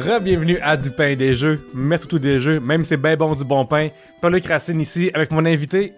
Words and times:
Re-bienvenue 0.00 0.58
à 0.62 0.78
Du 0.78 0.90
pain 0.90 1.08
et 1.08 1.16
des 1.16 1.34
jeux, 1.34 1.60
mais 1.74 1.98
surtout 1.98 2.18
des 2.18 2.40
jeux, 2.40 2.58
même 2.58 2.84
si 2.84 2.88
c'est 2.90 2.96
bien 2.96 3.16
bon 3.16 3.34
du 3.34 3.44
bon 3.44 3.66
pain. 3.66 3.88
Paul-Luc 4.22 4.46
Racine 4.46 4.80
ici 4.80 5.10
avec 5.12 5.30
mon 5.30 5.44
invité. 5.44 5.92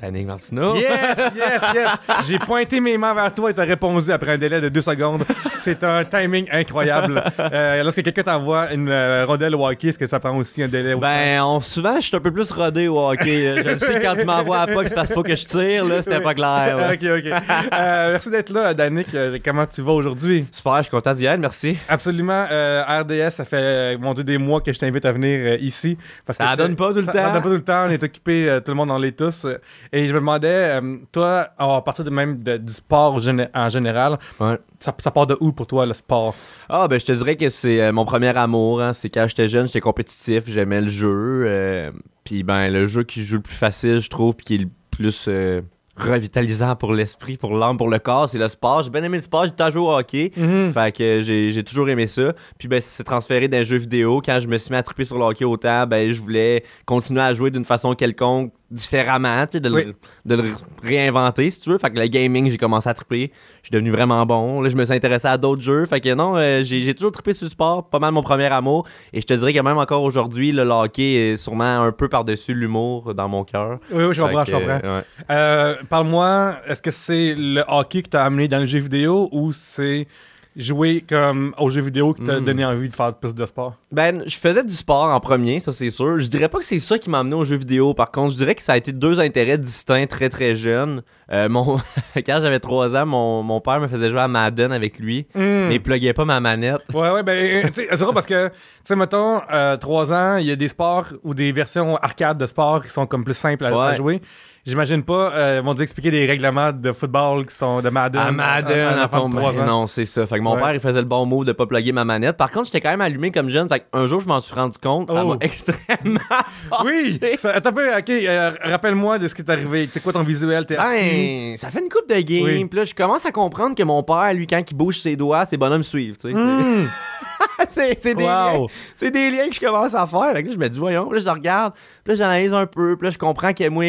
Danick 0.00 0.26
Martineau. 0.26 0.74
Yes, 0.76 1.18
yes, 1.36 1.62
yes! 1.74 1.90
J'ai 2.26 2.38
pointé 2.38 2.80
mes 2.80 2.96
mains 2.96 3.12
vers 3.12 3.34
toi 3.34 3.50
et 3.50 3.54
t'as 3.54 3.64
répondu 3.64 4.10
après 4.10 4.32
un 4.32 4.38
délai 4.38 4.60
de 4.62 4.70
deux 4.70 4.80
secondes. 4.80 5.24
C'est 5.66 5.82
un 5.84 6.04
timing 6.04 6.46
incroyable. 6.52 7.22
Euh, 7.38 7.82
lorsque 7.82 8.02
quelqu'un 8.02 8.22
t'envoie 8.22 8.72
une 8.72 8.88
euh, 8.88 9.24
rondelle 9.26 9.54
au 9.54 9.66
hockey, 9.66 9.88
est-ce 9.88 9.98
que 9.98 10.06
ça 10.06 10.18
prend 10.20 10.36
aussi 10.36 10.62
un 10.62 10.68
délai? 10.68 10.94
Ben, 10.96 11.40
on- 11.42 11.60
souvent, 11.60 11.96
je 12.00 12.06
suis 12.06 12.16
un 12.16 12.20
peu 12.20 12.32
plus 12.32 12.50
rodé 12.50 12.88
au 12.88 12.98
hockey. 12.98 13.56
Je 13.64 13.68
le 13.70 13.78
sais 13.78 14.00
quand 14.00 14.14
tu 14.16 14.24
m'envoies 14.24 14.58
à 14.58 14.66
POC, 14.66 14.88
c'est 14.88 14.94
parce 14.94 15.06
qu'il 15.08 15.14
faut 15.14 15.22
que 15.22 15.34
je 15.36 15.44
tire, 15.44 15.84
là, 15.84 16.02
c'était 16.02 16.20
pas 16.20 16.34
clair. 16.34 16.76
ok, 16.92 17.02
ok. 17.18 17.32
Euh, 17.72 18.10
merci 18.10 18.30
d'être 18.30 18.50
là, 18.50 18.74
Danick. 18.74 19.14
Euh, 19.14 19.38
comment 19.44 19.66
tu 19.66 19.80
vas 19.82 19.92
aujourd'hui? 19.92 20.46
Super, 20.50 20.76
je 20.78 20.82
suis 20.82 20.90
content 20.90 21.14
d'y 21.14 21.24
être, 21.26 21.38
merci. 21.40 21.76
Absolument. 21.88 22.44
RDS, 22.46 23.30
ça 23.30 23.44
fait, 23.44 23.96
mon 23.98 24.12
Dieu, 24.14 24.24
des 24.24 24.38
mois 24.38 24.60
que 24.60 24.72
je 24.72 24.78
t'invite 24.78 25.04
à 25.04 25.12
venir 25.12 25.54
ici. 25.60 25.96
Parce 26.24 26.38
Ça 26.38 26.52
que 26.52 26.56
donne 26.56 26.76
pas 26.76 26.88
tout 26.90 26.94
le 27.00 27.04
ça- 27.04 27.12
temps. 27.12 27.18
Ça 27.18 27.30
donne 27.32 27.42
pas 27.42 27.48
tout 27.48 27.54
le 27.54 27.62
temps. 27.64 27.86
On 27.86 27.90
est 27.90 28.02
occupé, 28.02 28.58
tout 28.64 28.70
le 28.72 28.76
monde, 28.76 28.90
on 28.90 28.98
l'est 28.98 29.16
tous. 29.16 29.46
Et 29.92 30.06
je 30.06 30.12
me 30.12 30.18
demandais, 30.20 30.80
toi, 31.12 31.48
à 31.58 31.80
partir 31.82 32.04
de 32.04 32.10
même 32.10 32.42
de- 32.42 32.56
du 32.56 32.72
sport 32.72 33.18
en 33.54 33.68
général, 33.68 34.18
Ouais. 34.40 34.58
Ça, 34.86 34.94
ça 35.02 35.10
part 35.10 35.26
de 35.26 35.36
où 35.40 35.52
pour 35.52 35.66
toi, 35.66 35.84
le 35.86 35.92
sport? 35.92 36.34
Ah, 36.68 36.88
ben, 36.88 36.98
je 36.98 37.04
te 37.04 37.12
dirais 37.12 37.36
que 37.36 37.48
c'est 37.48 37.80
euh, 37.82 37.92
mon 37.92 38.04
premier 38.04 38.36
amour. 38.36 38.80
hein. 38.80 38.92
C'est 38.92 39.08
quand 39.10 39.26
j'étais 39.28 39.48
jeune, 39.48 39.66
j'étais 39.66 39.80
compétitif, 39.80 40.44
j'aimais 40.46 40.80
le 40.80 40.88
jeu. 40.88 41.44
euh, 41.46 41.90
puis, 42.24 42.42
ben, 42.42 42.70
le 42.70 42.86
jeu 42.86 43.04
qui 43.04 43.22
joue 43.22 43.36
le 43.36 43.42
plus 43.42 43.54
facile, 43.54 44.00
je 44.00 44.08
trouve, 44.10 44.34
puis 44.34 44.46
qui 44.46 44.54
est 44.56 44.58
le 44.58 44.68
plus 44.90 45.26
euh, 45.28 45.60
revitalisant 45.96 46.76
pour 46.76 46.92
l'esprit, 46.92 47.36
pour 47.36 47.56
l'âme, 47.56 47.78
pour 47.78 47.88
le 47.88 47.98
corps, 47.98 48.28
c'est 48.28 48.38
le 48.38 48.48
sport. 48.48 48.82
J'ai 48.82 48.90
bien 48.90 49.02
aimé 49.02 49.16
le 49.16 49.22
sport, 49.22 49.44
j'ai 49.44 49.50
temps 49.52 49.70
joué 49.70 49.82
au 49.82 49.90
hockey. 49.96 50.30
Fait 50.72 50.92
que 50.92 51.20
j'ai 51.22 51.64
toujours 51.64 51.88
aimé 51.88 52.06
ça. 52.06 52.34
Puis 52.58 52.68
ben, 52.68 52.80
ça 52.80 52.88
s'est 52.88 53.04
transféré 53.04 53.48
les 53.48 53.64
jeux 53.64 53.78
vidéo. 53.78 54.20
Quand 54.24 54.38
je 54.40 54.46
me 54.48 54.58
suis 54.58 54.70
mis 54.70 54.76
à 54.76 54.82
triper 54.82 55.04
sur 55.04 55.16
le 55.18 55.24
hockey 55.24 55.44
autant, 55.44 55.86
ben, 55.86 56.12
je 56.12 56.20
voulais 56.20 56.64
continuer 56.84 57.22
à 57.22 57.32
jouer 57.32 57.50
d'une 57.50 57.64
façon 57.64 57.94
quelconque, 57.94 58.52
différemment, 58.70 59.44
de, 59.52 59.70
Oui. 59.70 59.84
le, 59.84 59.94
de 60.36 60.42
le 60.42 60.50
réinventer, 60.82 61.50
si 61.50 61.60
tu 61.60 61.70
veux. 61.70 61.78
Fait 61.78 61.90
que 61.90 61.98
le 61.98 62.06
gaming, 62.06 62.50
j'ai 62.50 62.58
commencé 62.58 62.88
à 62.88 62.94
triper. 62.94 63.30
Je 63.62 63.68
suis 63.68 63.72
devenu 63.72 63.90
vraiment 63.90 64.24
bon. 64.26 64.60
Là, 64.60 64.68
je 64.68 64.76
me 64.76 64.84
suis 64.84 64.94
intéressé 64.94 65.28
à 65.28 65.36
d'autres 65.38 65.62
jeux. 65.62 65.86
Fait 65.86 66.00
que 66.00 66.12
non, 66.14 66.36
euh, 66.36 66.62
j'ai 66.64 66.94
toujours 66.94 67.12
trippé 67.12 67.32
sur 67.34 67.44
le 67.46 67.50
sport, 67.50 67.88
pas 67.88 67.98
mal 67.98 68.12
mon 68.12 68.22
premier 68.22 68.46
amour. 68.46 68.86
Et 69.12 69.20
je 69.20 69.26
te 69.26 69.34
dirais 69.34 69.52
que 69.52 69.60
même 69.60 69.78
encore 69.78 70.02
aujourd'hui, 70.02 70.52
le 70.52 70.62
hockey 70.62 71.14
est 71.14 71.36
sûrement 71.36 71.82
un 71.82 71.92
peu 71.92 72.08
par-dessus 72.08 72.54
l'humour 72.54 73.14
dans 73.14 73.28
mon 73.28 73.44
cœur. 73.44 73.78
Oui, 73.92 74.04
oui, 74.04 74.14
je 74.14 74.20
comprends, 74.22 74.44
que, 74.44 74.50
je 74.50 74.56
comprends. 74.56 74.80
euh, 74.84 74.98
ouais. 74.98 75.04
Euh, 75.30 75.74
Parle-moi, 75.88 76.56
est-ce 76.66 76.82
que 76.82 76.90
c'est 76.90 77.34
le 77.36 77.62
hockey 77.68 78.02
qui 78.02 78.10
t'a 78.10 78.24
amené 78.24 78.48
dans 78.48 78.58
les 78.58 78.66
jeux 78.66 78.80
vidéo 78.80 79.28
ou 79.32 79.52
c'est 79.52 80.06
jouer 80.56 81.04
comme 81.06 81.54
aux 81.58 81.68
jeux 81.70 81.82
vidéo 81.82 82.14
qui 82.14 82.24
t'a 82.24 82.40
Mm. 82.40 82.44
donné 82.44 82.64
envie 82.64 82.88
de 82.88 82.94
faire 82.94 83.12
plus 83.14 83.34
de 83.34 83.44
sport? 83.46 83.74
Ben, 83.92 84.22
je 84.26 84.36
faisais 84.38 84.64
du 84.64 84.72
sport 84.72 85.10
en 85.14 85.20
premier, 85.20 85.60
ça 85.60 85.70
c'est 85.72 85.90
sûr. 85.90 86.18
Je 86.18 86.28
dirais 86.28 86.48
pas 86.48 86.58
que 86.58 86.64
c'est 86.64 86.78
ça 86.78 86.98
qui 86.98 87.10
m'a 87.10 87.18
amené 87.18 87.34
aux 87.36 87.44
jeux 87.44 87.56
vidéo. 87.56 87.92
Par 87.94 88.10
contre, 88.10 88.32
je 88.32 88.38
dirais 88.38 88.54
que 88.54 88.62
ça 88.62 88.72
a 88.72 88.76
été 88.76 88.92
deux 88.92 89.20
intérêts 89.20 89.58
distincts 89.58 90.06
très 90.06 90.28
très 90.28 90.54
jeunes. 90.54 91.02
Euh, 91.30 91.48
mon... 91.48 91.78
Quand 92.16 92.38
j'avais 92.40 92.60
3 92.60 92.96
ans, 92.96 93.06
mon... 93.06 93.42
mon 93.42 93.60
père 93.60 93.80
me 93.80 93.88
faisait 93.88 94.10
jouer 94.10 94.20
à 94.20 94.28
Madden 94.28 94.72
avec 94.72 94.98
lui, 94.98 95.26
Hmm. 95.34 95.68
mais 95.68 95.74
il 95.76 95.82
pluguait 95.82 96.12
pas 96.14 96.24
ma 96.24 96.40
manette. 96.40 96.82
Ouais, 96.94 97.10
ouais, 97.10 97.22
ben, 97.22 97.70
sais, 97.74 97.88
c'est 97.90 97.96
drôle 97.98 98.14
parce 98.14 98.26
que, 98.26 98.48
tu 98.48 98.54
sais, 98.84 98.96
mettons, 98.96 99.40
euh, 99.52 99.76
3 99.76 100.12
ans, 100.12 100.36
il 100.36 100.46
y 100.46 100.50
a 100.50 100.56
des 100.56 100.68
sports 100.68 101.06
ou 101.22 101.34
des 101.34 101.52
versions 101.52 101.96
arcade 101.96 102.38
de 102.38 102.46
sport 102.46 102.82
qui 102.82 102.90
sont 102.90 103.06
comme 103.06 103.24
plus 103.24 103.34
simples 103.34 103.64
à, 103.66 103.92
jouer. 103.94 104.20
J'imagine 104.66 105.04
pas, 105.04 105.30
euh, 105.32 105.60
ils 105.62 105.64
vont 105.64 105.74
nous 105.74 105.82
expliquer 105.82 106.10
des 106.10 106.26
règlements 106.26 106.72
de 106.72 106.92
football 106.92 107.46
qui 107.46 107.54
sont 107.54 107.80
de 107.80 107.88
Madden. 107.88 108.20
À 108.20 108.32
Madden, 108.32 108.78
un 108.78 108.98
à 108.98 109.04
enfant 109.06 109.20
ton 109.20 109.28
de 109.28 109.36
3 109.36 109.60
ans? 109.60 109.64
Non, 109.64 109.86
c'est 109.86 110.04
ça. 110.06 110.26
Fait 110.26 110.38
que 110.38 110.42
mon 110.42 110.54
Ouais. 110.56 110.60
père, 110.60 110.74
il 110.74 110.80
faisait 110.80 110.98
le 110.98 111.04
bon 111.06 111.24
move 111.24 111.44
de 111.44 111.52
pas 111.52 111.66
plugger 111.66 111.92
ma 111.92 112.04
manette. 112.04 112.36
Par 112.36 112.50
contre, 112.50 112.66
j'étais 112.66 112.80
quand 112.80 112.90
même 112.90 113.00
allumé 113.00 113.30
comme 113.30 113.48
jeune. 113.48 113.68
Fait 113.68 113.86
qu'un 113.92 114.06
jour, 114.06 114.20
je 114.20 114.26
m'en 114.26 114.40
suis 114.40 114.54
rendu 114.54 114.76
compte. 114.78 115.10
Ça 115.12 115.24
Oh. 115.24 115.28
m'a 115.34 115.36
extrêmement. 115.40 116.18
Oui! 116.84 117.18
Ça, 117.36 117.52
attends 117.52 117.70
un 117.70 117.72
peu, 117.72 117.96
ok, 117.96 118.10
euh, 118.10 118.50
rappelle-moi 118.62 119.18
de 119.18 119.28
ce 119.28 119.34
qui 119.36 119.42
est 119.42 119.50
arrivé. 119.50 119.88
C'est 119.92 120.02
quoi 120.02 120.12
ton 120.12 120.24
visuel? 120.24 120.66
T'es 120.66 120.76
assis? 120.76 121.02
Ben, 121.04 121.56
ça 121.56 121.70
fait 121.70 121.80
une 121.80 121.88
coupe 121.88 122.08
de 122.08 122.20
game. 122.20 122.42
Oui. 122.44 122.64
Puis 122.64 122.78
là, 122.78 122.84
je 122.84 122.94
commence 122.94 123.24
à 123.24 123.30
comprendre 123.30 123.76
que 123.76 123.82
mon 123.84 124.02
père, 124.02 124.34
lui, 124.34 124.46
quand 124.48 124.60
il 124.68 124.74
bouge 124.74 124.98
ses 124.98 125.14
doigts, 125.14 125.46
ses 125.46 125.56
bonhommes 125.56 125.84
suivent. 125.84 126.16
tu 126.16 126.28
sais. 126.28 126.34
Hmm. 126.34 126.88
c'est 127.68 128.14
des, 128.14 128.24
Wow. 128.24 128.26
liens- 128.26 128.66
c'est 128.96 129.10
des 129.10 129.30
liens 129.30 129.48
que 129.48 129.54
je 129.54 129.60
commence 129.60 129.94
à 129.94 130.06
faire. 130.06 130.32
Fait 130.32 130.42
que 130.42 130.48
là, 130.48 130.54
je 130.54 130.58
me 130.58 130.68
dis, 130.68 130.78
voyons, 130.78 131.10
là, 131.12 131.20
je 131.20 131.28
regarde, 131.28 131.72
puis 132.04 132.12
là, 132.12 132.14
j'analyse 132.16 132.52
un 132.52 132.66
peu, 132.66 132.96
puis 132.96 133.06
là, 133.06 133.10
je 133.10 133.18
comprends 133.18 133.52
que 133.52 133.68
moi, 133.68 133.84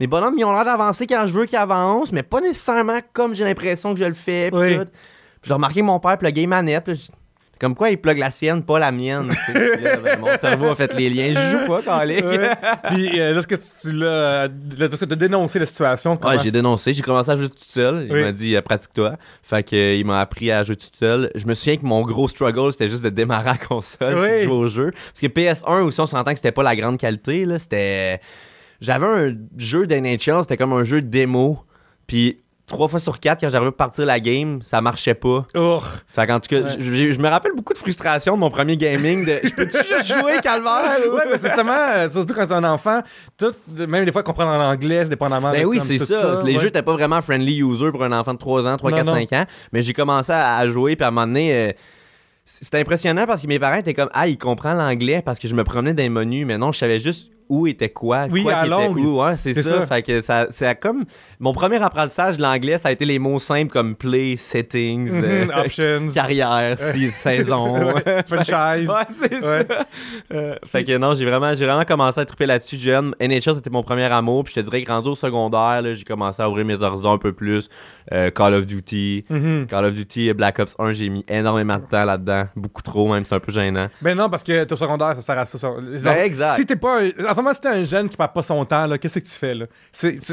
mes 0.00 0.06
bonhommes, 0.06 0.34
ils 0.38 0.44
ont 0.44 0.52
l'air 0.52 0.64
d'avancer 0.64 1.06
quand 1.06 1.26
je 1.26 1.32
veux 1.32 1.46
qu'ils 1.46 1.58
avancent, 1.58 2.12
mais 2.12 2.22
pas 2.22 2.40
nécessairement 2.40 2.98
comme 3.12 3.34
j'ai 3.34 3.44
l'impression 3.44 3.94
que 3.94 4.00
je 4.00 4.04
le 4.04 4.14
fais. 4.14 4.50
Puis 4.50 4.60
Oui. 4.60 4.78
j'ai 5.42 5.52
remarqué 5.52 5.80
que 5.80 5.84
mon 5.86 5.98
père 6.00 6.16
pluguait 6.18 6.46
ma 6.46 6.56
manette, 6.62 6.88
comme 7.60 7.74
quoi 7.74 7.90
il 7.90 7.98
plug 8.00 8.18
la 8.18 8.30
sienne, 8.30 8.62
pas 8.62 8.78
la 8.78 8.92
mienne. 8.92 9.30
tu 9.46 9.52
là, 9.52 9.96
ben, 9.96 10.20
mon 10.20 10.38
cerveau 10.38 10.66
a 10.68 10.74
fait 10.76 10.94
les 10.94 11.10
liens. 11.10 11.34
Je 11.34 11.58
joue 11.58 11.66
pas, 11.66 11.82
Calique. 11.82 12.24
Ouais. 12.24 12.50
Puis 12.84 13.20
euh, 13.20 13.32
lorsque 13.34 13.58
tu 13.80 13.90
l'as 13.90 14.06
euh, 14.06 14.48
lorsque 14.78 15.08
t'as 15.08 15.16
dénoncé 15.16 15.58
la 15.58 15.66
situation, 15.66 16.16
comment 16.16 16.34
Ouais, 16.36 16.38
j'ai 16.40 16.52
dénoncé, 16.52 16.94
j'ai 16.94 17.02
commencé 17.02 17.32
à 17.32 17.34
jouer 17.36 17.48
tout 17.48 17.56
seul. 17.58 18.06
Il 18.08 18.12
Oui. 18.12 18.22
m'a 18.22 18.30
dit, 18.30 18.54
euh, 18.54 18.62
pratique-toi. 18.62 19.16
Fait 19.42 19.64
que, 19.64 19.74
euh, 20.00 20.04
m'a 20.04 20.20
appris 20.20 20.52
à 20.52 20.62
jouer 20.62 20.76
tout 20.76 20.86
seul. 20.96 21.32
Je 21.34 21.46
me 21.46 21.54
souviens 21.54 21.76
que 21.78 21.84
mon 21.84 22.02
gros 22.02 22.28
struggle, 22.28 22.70
c'était 22.72 22.88
juste 22.88 23.02
de 23.02 23.08
démarrer 23.10 23.46
la 23.50 23.56
console 23.58 24.14
Oui. 24.20 24.44
jouer 24.44 24.54
au 24.54 24.68
jeu. 24.68 24.92
Parce 24.92 25.20
que 25.20 25.26
PS1 25.26 25.82
aussi, 25.82 26.00
on 26.00 26.06
s'entend 26.06 26.30
que 26.30 26.36
c'était 26.38 26.52
pas 26.52 26.62
la 26.62 26.76
grande 26.76 26.96
qualité. 26.98 27.44
là. 27.44 27.58
C'était. 27.58 28.20
J'avais 28.80 29.06
un 29.06 29.34
jeu 29.56 29.86
d'NHL, 29.86 30.42
c'était 30.42 30.56
comme 30.56 30.72
un 30.72 30.82
jeu 30.84 31.02
de 31.02 31.08
démo. 31.08 31.58
Puis 32.06 32.38
trois 32.66 32.86
fois 32.86 33.00
sur 33.00 33.18
quatre, 33.18 33.40
quand 33.40 33.48
j'arrivais 33.48 33.70
à 33.70 33.72
partir 33.72 34.04
la 34.04 34.20
game, 34.20 34.60
ça 34.62 34.80
marchait 34.82 35.14
pas. 35.14 35.46
Oh. 35.56 35.80
Fait 36.06 36.26
qu'en 36.26 36.38
tout 36.38 36.48
cas, 36.50 36.60
Ouais. 36.60 36.76
je- 36.78 37.18
me 37.18 37.28
rappelle 37.28 37.52
beaucoup 37.56 37.72
de 37.72 37.78
frustration 37.78 38.34
de 38.34 38.40
mon 38.40 38.50
premier 38.50 38.76
gaming. 38.76 39.24
De, 39.24 39.40
je 39.42 39.54
peux-tu 39.54 39.76
juste 39.78 40.06
jouer, 40.06 40.34
calvaire? 40.42 40.98
Ouais, 41.12 41.22
mais 41.30 41.38
c'est 41.38 41.54
tellement, 41.54 41.72
euh, 41.96 42.08
surtout 42.10 42.34
quand 42.34 42.46
t'es 42.46 42.52
un 42.52 42.64
enfant, 42.64 43.00
tout, 43.38 43.52
même 43.88 44.04
des 44.04 44.12
fois 44.12 44.22
comprendre 44.22 44.50
en 44.52 44.70
anglais, 44.70 45.00
c'est 45.04 45.08
dépendamment 45.10 45.50
Ben 45.50 45.62
de 45.62 45.66
oui, 45.66 45.80
c'est 45.80 45.98
ça. 45.98 46.42
Les 46.44 46.52
ouais. 46.54 46.58
jeux 46.58 46.66
n'étaient 46.66 46.82
pas 46.82 46.92
vraiment 46.92 47.20
friendly 47.22 47.58
user 47.62 47.90
pour 47.90 48.04
un 48.04 48.12
enfant 48.12 48.34
de 48.34 48.38
3 48.38 48.66
ans, 48.66 48.76
3, 48.76 48.90
Non, 48.90 48.96
4, 48.98 49.06
non. 49.06 49.14
5 49.14 49.32
ans. 49.32 49.46
Mais 49.72 49.80
j'ai 49.82 49.94
commencé 49.94 50.30
à, 50.32 50.56
à 50.58 50.68
jouer, 50.68 50.94
puis 50.94 51.04
à 51.04 51.08
un 51.08 51.10
moment 51.10 51.26
donné, 51.26 51.52
euh, 51.54 51.72
c'était 52.44 52.78
impressionnant 52.80 53.24
parce 53.26 53.40
que 53.42 53.46
mes 53.46 53.58
parents 53.58 53.76
étaient 53.76 53.94
comme 53.94 54.10
Ah, 54.12 54.28
il 54.28 54.36
comprend 54.38 54.74
l'anglais 54.74 55.22
parce 55.24 55.38
que 55.38 55.48
je 55.48 55.54
me 55.54 55.64
promenais 55.64 55.94
dans 55.94 56.02
les 56.02 56.08
menus, 56.10 56.46
mais 56.46 56.58
non, 56.58 56.70
je 56.72 56.78
savais 56.78 57.00
juste 57.00 57.30
où 57.48 57.66
était 57.66 57.88
quoi, 57.88 58.26
Oui, 58.30 58.42
quoi 58.42 58.52
à 58.52 58.60
qui 58.60 58.66
était 58.66 58.70
longue. 58.88 58.98
où. 58.98 59.22
Ouais, 59.22 59.36
c'est 59.36 59.54
ça. 59.54 59.62
ça. 59.80 59.86
Fait 59.86 60.02
que 60.02 60.20
ça, 60.20 60.46
c'est 60.50 60.78
comme. 60.78 61.04
Mon 61.40 61.52
premier 61.52 61.82
apprentissage 61.82 62.36
de 62.36 62.42
l'anglais, 62.42 62.78
ça 62.78 62.88
a 62.88 62.92
été 62.92 63.04
les 63.04 63.18
mots 63.18 63.38
simples 63.38 63.72
comme 63.72 63.94
play, 63.94 64.36
settings, 64.36 65.08
euh, 65.10 65.44
Mhm, 65.46 65.50
options. 65.64 66.08
carrière, 66.14 66.76
si- 66.78 67.10
saison. 67.10 67.76
Ouais, 67.94 68.22
franchise. 68.26 68.88
Ouais, 68.88 69.06
c'est 69.10 69.32
Ouais. 69.44 69.66
ça. 69.68 69.86
Euh, 70.32 70.56
fait 70.66 70.84
que 70.84 70.96
non, 70.98 71.14
j'ai 71.14 71.24
vraiment, 71.24 71.54
j'ai 71.54 71.64
vraiment 71.66 71.84
commencé 71.84 72.20
à 72.20 72.24
triper 72.24 72.46
là-dessus 72.46 72.76
jeune. 72.76 73.14
NHL, 73.20 73.54
c'était 73.54 73.70
mon 73.70 73.82
premier 73.82 74.04
amour. 74.04 74.44
Puis 74.44 74.54
je 74.56 74.60
te 74.60 74.64
dirais 74.64 74.82
que 74.82 74.90
rendu 74.90 75.08
au 75.08 75.14
secondaire, 75.14 75.82
j'ai 75.94 76.04
commencé 76.04 76.42
à 76.42 76.48
ouvrir 76.48 76.64
mes 76.66 76.82
horizons 76.82 77.12
un 77.12 77.18
peu 77.18 77.32
plus. 77.32 77.68
Euh, 78.12 78.30
Call 78.30 78.54
of 78.54 78.66
Duty. 78.66 79.24
Mhm. 79.30 79.66
Call 79.68 79.84
of 79.86 79.94
Duty 79.94 80.28
et 80.28 80.34
Black 80.34 80.58
Ops 80.58 80.74
1, 80.78 80.92
j'ai 80.92 81.08
mis 81.08 81.24
énormément 81.28 81.76
de 81.76 81.82
temps 81.82 82.04
là-dedans. 82.04 82.44
Beaucoup 82.56 82.82
trop, 82.82 83.12
même, 83.12 83.24
c'est 83.24 83.34
un 83.34 83.40
peu 83.40 83.52
gênant. 83.52 83.88
Ben 84.02 84.16
non, 84.16 84.28
parce 84.28 84.42
que 84.42 84.70
au 84.72 84.76
secondaire, 84.76 85.14
ça 85.16 85.20
sert 85.20 85.38
à 85.38 85.44
ça. 85.46 85.58
ça- 85.58 85.70
Ben, 86.04 86.24
exact. 86.24 86.56
Si 86.56 86.66
t'es 86.66 86.76
pas 86.76 87.00
un... 87.02 87.10
Moment, 87.42 87.54
si 87.54 87.60
t'es 87.60 87.68
un 87.68 87.84
jeune 87.84 88.08
qui 88.08 88.16
perd 88.16 88.32
pas 88.32 88.42
son 88.42 88.64
temps, 88.64 88.86
qu'est-ce 89.00 89.18
que 89.18 89.24
tu 89.24 89.34
fais, 89.34 89.54
là? 89.54 89.66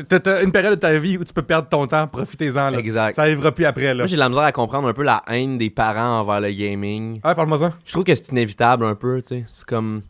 T'as- 0.10 0.42
une 0.44 0.52
période 0.52 0.74
de 0.76 0.80
ta 0.80 0.98
vie 0.98 1.18
où 1.18 1.24
tu 1.24 1.34
peux 1.34 1.42
perdre 1.42 1.68
ton 1.70 1.86
temps, 1.88 2.08
profitez-en. 2.08 2.74
Exact. 2.74 3.16
Ça 3.16 3.22
arrivera 3.24 3.52
plus 3.52 3.66
après, 3.66 3.88
là. 3.94 3.96
Moi, 3.96 4.08
j'ai 4.08 4.16
de 4.16 4.20
la 4.20 4.30
misère 4.30 4.44
à 4.44 4.52
comprendre 4.52 4.88
un 4.88 4.94
peu 4.94 5.04
la 5.04 5.24
haine 5.28 5.58
des 5.58 5.70
parents 5.70 6.20
envers 6.22 6.42
le 6.42 6.52
gaming. 6.52 7.22
Ouais, 7.24 7.36
parle-moi 7.36 7.58
ça. 7.60 7.74
Je 7.86 7.92
trouve 7.92 8.04
que 8.04 8.16
c'est 8.16 8.30
inévitable 8.30 8.86
un 8.86 8.96
peu, 8.96 9.22
tu 9.22 9.28
sais. 9.30 9.46
C'est 9.48 9.66
comme. 9.66 10.02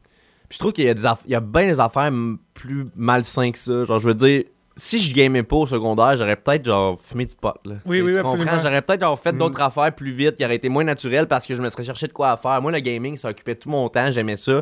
Puis 0.47 0.57
je 0.57 0.59
trouve 0.59 0.73
qu'il 0.73 0.85
y 0.85 0.89
a, 0.89 0.93
des 0.93 1.05
aff- 1.05 1.23
il 1.25 1.31
y 1.31 1.35
a 1.35 1.39
bien 1.39 1.65
des 1.65 1.79
affaires 1.79 2.11
plus 2.53 2.85
malsaines 2.95 3.51
que 3.51 3.57
ça. 3.59 3.83
Genre, 3.85 3.99
je 3.99 4.07
veux 4.07 4.13
dire, 4.13 4.43
si 4.77 4.99
je 4.99 5.13
gamais 5.13 5.41
pas 5.41 5.55
au 5.55 5.65
secondaire, 5.67 6.15
j'aurais 6.17 6.35
peut-être 6.35 6.65
genre 6.65 6.99
fumé 7.01 7.25
du 7.25 7.33
pot, 7.33 7.53
là. 7.65 7.75
Oui, 7.85 7.97
Tu- 7.97 8.03
oui, 8.03 8.11
tu 8.11 8.17
absolument. 8.19 8.51
J'aurais 8.61 8.81
peut-être 8.81 9.01
genre 9.01 9.17
fait 9.19 9.31
Mm. 9.33 9.37
d'autres 9.39 9.61
affaires 9.61 9.93
plus 9.95 10.11
vite 10.11 10.35
qui 10.35 10.45
auraient 10.45 10.57
été 10.57 10.69
moins 10.69 10.83
naturelles 10.83 11.27
parce 11.27 11.45
que 11.45 11.55
je 11.55 11.61
me 11.61 11.69
serais 11.69 11.83
cherché 11.83 12.07
de 12.07 12.13
quoi 12.13 12.31
à 12.31 12.37
faire. 12.37 12.61
Moi, 12.61 12.71
le 12.71 12.79
gaming, 12.79 13.17
ça 13.17 13.29
occupait 13.29 13.55
tout 13.55 13.69
mon 13.69 13.87
temps, 13.89 14.11
j'aimais 14.11 14.35
ça. 14.35 14.61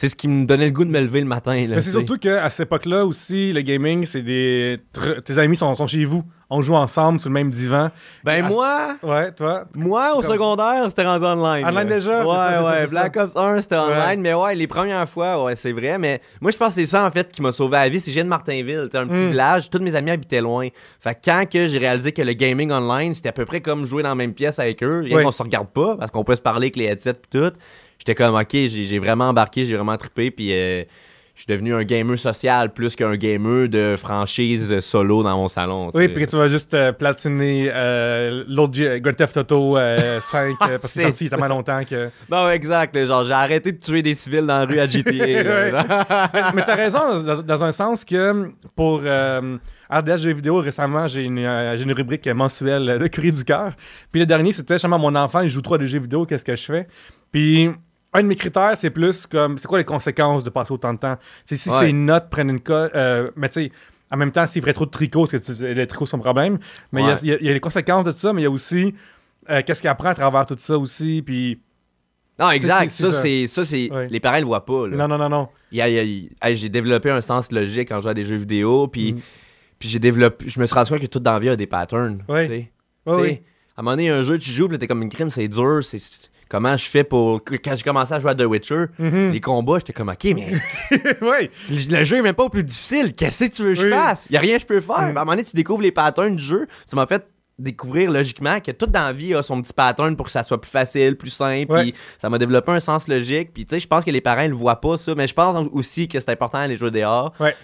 C'est 0.00 0.08
ce 0.08 0.16
qui 0.16 0.28
me 0.28 0.46
donnait 0.46 0.64
le 0.64 0.70
goût 0.70 0.86
de 0.86 0.90
me 0.90 0.98
lever 0.98 1.20
le 1.20 1.26
matin. 1.26 1.52
là, 1.66 1.74
Mais 1.74 1.80
c'est 1.82 1.90
surtout 1.90 2.16
qu'à 2.16 2.48
cette 2.48 2.68
époque-là 2.68 3.04
aussi, 3.04 3.52
le 3.52 3.60
gaming, 3.60 4.06
c'est 4.06 4.22
des. 4.22 4.78
Tes 5.26 5.36
amis 5.36 5.56
sont, 5.56 5.74
sont 5.74 5.86
chez 5.86 6.06
vous. 6.06 6.22
On 6.48 6.62
joue 6.62 6.74
ensemble 6.74 7.20
sur 7.20 7.28
le 7.28 7.34
même 7.34 7.50
divan. 7.50 7.90
Ben 8.24 8.46
moi, 8.46 8.96
Ouais, 9.02 9.30
toi? 9.32 9.64
moi 9.76 10.12
au 10.16 10.22
Comme- 10.22 10.30
secondaire, 10.32 10.86
c'était 10.88 11.04
rendu 11.04 11.26
online. 11.26 11.66
Online 11.66 11.74
là. 11.74 11.84
déjà? 11.84 12.26
Ouais, 12.26 12.34
ça, 12.34 12.52
ça, 12.54 12.64
ouais. 12.64 12.76
c'est 12.86 12.90
Black 12.92 13.14
ça. 13.14 13.24
Ops 13.24 13.36
1, 13.36 13.60
c'était 13.60 13.76
online. 13.76 13.98
Ouais. 13.98 14.16
Mais 14.16 14.32
ouais, 14.32 14.54
les 14.54 14.66
premières 14.66 15.06
fois, 15.06 15.44
ouais, 15.44 15.54
c'est 15.54 15.72
vrai. 15.72 15.98
Mais 15.98 16.22
moi, 16.40 16.50
je 16.50 16.56
pense 16.56 16.68
que 16.74 16.80
c'est 16.80 16.86
ça, 16.86 17.04
en 17.04 17.10
fait, 17.10 17.30
qui 17.30 17.42
m'a 17.42 17.52
sauvé 17.52 17.72
la 17.76 17.88
vie. 17.90 18.00
C'est 18.00 18.10
viens 18.10 18.24
de 18.24 18.30
Martinville, 18.30 18.88
c'est 18.90 18.96
un 18.98 19.06
petit 19.06 19.22
Mm. 19.22 19.28
village. 19.32 19.68
Tous 19.68 19.80
mes 19.80 19.94
amis 19.94 20.12
habitaient 20.12 20.40
loin. 20.40 20.66
Fait 20.98 21.14
que 21.14 21.20
quand 21.26 21.44
que 21.46 21.66
j'ai 21.66 21.76
réalisé 21.78 22.12
que 22.12 22.22
le 22.22 22.32
gaming 22.32 22.72
online, 22.72 23.12
c'était 23.12 23.28
à 23.28 23.32
peu 23.32 23.44
près 23.44 23.60
comme 23.60 23.84
jouer 23.84 24.02
dans 24.02 24.08
la 24.08 24.14
même 24.14 24.32
pièce 24.32 24.58
avec 24.58 24.82
eux. 24.82 25.00
Rien 25.04 25.18
Oui. 25.18 25.24
qu'on 25.24 25.32
se 25.32 25.42
regarde 25.42 25.68
pas, 25.68 25.96
parce 25.98 26.10
qu'on 26.10 26.24
peut 26.24 26.34
se 26.36 26.40
parler 26.40 26.68
avec 26.68 26.76
les 26.76 26.86
headsets 26.86 27.10
et 27.10 27.14
tout. 27.38 27.52
J'étais 28.00 28.14
comme, 28.14 28.34
ok, 28.34 28.48
j'ai 28.50 28.98
vraiment 28.98 29.28
embarqué, 29.28 29.66
j'ai 29.66 29.76
vraiment 29.76 29.98
trippé. 29.98 30.30
Puis 30.30 30.54
euh, 30.54 30.84
je 31.34 31.42
suis 31.42 31.46
devenu 31.46 31.74
un 31.74 31.84
gamer 31.84 32.18
social 32.18 32.72
plus 32.72 32.96
qu'un 32.96 33.14
gamer 33.16 33.68
de 33.68 33.94
franchise 33.98 34.80
solo 34.80 35.22
dans 35.22 35.36
mon 35.36 35.48
salon. 35.48 35.90
Oui, 35.92 36.08
puis 36.08 36.24
que 36.24 36.30
tu 36.30 36.36
vas 36.38 36.48
juste 36.48 36.72
euh, 36.72 36.92
platiner 36.92 37.70
euh, 37.72 38.42
l'autre 38.48 38.72
Grand 38.98 39.12
Theft 39.12 39.36
Auto 39.36 39.76
euh, 39.76 40.18
5 40.22 40.38
euh, 40.38 40.78
parce 40.78 40.80
que 40.80 40.88
c'est 40.88 41.02
sorti 41.02 41.24
il 41.24 41.26
y 41.26 41.28
a 41.28 41.30
ça. 41.30 41.36
tellement 41.36 41.54
longtemps 41.54 41.82
que. 41.84 42.08
Non, 42.30 42.48
exact. 42.48 43.04
genre, 43.04 43.24
j'ai 43.24 43.34
arrêté 43.34 43.72
de 43.72 43.78
tuer 43.78 44.00
des 44.00 44.14
civils 44.14 44.46
dans 44.46 44.60
la 44.60 44.64
rue 44.64 44.78
à 44.78 44.86
GTA. 44.86 45.10
mais 46.32 46.42
mais 46.54 46.64
t'as 46.64 46.74
raison 46.74 47.20
dans, 47.22 47.42
dans 47.42 47.64
un 47.64 47.72
sens 47.72 48.02
que 48.02 48.50
pour 48.74 49.02
RDS 49.90 50.18
Jeux 50.22 50.32
vidéo 50.32 50.56
récemment 50.58 51.06
j'ai 51.08 51.24
une, 51.24 51.38
euh, 51.38 51.76
une 51.76 51.92
rubrique 51.92 52.26
mensuelle 52.28 52.98
de 53.00 53.08
courrier 53.08 53.32
du 53.32 53.44
cœur. 53.44 53.72
Puis 54.12 54.20
le 54.20 54.26
dernier 54.26 54.52
c'était 54.52 54.74
justement 54.74 54.98
mon 54.98 55.14
enfant 55.16 55.40
il 55.40 55.50
joue 55.50 55.60
trop 55.62 55.74
à 55.74 55.78
des 55.78 55.86
jeux 55.86 55.98
vidéo 56.00 56.26
qu'est-ce 56.26 56.44
que 56.44 56.54
je 56.54 56.64
fais? 56.64 56.86
Puis 57.32 57.70
un 58.12 58.22
de 58.22 58.26
mes 58.26 58.36
critères 58.36 58.76
c'est 58.76 58.90
plus 58.90 59.26
comme 59.26 59.56
c'est 59.58 59.68
quoi 59.68 59.78
les 59.78 59.84
conséquences 59.84 60.42
de 60.44 60.50
passer 60.50 60.72
autant 60.72 60.92
de 60.94 60.98
temps? 60.98 61.16
C'est 61.44 61.56
si 61.56 61.68
Ouais. 61.70 61.86
ses 61.86 61.92
notes 61.92 62.28
prennent 62.30 62.50
une 62.50 62.60
cote, 62.60 62.92
euh, 62.94 63.30
mais 63.36 63.48
tu 63.48 63.62
sais. 63.64 63.72
En 64.12 64.16
même 64.16 64.32
temps, 64.32 64.44
s'il 64.44 64.60
ferait 64.60 64.72
trop 64.72 64.86
de 64.86 64.90
tricot, 64.90 65.28
parce 65.30 65.40
que 65.60 65.64
les 65.64 65.86
tricots 65.86 66.04
sont 66.06 66.16
un 66.16 66.20
problème. 66.20 66.58
Mais 66.90 67.02
il 67.02 67.06
y 67.06 67.10
a- 67.10 67.12
Ouais. 67.14 67.18
il 67.22 67.28
y, 67.28 67.32
a- 67.32 67.38
il 67.40 67.46
y 67.46 67.50
a 67.50 67.52
les 67.52 67.60
conséquences 67.60 68.04
de 68.04 68.10
tout 68.10 68.18
ça, 68.18 68.32
mais 68.32 68.40
il 68.40 68.44
y 68.44 68.46
a 68.48 68.50
aussi 68.50 68.92
euh, 69.48 69.62
qu'est-ce 69.64 69.80
qu'il 69.80 69.88
apprend 69.88 70.08
à 70.08 70.14
travers 70.14 70.44
tout 70.46 70.56
ça 70.58 70.76
aussi. 70.76 71.22
Puis 71.24 71.60
non, 72.38 72.50
exact. 72.50 72.88
Ça, 72.90 73.12
c'est. 73.12 73.46
Ça, 73.46 73.64
c'est. 73.64 73.88
Ouais. 73.92 74.08
Les 74.08 74.18
parents 74.18 74.38
le 74.38 74.44
voient 74.46 74.64
pas. 74.64 74.88
là. 74.88 74.96
non, 74.96 75.06
non, 75.08 75.16
non, 75.18 75.28
non. 75.28 75.48
J'ai 75.72 76.68
développé 76.68 77.10
un 77.10 77.20
sens 77.20 77.52
logique 77.52 77.88
je 77.94 78.00
joue 78.00 78.08
à 78.08 78.14
des 78.14 78.24
jeux 78.24 78.36
vidéo. 78.36 78.88
Puis, 78.88 79.12
Mm. 79.14 79.20
puis 79.78 79.88
j'ai 79.88 79.98
développé. 80.00 80.48
Je 80.48 80.58
me 80.58 80.66
suis 80.66 80.74
rendu 80.74 80.90
compte 80.90 81.00
que 81.00 81.06
tout 81.06 81.20
dans 81.20 81.34
la 81.34 81.38
vie 81.38 81.48
a 81.50 81.56
des 81.56 81.66
patterns. 81.68 82.22
Ouais. 82.28 82.46
tu 82.48 82.52
sais. 82.52 82.56
Ouais, 82.56 82.70
Tu 83.06 83.12
sais, 83.14 83.20
oui. 83.30 83.40
À 83.76 83.80
un 83.80 83.82
moment 83.84 83.96
donné, 83.96 84.10
un 84.10 84.22
jeu, 84.22 84.38
tu 84.38 84.50
joues, 84.50 84.68
puis 84.68 84.78
t'es 84.78 84.86
comme 84.88 85.02
une 85.02 85.08
crime, 85.08 85.30
c'est 85.30 85.46
dur. 85.48 85.80
C'est. 85.84 85.98
Comment 86.50 86.76
je 86.76 86.90
fais 86.90 87.04
pour. 87.04 87.42
Quand 87.44 87.76
j'ai 87.76 87.82
commencé 87.84 88.12
à 88.12 88.18
jouer 88.18 88.32
à 88.32 88.34
The 88.34 88.42
Witcher, 88.42 88.86
Mhm. 88.98 89.30
les 89.32 89.40
combats, 89.40 89.78
j'étais 89.78 89.92
comme, 89.92 90.08
ok, 90.08 90.24
mais 90.34 90.48
oui. 91.22 91.48
le 91.70 91.96
le 91.98 92.04
jeu 92.04 92.18
est 92.18 92.22
même 92.22 92.34
pas 92.34 92.44
au 92.44 92.48
plus 92.48 92.64
difficile. 92.64 93.14
Qu'est-ce 93.14 93.44
que 93.44 93.54
tu 93.54 93.62
veux 93.62 93.74
que 93.74 93.80
je 93.80 93.88
fasse? 93.88 94.26
Y 94.28 94.36
a 94.36 94.40
rien 94.40 94.56
que 94.56 94.62
je 94.62 94.66
peux 94.66 94.80
faire. 94.80 94.98
Mm. 94.98 95.00
À 95.00 95.04
un 95.06 95.12
moment 95.12 95.30
donné, 95.32 95.44
tu 95.44 95.54
découvres 95.56 95.80
les 95.82 95.92
patterns 95.92 96.34
du 96.36 96.42
jeu. 96.42 96.66
Ça 96.86 96.96
m'a 96.96 97.06
fait 97.06 97.24
découvrir 97.58 98.10
logiquement 98.10 98.58
que 98.58 98.72
tout 98.72 98.86
dans 98.86 99.00
la 99.06 99.12
vie 99.12 99.34
a 99.34 99.42
son 99.42 99.60
petit 99.62 99.72
pattern 99.74 100.16
pour 100.16 100.26
que 100.26 100.32
ça 100.32 100.42
soit 100.42 100.60
plus 100.60 100.70
facile, 100.70 101.16
plus 101.16 101.30
simple. 101.30 101.70
Ouais. 101.72 101.82
Puis 101.82 101.94
ça 102.20 102.28
m'a 102.30 102.38
développé 102.38 102.72
un 102.72 102.80
sens 102.80 103.06
logique. 103.06 103.52
Puis 103.52 103.66
tu 103.66 103.74
sais, 103.74 103.80
je 103.80 103.86
pense 103.86 104.04
que 104.04 104.10
les 104.10 104.20
parents 104.22 104.40
ils 104.42 104.48
le 104.50 104.56
voient 104.56 104.80
pas 104.80 104.96
ça, 104.98 105.14
mais 105.14 105.26
je 105.26 105.34
pense 105.34 105.54
aussi 105.72 106.08
que 106.08 106.18
c'est 106.18 106.30
important 106.30 106.66
les 106.66 106.76
jouer 106.76 106.90
dehors. 106.90 107.32
Ouais. 107.38 107.54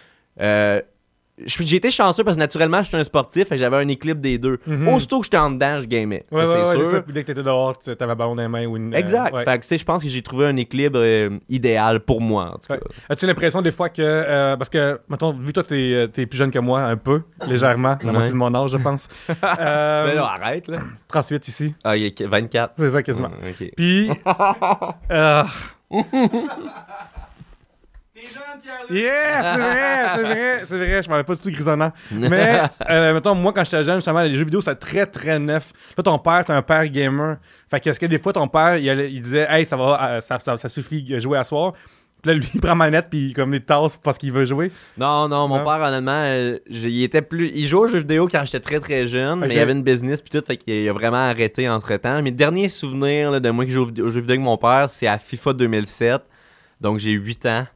Euh, 0.41 0.81
j'ai 1.45 1.77
été 1.77 1.91
chanceux 1.91 2.25
parce 2.25 2.37
que 2.37 2.41
naturellement, 2.41 2.83
je 2.83 2.89
suis 2.89 2.97
un 2.97 3.05
sportif 3.05 3.53
et 3.53 3.57
j'avais 3.57 3.77
un 3.77 3.89
équilibre 3.89 4.21
des 4.21 4.39
deux. 4.39 4.59
Mhm. 4.67 4.89
Aussitôt 4.89 5.19
que 5.21 5.25
j'étais 5.27 5.37
en 5.37 5.51
dedans, 5.51 5.81
je 5.81 5.87
gamais. 5.87 6.25
Ouais, 6.33 6.41
ouais, 6.41 6.47
c'est 6.47 6.69
ouais, 6.69 6.77
sûr. 6.77 6.91
ça. 6.93 7.03
Puis 7.03 7.13
dès 7.13 7.23
que 7.23 7.27
t'étais 7.27 7.43
dehors, 7.43 7.79
tu- 7.79 7.95
t'avais 7.95 8.13
un 8.13 8.17
ballon 8.17 8.35
dans 8.35 8.43
les 8.43 8.49
mains 8.49 8.65
ou 8.67 8.77
une. 8.77 8.95
euh, 8.95 8.97
Exact. 8.97 9.37
Fait 9.45 9.45
que, 9.59 9.63
tu 9.63 9.69
sais, 9.69 9.79
je 9.79 9.85
pense 9.85 10.03
que 10.03 10.09
j'ai 10.09 10.23
trouvé 10.23 10.47
un 10.47 10.57
équilibre 10.57 10.99
euh, 10.99 11.31
idéal 11.51 12.01
pour 12.01 12.21
moi, 12.23 12.53
en 12.55 12.59
tout 12.59 12.69
cas. 12.73 12.79
As-tu 13.11 13.27
l'impression 13.27 13.61
des 13.61 13.73
fois 13.73 13.89
que. 13.91 14.01
euh, 14.03 14.57
parce 14.57 14.71
que, 14.71 14.99
mettons, 15.09 15.33
vu 15.33 15.47
que 15.49 15.53
toi, 15.53 15.63
t'es 15.65 16.09
t'es 16.13 16.25
plus 16.27 16.39
jeune 16.39 16.51
que 16.51 16.59
moi, 16.59 16.81
un 16.81 16.97
peu, 16.97 17.23
légèrement, 17.49 17.99
la 18.03 18.13
moitié 18.13 18.31
de 18.31 18.37
mon 18.37 18.55
âge, 18.55 18.71
je 18.71 18.79
pense. 18.79 19.09
Euh, 19.59 20.07
Ben 20.07 20.17
non, 20.17 20.25
arrête, 20.25 20.69
là. 20.69 20.79
38 21.09 21.49
ici. 21.49 21.75
Ah, 21.85 21.97
il 21.97 22.05
est 22.07 22.23
24. 22.23 22.75
C'est 22.79 22.91
ça, 22.91 23.03
quasiment. 23.03 23.31
Puis. 23.77 24.11
Yeah, 28.91 29.43
c'est 29.45 29.59
vrai, 29.59 30.07
c'est 30.17 30.23
vrai, 30.23 30.63
c'est 30.65 30.77
vrai, 30.77 31.03
je 31.03 31.09
m'avais 31.11 31.25
pas 31.25 31.35
du 31.35 31.41
tout 31.41 31.51
grisonnant. 31.51 31.93
Mais, 32.13 32.61
euh, 32.91 33.15
mettons, 33.15 33.35
moi, 33.35 33.53
quand 33.53 33.65
j'étais 33.65 33.85
jeune, 33.85 33.97
justement, 33.97 34.23
les 34.23 34.35
jeux 34.35 34.45
vidéo, 34.45 34.61
c'était 34.61 34.77
très, 34.77 35.07
très 35.07 35.39
neuf. 35.39 35.73
Là, 35.97 36.03
ton 36.03 36.19
père, 36.19 36.45
t'es 36.45 36.53
un 36.53 36.63
père 36.63 36.87
gamer. 36.89 37.37
Fait 37.71 37.81
que, 37.81 37.91
est-ce 37.91 38.01
que 38.01 38.07
des 38.07 38.19
fois, 38.19 38.33
ton 38.33 38.49
père, 38.49 38.77
il, 38.77 38.89
allait- 38.89 39.11
il 39.13 39.21
disait, 39.21 39.47
hey, 39.49 39.65
ça 39.67 39.77
va, 39.77 39.99
euh, 40.11 40.21
ça, 40.21 40.39
ça, 40.41 40.57
ça 40.57 40.69
suffit 40.69 41.03
de 41.03 41.19
jouer 41.19 41.39
à 41.39 41.45
soir? 41.45 41.73
Puis 42.23 42.33
là, 42.33 42.39
lui, 42.39 42.49
il 42.55 42.61
prend 42.61 42.75
ma 42.75 42.87
manette, 42.87 43.09
puis 43.11 43.33
comme 43.35 43.51
des 43.51 43.61
tasses 43.61 43.99
parce 43.99 44.17
qu'il 44.19 44.33
veut 44.33 44.47
jouer. 44.47 44.73
Non, 44.97 45.29
non, 45.29 45.47
mon 45.49 45.59
Non? 45.59 45.65
père, 45.65 45.81
honnêtement, 45.87 46.23
euh, 46.25 46.59
j'ai- 46.69 46.89
il 46.89 47.03
était 47.05 47.23
plus. 47.23 47.53
Il 47.55 47.67
jouait 47.67 47.81
aux 47.81 47.87
jeux 47.89 47.99
vidéo 47.99 48.27
quand 48.27 48.43
j'étais 48.45 48.61
très 48.61 48.81
très 48.81 49.07
jeune, 49.07 49.41
Ok. 49.41 49.49
mais 49.49 49.55
il 49.55 49.59
avait 49.61 49.73
une 49.73 49.83
business 49.83 50.21
puis 50.23 50.31
tout, 50.31 50.45
fait 50.45 50.57
qu'il 50.57 50.89
a 50.89 50.93
vraiment 50.93 51.19
arrêté 51.19 51.69
entre 51.69 51.95
temps. 51.97 52.23
Mes 52.23 52.31
derniers 52.33 52.69
souvenirs 52.71 53.31
là, 53.33 53.39
de 53.41 53.51
moi 53.51 53.65
qui 53.67 53.71
joue 53.71 53.83
aux 53.85 54.09
jeux 54.09 54.21
vidéo 54.21 54.31
avec 54.35 54.41
mon 54.41 54.57
père, 54.57 54.87
c'est 54.91 55.07
à 55.07 55.19
FIFA 55.19 55.53
2007. 55.53 56.23
Donc 56.81 56.99
j'ai 56.99 57.13
8 57.13 57.45
ans. 57.47 57.67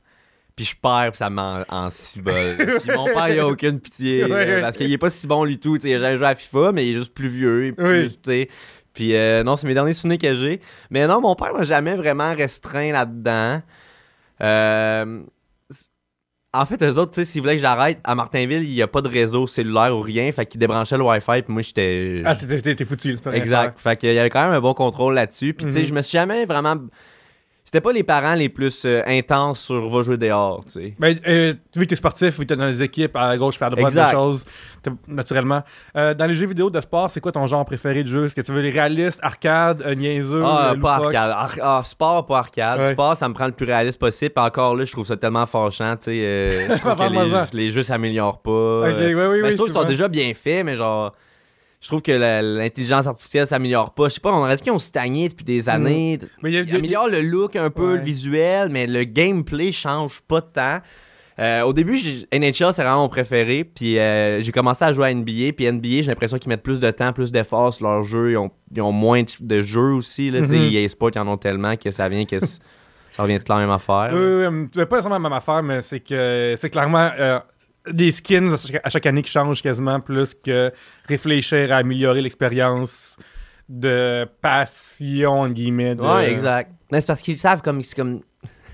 Puis 0.61 0.67
je 0.67 0.77
perds, 0.77 1.13
puis 1.13 1.17
ça 1.17 1.31
m'en 1.31 1.63
en 1.71 1.89
cibole. 1.89 2.55
puis 2.85 2.95
mon 2.95 3.07
père, 3.07 3.31
il 3.31 3.41
a 3.41 3.47
aucune 3.47 3.81
pitié. 3.81 4.27
Parce 4.61 4.77
qu'il 4.77 4.93
est 4.93 4.99
pas 4.99 5.09
si 5.09 5.27
bon 5.27 5.47
du 5.47 5.59
tout. 5.59 5.79
jamais 5.81 6.19
joué 6.19 6.27
à 6.27 6.35
FIFA, 6.35 6.73
mais 6.73 6.87
il 6.87 6.95
est 6.95 6.99
juste 6.99 7.15
plus 7.15 7.29
vieux. 7.29 7.73
Plus, 7.75 8.19
Oui. 8.27 8.49
Puis 8.93 9.17
euh, 9.17 9.43
non, 9.43 9.57
c'est 9.57 9.67
mes 9.67 9.73
derniers 9.73 9.95
souvenirs 9.95 10.19
que 10.19 10.35
j'ai. 10.35 10.61
Mais 10.91 11.07
non, 11.07 11.23
mon 11.23 11.35
père 11.35 11.55
m'a 11.55 11.63
jamais 11.63 11.95
vraiment 11.95 12.35
restreint 12.35 12.93
là-dedans. 12.93 13.63
Euh, 14.43 15.23
en 16.53 16.67
fait, 16.67 16.83
eux 16.83 16.99
autres, 16.99 17.13
tu 17.13 17.21
sais, 17.21 17.25
s'ils 17.25 17.41
voulaient 17.41 17.57
que 17.57 17.63
j'arrête, 17.63 18.01
à 18.05 18.15
Martinville, 18.15 18.65
il 18.65 18.75
n'y 18.75 18.83
a 18.83 18.87
pas 18.89 19.01
de 19.01 19.09
réseau 19.09 19.47
cellulaire 19.47 19.97
ou 19.97 20.03
rien. 20.03 20.31
Fait 20.31 20.45
qu'ils 20.45 20.59
débranchaient 20.61 20.99
le 20.99 21.05
Wi-Fi, 21.05 21.41
puis 21.43 21.53
moi, 21.55 21.63
j'étais. 21.63 22.23
Ah, 22.27 22.35
t'es 22.37 22.85
foutu, 22.85 23.15
c'est 23.15 23.23
pas 23.23 23.33
Exact. 23.35 23.81
Fait 23.81 23.97
qu'il 23.97 24.13
y 24.13 24.19
avait 24.19 24.29
quand 24.29 24.43
même 24.43 24.53
un 24.53 24.61
bon 24.61 24.75
contrôle 24.75 25.15
là-dessus. 25.15 25.55
Puis, 25.55 25.65
tu 25.65 25.73
sais, 25.73 25.79
Mhm. 25.81 25.85
je 25.87 25.95
me 25.95 26.03
suis 26.03 26.13
jamais 26.13 26.45
vraiment. 26.45 26.77
C'était 27.71 27.83
pas 27.83 27.93
les 27.93 28.03
parents 28.03 28.35
les 28.35 28.49
plus 28.49 28.83
euh, 28.85 29.01
intenses 29.07 29.61
sur 29.61 29.89
va 29.89 30.03
jouer 30.03 30.17
dehors, 30.17 30.65
tu 30.65 30.73
sais. 30.73 30.95
Ben, 30.99 31.17
euh, 31.29 31.53
vu 31.77 31.83
que 31.85 31.91
t'es 31.91 31.95
sportif, 31.95 32.37
vu 32.37 32.45
que 32.45 32.49
t'es 32.49 32.57
dans 32.57 32.67
les 32.67 32.83
équipes 32.83 33.15
à 33.15 33.37
gauche 33.37 33.59
puis 33.59 33.65
à 33.65 33.71
droite 33.71 33.95
des 33.95 34.11
choses, 34.11 34.45
naturellement. 35.07 35.63
Euh, 35.97 36.13
dans 36.13 36.27
les 36.27 36.35
jeux 36.35 36.49
vidéo 36.49 36.69
de 36.69 36.81
sport, 36.81 37.13
c'est 37.13 37.21
quoi 37.21 37.31
ton 37.31 37.47
genre 37.47 37.65
préféré 37.65 38.03
de 38.03 38.09
jeu? 38.09 38.25
Est-ce 38.27 38.35
que 38.35 38.41
tu 38.41 38.51
veux 38.51 38.61
les 38.61 38.73
réalistes, 38.73 39.21
arcade, 39.23 39.85
euh, 39.87 39.95
niaiseux, 39.95 40.43
Ah, 40.45 40.75
pas 40.83 40.97
arcade. 40.97 41.31
Ar- 41.31 41.59
ah, 41.63 41.83
sport, 41.85 42.27
pas 42.27 42.39
arcade. 42.39 42.81
Ouais. 42.81 42.91
Sport, 42.93 43.17
ça 43.17 43.29
me 43.29 43.35
prend 43.35 43.47
le 43.47 43.53
plus 43.53 43.67
réaliste 43.67 44.01
possible. 44.01 44.33
Encore 44.35 44.75
là, 44.75 44.85
je 44.85 44.91
trouve 44.91 45.07
ça 45.07 45.17
tellement 45.17 45.47
fâchant, 45.47 45.95
tu 45.95 46.07
sais. 46.07 46.67
je 46.75 46.81
trouve 46.81 46.97
que 46.97 47.53
les, 47.55 47.67
les 47.67 47.71
jeux 47.71 47.85
s'améliorent 47.85 48.41
pas. 48.41 48.51
Ok, 48.51 48.87
euh, 48.89 48.99
ouais, 48.99 49.15
oui, 49.15 49.15
ben, 49.15 49.45
oui, 49.45 49.51
je 49.53 49.55
trouve 49.57 49.67
qu'ils 49.69 49.81
sont 49.81 49.87
déjà 49.87 50.09
bien 50.09 50.33
faits, 50.35 50.65
mais 50.65 50.75
genre. 50.75 51.15
Je 51.83 51.89
trouve 51.89 52.03
que 52.03 52.13
l'intelligence 52.13 53.07
artificielle 53.07 53.47
s'améliore 53.47 53.95
pas. 53.95 54.09
Je 54.09 54.15
sais 54.15 54.21
pas, 54.21 54.33
on 54.33 54.43
reste 54.43 54.63
qu'ils 54.63 54.73
ont 54.73 54.79
stagné 54.79 55.29
depuis 55.31 55.45
des 55.45 55.69
années? 55.69 56.19
Mais 56.43 56.51
il 56.51 56.55
y 56.55 56.59
a- 56.59 56.63
Ils 56.63 56.77
améliorent 56.77 57.09
le 57.09 57.23
look 57.23 57.57
un 57.57 57.71
peu, 57.71 57.93
Ouais. 57.93 57.99
le 57.99 58.05
visuel, 58.05 58.69
mais 58.71 58.87
le 58.87 59.05
gameplay 59.05 59.73
change 59.73 60.21
pas 60.29 60.43
tant. 60.43 60.81
Euh, 61.39 61.63
au 61.63 61.73
début, 61.73 61.99
NHL, 62.33 62.75
c'est 62.75 62.83
vraiment 62.83 62.99
mon 63.03 63.09
préféré. 63.09 63.65
Puis 63.65 63.99
euh, 63.99 64.43
j'ai 64.43 64.53
commencé 64.53 64.85
à 64.85 64.93
jouer 64.93 65.07
à 65.07 65.15
NBA. 65.15 65.55
Puis 65.57 65.65
NBA, 65.65 65.89
j'ai 65.89 66.09
l'impression 66.09 66.37
qu'ils 66.37 66.51
mettent 66.51 66.63
plus 66.63 66.81
de 66.81 66.91
temps, 66.91 67.15
plus 67.15 67.33
d'efforts 67.33 67.73
sur 67.73 67.87
leur 67.87 68.03
jeu. 68.03 68.33
Ils 68.33 68.37
ont, 68.37 68.51
ils 68.77 68.83
ont 68.83 68.93
moins 68.93 69.23
de, 69.23 69.31
de 69.41 69.63
jeux 69.63 69.95
aussi. 69.95 70.31
Là, 70.31 70.41
Mhm. 70.41 70.55
EA 70.75 70.87
Sports, 70.89 71.13
ils 71.15 71.19
en 71.19 71.29
ont 71.29 71.39
tellement 71.39 71.77
que 71.79 71.91
ça 71.91 72.11
vient 72.11 72.27
que 72.27 72.41
ça 73.13 73.23
revient 73.23 73.39
de 73.39 73.45
la 73.49 73.59
même 73.59 73.71
affaire. 73.71 74.11
Oui, 74.13 74.19
oui, 74.21 74.47
oui, 74.49 74.69
mais 74.77 74.85
pas 74.85 74.97
nécessairement 74.97 75.15
la 75.17 75.19
même 75.31 75.33
affaire, 75.33 75.63
mais 75.63 75.81
c'est 75.81 76.01
que 76.01 76.57
c'est 76.59 76.69
clairement 76.69 77.09
euh, 77.19 77.39
des 77.89 78.13
skins 78.13 78.55
à 78.85 78.91
chaque, 78.91 79.07
année 79.07 79.23
qui 79.23 79.31
changent 79.31 79.63
quasiment 79.63 80.01
plus 80.01 80.35
que 80.35 80.73
réfléchir 81.07 81.73
à 81.73 81.77
améliorer 81.77 82.21
l'expérience 82.21 83.17
de 83.69 84.27
passion, 84.43 85.41
entre 85.43 85.55
guillemets. 85.55 85.95
de- 85.95 86.03
Ouais, 86.03 86.31
exact. 86.31 86.73
Mais 86.91 87.01
c'est 87.01 87.07
parce 87.07 87.23
qu'ils 87.23 87.39
savent 87.39 87.63
comme. 87.63 87.83
Comme... 87.97 88.21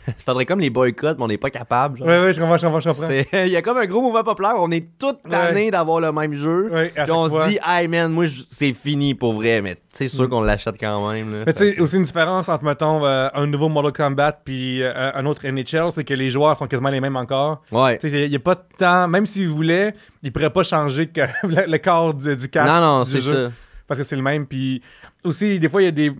faudrait 0.25 0.47
comme 0.47 0.61
les 0.61 0.71
boycotts, 0.71 1.19
mais 1.19 1.25
on 1.25 1.29
n'est 1.29 1.39
pas 1.39 1.51
capable. 1.51 2.03
Ouais, 2.03 2.21
ouais, 2.21 2.33
je 2.33 2.41
comprends, 2.41 2.57
je 2.57 2.67
comprends, 2.67 2.81
je 2.81 2.89
comprends. 2.91 3.09
Il 3.45 3.49
y 3.49 3.57
a 3.57 3.63
comme 3.63 3.79
un 3.79 3.87
gros 3.87 4.03
mouvement 4.03 4.25
populaire, 4.25 4.55
on 4.57 4.71
est 4.71 4.87
tous 4.99 5.15
tannés 5.29 5.71
d'avoir 5.71 6.01
le 6.01 6.13
même 6.13 6.35
jeu. 6.35 6.71
Ouais, 6.73 6.93
Puis 6.95 7.13
on 7.13 7.29
se 7.29 7.49
dit, 7.49 7.59
hey 7.67 7.89
man, 7.89 8.13
moi 8.13 8.27
je- 8.27 8.43
c'est 8.51 8.73
fini 8.73 9.15
pour 9.15 9.33
vrai, 9.33 9.61
mais 9.63 9.77
c'est 9.91 10.09
sûr 10.09 10.29
qu'on 10.29 10.43
l'achète 10.43 10.77
quand 10.79 11.11
même. 11.11 11.33
Là. 11.33 11.45
Mais 11.47 11.53
tu 11.53 11.59
sais, 11.59 11.81
aussi 11.81 11.97
une 11.97 12.03
différence 12.03 12.49
entre, 12.49 12.65
mettons, 12.65 13.05
euh, 13.05 13.29
un 13.35 13.47
nouveau 13.47 13.69
Mortal 13.69 13.93
Kombat 13.93 14.41
puis 14.45 14.83
euh, 14.83 15.11
un 15.15 15.27
autre 15.27 15.47
NHL, 15.47 15.93
c'est 15.93 16.05
que 16.05 16.15
les 16.15 16.31
joueurs 16.31 16.57
sont 16.57 16.67
quasiment 16.67 16.91
les 16.91 17.01
mêmes 17.01 17.17
encore. 17.17 17.63
Ouais. 17.73 17.99
Tu 17.99 18.11
sais, 18.11 18.25
il 18.25 18.31
n'y 18.31 18.37
a 18.37 18.41
pas 18.41 18.55
de 18.55 18.63
temps, 18.79 19.09
même 19.09 19.27
s'ils 19.27 19.49
voulaient, 19.49 19.95
ils 20.23 20.33
pourraient 20.33 20.51
pas 20.51 20.63
changer 20.63 21.07
que 21.07 21.23
le, 21.45 21.79
corps 21.79 22.15
du, 22.15 22.37
du 22.37 22.49
casque. 22.49 22.73
Non, 22.73 22.81
non, 22.81 23.05
c'est 23.05 23.21
ça. 23.21 23.51
Parce 23.87 24.01
que 24.01 24.05
c'est 24.07 24.17
le 24.17 24.23
même. 24.23 24.47
Puis 24.47 24.83
aussi, 25.25 25.59
des 25.59 25.69
fois, 25.69 25.83
il 25.83 25.87
y 25.87 25.89
a 25.89 25.93
des, 25.93 26.13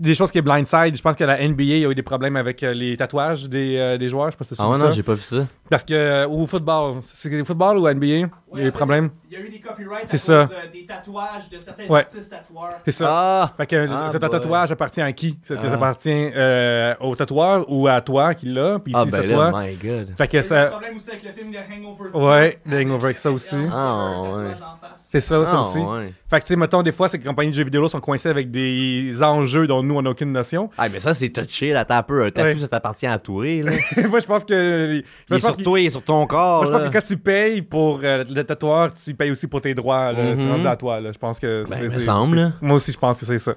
des 0.00 0.14
choses 0.14 0.32
qui 0.32 0.38
est 0.38 0.42
blindside. 0.42 0.96
Je 0.96 1.02
pense 1.02 1.14
que 1.14 1.24
la 1.24 1.36
NBA, 1.46 1.62
il 1.62 1.78
y 1.78 1.86
a 1.86 1.90
eu 1.90 1.94
des 1.94 2.02
problèmes 2.02 2.36
avec 2.36 2.62
euh, 2.62 2.72
les 2.72 2.96
tatouages 2.96 3.48
des, 3.48 3.76
euh, 3.76 3.98
des 3.98 4.08
joueurs. 4.08 4.28
Je 4.28 4.32
sais 4.32 4.36
pas 4.38 4.44
si 4.46 4.54
Ah 4.58 4.68
ouais, 4.68 4.78
ça. 4.78 4.84
non, 4.84 4.90
j'ai 4.90 5.02
pas 5.02 5.14
vu 5.14 5.20
ça. 5.22 5.46
Parce 5.68 5.84
que, 5.84 5.94
euh, 5.94 6.26
ou 6.26 6.46
football, 6.46 6.96
c'est 7.02 7.44
football 7.44 7.78
ou 7.78 7.86
NBA, 7.88 8.06
il 8.06 8.20
y 8.56 8.60
a 8.60 8.64
des 8.64 8.70
problèmes. 8.72 9.10
Il 9.30 9.34
y 9.38 9.40
a 9.40 9.44
eu 9.44 9.48
des 9.50 9.60
copyrights 9.60 10.06
C'est 10.08 10.16
à 10.16 10.18
ça. 10.18 10.46
cause 10.48 10.56
euh, 10.56 10.72
des 10.72 10.86
tatouages 10.86 11.48
de 11.48 11.58
certains 11.58 11.86
Ouais. 11.86 12.00
artistes 12.00 12.30
tatoueurs. 12.30 12.74
C'est 12.84 12.90
ça. 12.90 13.06
Ah! 13.08 13.54
Fait 13.56 13.66
que 13.66 13.86
Ah, 13.88 14.08
ce 14.10 14.18
boy. 14.18 14.30
tatouage 14.30 14.72
appartient 14.72 15.00
à 15.02 15.12
qui? 15.12 15.38
Est-ce 15.42 15.54
que 15.54 15.56
ça 15.56 15.68
Ah. 15.70 15.74
appartient 15.74 16.30
euh, 16.34 16.94
au 17.00 17.14
tatoueur 17.14 17.64
ou 17.70 17.86
à 17.86 18.00
toi 18.00 18.34
qui 18.34 18.46
l'a? 18.46 18.78
Puis 18.80 18.92
Ah 18.96 19.04
si 19.04 19.10
ben 19.12 19.20
c'est 19.20 19.26
là, 19.28 19.34
toi. 19.50 19.62
my 19.62 19.74
god. 19.76 20.08
Fait 20.18 20.26
que 20.26 20.32
Il 20.32 20.34
y 20.34 20.38
a 20.38 20.40
eu 20.40 20.42
ça. 20.42 20.66
problème 20.66 20.96
aussi 20.96 21.10
avec 21.10 21.22
le 21.24 21.32
film 21.32 21.52
de 21.52 21.56
Hangover. 21.58 22.10
Ouais, 22.14 22.58
de 22.66 22.76
Hangover 22.78 23.04
avec 23.04 23.18
ça 23.18 23.30
aussi. 23.30 23.56
Ah, 23.72 24.22
ouais. 24.34 24.54
C'est 24.96 25.20
ça, 25.20 25.44
ça 25.46 25.56
Ah, 25.56 25.60
aussi. 25.60 25.78
ouais. 25.78 26.14
Fait 26.28 26.38
que 26.40 26.46
tu 26.46 26.52
sais, 26.54 26.56
mettons, 26.56 26.82
des 26.82 26.92
fois, 26.92 27.08
ces 27.08 27.18
compagnies 27.18 27.50
de 27.50 27.56
jeux 27.56 27.64
vidéo 27.64 27.88
sont 27.88 28.00
coincées 28.00 28.28
avec 28.28 28.50
des 28.52 29.20
enjeux 29.22 29.66
dont 29.66 29.82
nous, 29.90 29.98
on 29.98 30.02
n'a 30.02 30.10
aucune 30.10 30.32
notion. 30.32 30.70
Ah, 30.78 30.88
mais 30.88 31.00
ça, 31.00 31.12
c'est 31.14 31.28
touché, 31.30 31.72
là, 31.72 31.84
t'as 31.84 31.98
un 31.98 32.02
peu. 32.02 32.24
Un 32.24 32.30
tatou, 32.30 32.48
Ouais. 32.48 32.56
ça 32.58 32.68
t'appartient 32.68 33.06
à 33.06 33.18
toi, 33.18 33.44
là. 33.44 33.72
moi, 34.08 34.20
je 34.20 34.26
pense 34.26 34.44
que. 34.44 35.02
Il 35.30 35.36
est 35.36 35.38
sur 35.40 35.56
qu'il- 35.56 35.64
toi, 35.64 35.80
il 35.80 35.86
est 35.86 35.90
sur 35.90 36.02
ton 36.02 36.26
corps, 36.26 36.58
Moi, 36.58 36.66
je 36.66 36.72
pense 36.72 36.82
là. 36.82 36.88
que 36.88 36.92
quand 36.92 37.04
tu 37.04 37.16
payes 37.16 37.62
pour 37.62 38.00
euh, 38.04 38.24
le 38.32 38.42
tatoueur, 38.44 38.92
tu 38.94 39.14
payes 39.14 39.30
aussi 39.30 39.46
pour 39.48 39.60
tes 39.60 39.74
droits. 39.74 40.12
là. 40.12 40.18
C'est 40.36 40.42
Mhm. 40.44 40.50
rendu 40.52 40.66
à 40.66 40.76
toi. 40.76 41.00
Là. 41.00 41.10
Je 41.12 41.18
pense 41.18 41.38
que 41.40 41.64
Ben, 41.68 41.76
c'est. 41.88 41.94
me 41.94 41.98
semble. 42.00 42.52
Moi 42.60 42.76
aussi, 42.76 42.92
je 42.92 42.98
pense 42.98 43.18
que 43.18 43.26
c'est 43.26 43.38
ça. 43.38 43.54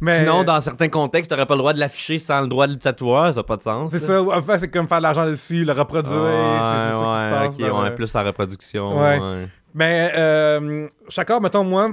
Mais, 0.00 0.18
Sinon, 0.18 0.42
dans 0.44 0.60
certains 0.60 0.88
contextes, 0.88 1.30
t'aurais 1.30 1.46
pas 1.46 1.54
le 1.54 1.58
droit 1.60 1.72
de 1.72 1.78
l'afficher 1.80 2.18
sans 2.18 2.40
le 2.40 2.48
droit 2.48 2.66
du 2.66 2.78
tatoueur, 2.78 3.28
ça 3.28 3.40
n'a 3.40 3.42
pas 3.44 3.56
de 3.56 3.62
sens. 3.62 3.90
C'est 3.92 3.98
ça. 4.00 4.22
Enfin, 4.22 4.58
c'est 4.58 4.68
comme 4.70 4.88
faire 4.88 4.98
de 4.98 5.02
l'argent 5.04 5.26
dessus, 5.26 5.64
le 5.64 5.72
reproduire. 5.72 6.16
Ouais, 6.16 6.90
se 6.90 6.96
ouais, 6.96 7.30
passe. 7.30 7.54
ok, 7.54 7.60
ouais, 7.60 7.88
le- 7.90 7.94
plus 7.94 8.12
la 8.12 8.22
reproduction. 8.22 8.98
Ouais. 8.98 9.18
ouais. 9.18 9.48
Mais 9.74 10.10
euh, 10.16 10.88
chacun, 11.08 11.38
mettons, 11.38 11.62
moi, 11.62 11.90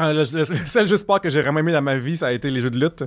euh, 0.00 0.24
le, 0.32 0.44
seul 0.66 0.86
jeu 0.86 0.96
sport 0.96 1.20
que 1.20 1.28
j'ai 1.30 1.40
vraiment 1.42 1.60
aimé 1.60 1.72
dans 1.72 1.82
ma 1.82 1.96
vie, 1.96 2.16
ça 2.16 2.28
a 2.28 2.32
été 2.32 2.50
les 2.50 2.60
jeux 2.60 2.70
de 2.70 2.78
lutte. 2.78 3.04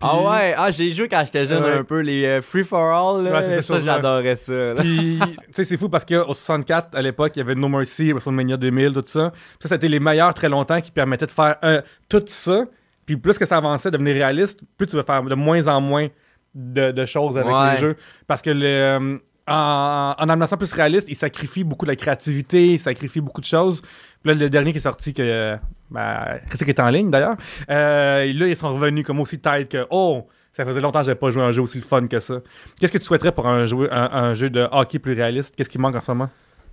Ah 0.00 0.20
ouais, 0.20 0.54
ah, 0.56 0.70
j'ai 0.70 0.92
joué 0.92 1.06
quand 1.08 1.22
j'étais 1.24 1.46
jeune 1.46 1.62
Ouais. 1.62 1.70
un 1.72 1.84
peu, 1.84 2.00
les 2.00 2.24
euh, 2.24 2.40
Free 2.40 2.64
for 2.64 2.80
All, 2.80 3.24
là, 3.24 3.32
Ouais, 3.40 3.62
ça 3.62 3.80
j'adorais 3.80 4.36
ça. 4.36 4.52
là. 4.52 4.74
Puis, 4.76 5.18
tu 5.20 5.34
sais, 5.52 5.64
c'est 5.64 5.76
fou 5.76 5.88
parce 5.88 6.04
qu'au 6.04 6.34
64, 6.34 6.96
à 6.96 7.02
l'époque, 7.02 7.32
il 7.36 7.38
y 7.38 7.42
avait 7.42 7.54
No 7.54 7.68
Mercy, 7.68 8.10
WrestleMania 8.12 8.56
2000, 8.56 8.92
tout 8.92 9.02
ça. 9.06 9.32
Ça, 9.60 9.68
c'était 9.68 9.88
les 9.88 10.00
meilleurs 10.00 10.34
très 10.34 10.48
longtemps 10.48 10.80
qui 10.80 10.90
permettaient 10.90 11.26
de 11.26 11.32
faire 11.32 11.56
euh, 11.64 11.80
tout 12.08 12.22
ça. 12.26 12.64
Puis 13.06 13.16
plus 13.16 13.38
que 13.38 13.44
ça 13.46 13.56
avançait, 13.58 13.90
devenir 13.90 14.14
réaliste, 14.14 14.60
plus 14.76 14.86
tu 14.86 14.96
vas 14.96 15.02
faire 15.04 15.22
de 15.22 15.34
moins 15.34 15.66
en 15.68 15.80
moins 15.80 16.08
de, 16.54 16.90
de 16.90 17.04
choses 17.06 17.36
avec 17.38 17.52
Ouais. 17.52 17.74
les 17.74 17.78
jeux. 17.80 17.96
Parce 18.26 18.42
que 18.42 18.50
le, 18.50 18.64
euh, 18.66 19.18
en, 19.46 20.14
en 20.18 20.28
amenant 20.28 20.46
ça 20.46 20.56
plus 20.56 20.72
réaliste, 20.72 21.08
il 21.08 21.16
sacrifie 21.16 21.64
beaucoup 21.64 21.84
de 21.84 21.90
la 21.90 21.96
créativité, 21.96 22.68
il 22.74 22.78
sacrifie 22.78 23.20
beaucoup 23.20 23.40
de 23.40 23.46
choses. 23.46 23.80
Puis 23.80 24.32
là, 24.32 24.34
le 24.34 24.48
dernier 24.50 24.70
qui 24.72 24.76
est 24.78 24.80
sorti, 24.80 25.12
que 25.14 25.56
euh, 25.96 26.38
ben, 26.48 26.56
qui 26.56 26.64
est 26.70 26.80
en 26.80 26.90
ligne 26.90 27.10
d'ailleurs, 27.10 27.36
euh, 27.70 28.32
là, 28.32 28.46
ils 28.46 28.56
sont 28.56 28.72
revenus 28.74 29.04
comme 29.06 29.20
aussi 29.20 29.38
tight 29.38 29.68
que 29.68 29.86
Oh, 29.90 30.26
ça 30.52 30.64
faisait 30.66 30.80
longtemps 30.80 31.00
que 31.00 31.06
j'avais 31.06 31.18
pas 31.18 31.30
joué 31.30 31.42
à 31.42 31.46
un 31.46 31.50
jeu 31.52 31.62
aussi 31.62 31.80
fun 31.80 32.06
que 32.06 32.20
ça. 32.20 32.34
Qu'est-ce 32.78 32.92
que 32.92 32.98
tu 32.98 33.04
souhaiterais 33.04 33.32
pour 33.32 33.46
un 33.46 33.64
jeu, 33.64 33.88
un, 33.92 34.10
un 34.12 34.34
jeu 34.34 34.50
de 34.50 34.66
hockey 34.70 34.98
plus 34.98 35.14
réaliste? 35.14 35.54
Qu'est-ce 35.56 35.70
qui 35.70 35.78
manque 35.78 35.96
en 35.96 36.00
ce 36.00 36.10
moment? 36.10 36.28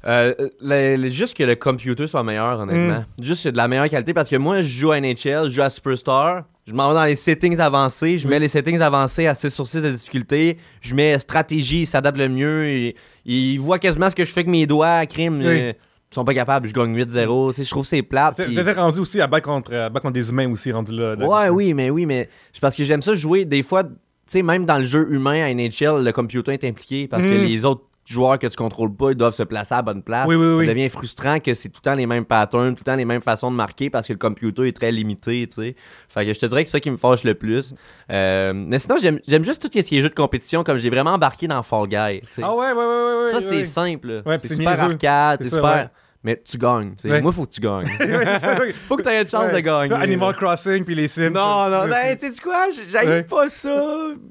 Euh, 0.08 0.34
le- 0.62 0.96
le- 0.96 1.10
juste 1.10 1.36
que 1.36 1.44
le 1.44 1.56
computer 1.56 2.08
soit 2.08 2.24
meilleur, 2.24 2.60
honnêtement. 2.62 3.04
Juste 3.22 3.48
de 3.50 3.58
la 3.58 3.68
meilleure 3.68 3.90
qualité 3.90 4.14
parce 4.14 4.30
que 4.30 4.38
moi, 4.38 4.62
je 4.62 4.68
joue 4.68 4.92
à 4.92 4.98
NHL, 5.00 5.46
je 5.46 5.50
joue 5.50 5.62
à 5.62 5.70
Superstar, 5.70 6.44
je 6.66 6.74
m'en 6.74 6.88
vais 6.90 6.94
dans 6.96 7.04
les 7.04 7.18
settings 7.18 7.60
avancés, 7.60 8.18
je 8.18 8.28
mets 8.28 8.40
les 8.40 8.48
settings 8.48 8.80
avancés 8.80 9.28
à 9.28 9.36
6 9.36 9.50
sur 9.50 9.68
6 9.68 9.82
de 9.82 9.92
difficulté, 9.92 10.58
je 10.82 10.96
mets 10.96 11.20
stratégie, 11.20 11.82
il 11.82 11.86
s'adapte 11.86 12.18
le 12.18 12.30
mieux, 12.30 12.70
il, 12.72 12.94
il 13.26 13.58
voit 13.60 13.78
quasiment 13.78 14.10
ce 14.10 14.16
que 14.16 14.24
je 14.24 14.32
fais 14.32 14.40
avec 14.40 14.50
mes 14.50 14.66
doigts, 14.66 15.06
crime. 15.06 15.42
Oui. 15.44 15.74
Ils 16.12 16.16
sont 16.16 16.26
pas 16.26 16.34
capables, 16.34 16.68
je 16.68 16.74
gagne 16.74 16.96
8-0. 16.96 17.50
tu 17.50 17.56
sais, 17.58 17.64
Je 17.64 17.70
trouve 17.70 17.84
que 17.84 17.90
c'est 17.90 18.02
plate. 18.02 18.44
Puis- 18.44 18.56
t'es 18.56 18.74
rendu 18.74 19.00
aussi 19.00 19.22
à 19.22 19.28
battre 19.28 19.48
contre, 19.48 19.74
à 19.74 19.90
battre 19.90 20.02
contre 20.04 20.14
des 20.14 20.30
humains 20.30 20.50
aussi, 20.52 20.72
rendu 20.72 20.92
là. 20.92 21.16
là. 21.16 21.28
Ouais, 21.28 21.50
oui, 21.50 21.74
mais 21.74 21.90
oui, 21.90 22.06
mais 22.06 22.30
c'est 22.54 22.62
parce 22.62 22.76
que 22.76 22.84
j'aime 22.84 23.02
ça 23.02 23.14
jouer. 23.14 23.46
Des 23.46 23.62
fois, 23.64 23.84
tu 23.84 23.90
sais, 24.26 24.42
même 24.42 24.66
dans 24.66 24.78
le 24.80 24.86
jeu 24.86 25.08
humain 25.12 25.44
à 25.44 25.50
NHL, 25.54 26.04
le 26.04 26.12
computer 26.12 26.54
est 26.54 26.64
impliqué 26.64 27.08
parce 27.08 27.24
que 27.24 27.30
Mm. 27.44 27.46
les 27.46 27.66
autres 27.66 27.84
joueurs 28.06 28.40
que 28.40 28.48
tu 28.48 28.56
contrôles 28.56 28.96
pas, 28.96 29.12
ils 29.12 29.16
doivent 29.16 29.36
se 29.36 29.44
placer 29.44 29.72
à 29.76 29.78
la 29.78 29.82
bonne 29.84 30.02
place. 30.02 30.26
Oui, 30.28 30.34
oui, 30.36 30.54
oui. 30.54 30.66
Ça 30.66 30.74
devient 30.74 30.90
frustrant 30.90 31.40
que 31.40 31.54
c'est 31.54 31.70
tout 31.70 31.80
le 31.86 31.92
temps 31.92 31.96
les 31.96 32.08
mêmes 32.08 32.26
patterns, 32.26 32.74
tout 32.74 32.82
le 32.84 32.92
temps 32.92 32.96
les 32.96 33.06
mêmes 33.06 33.22
façons 33.22 33.52
de 33.52 33.56
marquer 33.56 33.92
parce 33.92 34.08
que 34.08 34.14
le 34.14 34.18
computer 34.18 34.68
est 34.68 34.76
très 34.76 34.92
limité, 34.92 35.46
tu 35.48 35.62
sais. 35.62 35.76
Fait 36.08 36.26
que 36.26 36.34
je 36.34 36.40
te 36.40 36.48
dirais 36.48 36.64
que 36.64 36.70
c'est 36.70 36.78
ça 36.78 36.80
qui 36.80 36.90
me 36.90 36.98
fâche 36.98 37.24
le 37.24 37.36
plus. 37.36 37.76
Euh, 38.12 38.52
mais 38.56 38.80
sinon, 38.80 38.96
j'aime 39.00 39.46
juste 39.46 39.62
tout 39.62 39.70
ce 39.72 39.88
qui 39.88 39.98
est 39.98 40.02
jeux 40.02 40.10
de 40.10 40.16
compétition, 40.16 40.64
comme 40.64 40.80
j'ai 40.80 40.90
vraiment 40.90 41.12
embarqué 41.12 41.48
dans 41.48 41.62
Fall 41.62 41.88
Guy. 41.88 41.96
Ah 42.42 42.56
ouais, 42.56 42.72
ouais, 42.72 42.74
ouais, 42.74 43.22
ouais. 43.26 43.32
ça, 43.32 43.42
c'est 43.42 43.64
simple. 43.66 44.24
Ouais, 44.26 44.40
c'est 44.40 44.56
super 44.56 44.82
arcade, 44.82 45.40
C'est 45.44 45.50
super. 45.50 45.64
ouais. 45.64 45.88
Mais 46.22 46.42
tu 46.44 46.58
gagnes. 46.58 46.96
Ouais. 47.06 47.22
Moi, 47.22 47.32
faut 47.32 47.46
que 47.46 47.52
tu 47.52 47.62
gagnes. 47.62 47.86
Faut 48.90 48.98
que 48.98 49.04
tu 49.04 49.08
aies 49.10 49.22
une 49.22 49.28
chance 49.28 49.46
Ouais. 49.46 49.54
de 49.54 49.60
gagner. 49.60 49.94
Animal. 49.94 50.36
Crossing 50.36 50.84
puis 50.84 50.94
les 50.94 51.08
Sims. 51.08 51.30
Non, 51.30 51.70
non, 51.70 51.88
ben, 51.88 52.18
tu 52.18 52.30
sais 52.30 52.42
quoi, 52.42 52.68
j'haïs 52.92 53.08
Ouais. 53.08 53.24
pas 53.24 53.48
ça. 53.50 53.86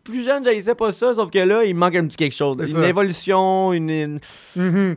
Plus 0.04 0.22
jeune, 0.22 0.44
j'haïssais 0.44 0.74
pas 0.74 0.92
ça, 0.92 1.14
sauf 1.14 1.30
que 1.30 1.38
là, 1.38 1.64
il 1.64 1.74
me 1.74 1.80
manque 1.80 1.94
un 1.96 2.04
petit 2.06 2.16
quelque 2.18 2.34
chose. 2.36 2.56
Une 2.60 2.66
ça. 2.66 2.86
évolution, 2.86 3.72
une. 3.72 3.88
une- 3.88 4.20
Mhm. 4.54 4.96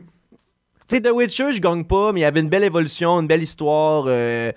Tu 0.88 0.96
sais, 0.96 1.00
The 1.02 1.10
Witcher, 1.12 1.52
je 1.52 1.60
gagne 1.62 1.84
pas, 1.84 2.12
mais 2.12 2.20
il 2.20 2.22
y 2.24 2.26
avait 2.26 2.40
une 2.40 2.50
belle 2.50 2.64
évolution, 2.64 3.20
une 3.20 3.26
belle 3.26 3.42
histoire. 3.42 4.04
euh, 4.08 4.52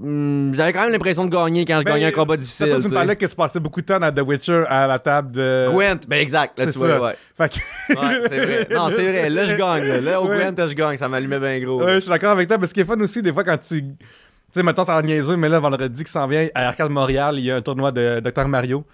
hmm, 0.00 0.54
J'avais 0.54 0.72
quand 0.72 0.82
même 0.82 0.92
l'impression 0.92 1.24
de 1.24 1.30
gagner 1.30 1.64
quand 1.64 1.78
je 1.80 1.84
Ben, 1.84 1.92
gagnais 1.94 2.06
un 2.06 2.10
combat 2.12 2.36
difficile. 2.36 2.68
toi, 2.70 2.80
tu 2.80 2.88
me 2.88 2.94
parlais 2.94 3.16
que 3.16 3.26
tu 3.26 3.36
passais 3.36 3.60
beaucoup 3.60 3.80
de 3.80 3.86
temps 3.86 3.98
dans 3.98 4.12
The 4.12 4.20
Witcher 4.26 4.64
à 4.68 4.86
la 4.86 4.98
table 4.98 5.32
de. 5.32 5.68
Gwent, 5.70 6.00
ben 6.08 6.16
exact, 6.20 6.58
là 6.58 6.64
C'est 6.66 6.72
tu 6.72 6.78
vois, 6.78 6.88
ça. 6.88 7.02
ouais. 7.02 7.14
Fait 7.36 7.48
que- 7.48 7.94
Ouais, 8.00 8.28
c'est 8.28 8.44
vrai. 8.44 8.68
Non, 8.74 8.88
c'est 8.88 9.02
vrai, 9.02 9.28
là 9.30 9.44
je 9.44 9.56
gagne. 9.56 9.84
Là, 9.86 10.00
Là, 10.00 10.20
au 10.22 10.26
Ouais. 10.28 10.38
Gwent, 10.52 10.66
je 10.68 10.74
gagne, 10.74 10.96
ça 10.96 11.08
m'allumait 11.08 11.38
bien 11.40 11.58
gros. 11.60 11.82
Ouais, 11.84 11.94
je 11.94 12.00
suis 12.00 12.10
d'accord 12.10 12.30
avec 12.32 12.48
toi. 12.48 12.58
Mais 12.58 12.66
ce 12.66 12.74
qui 12.74 12.80
est 12.80 12.84
fun 12.84 12.98
aussi, 13.00 13.22
des 13.22 13.32
fois, 13.32 13.44
quand 13.44 13.58
tu. 13.58 13.82
Tu 13.82 13.88
sais, 14.58 14.62
maintenant, 14.64 14.82
ça 14.82 14.96
a 14.96 15.02
niaiseux, 15.02 15.36
mais 15.36 15.48
là, 15.48 15.60
vendredi 15.60 16.02
qui 16.02 16.10
s'en 16.10 16.26
vient, 16.26 16.48
à 16.56 16.66
Arcade 16.68 16.90
Montréal, 16.90 17.36
il 17.38 17.44
y 17.44 17.50
a 17.52 17.56
un 17.56 17.62
tournoi 17.62 17.92
de 17.92 18.18
Dr. 18.20 18.48
Mario. 18.48 18.84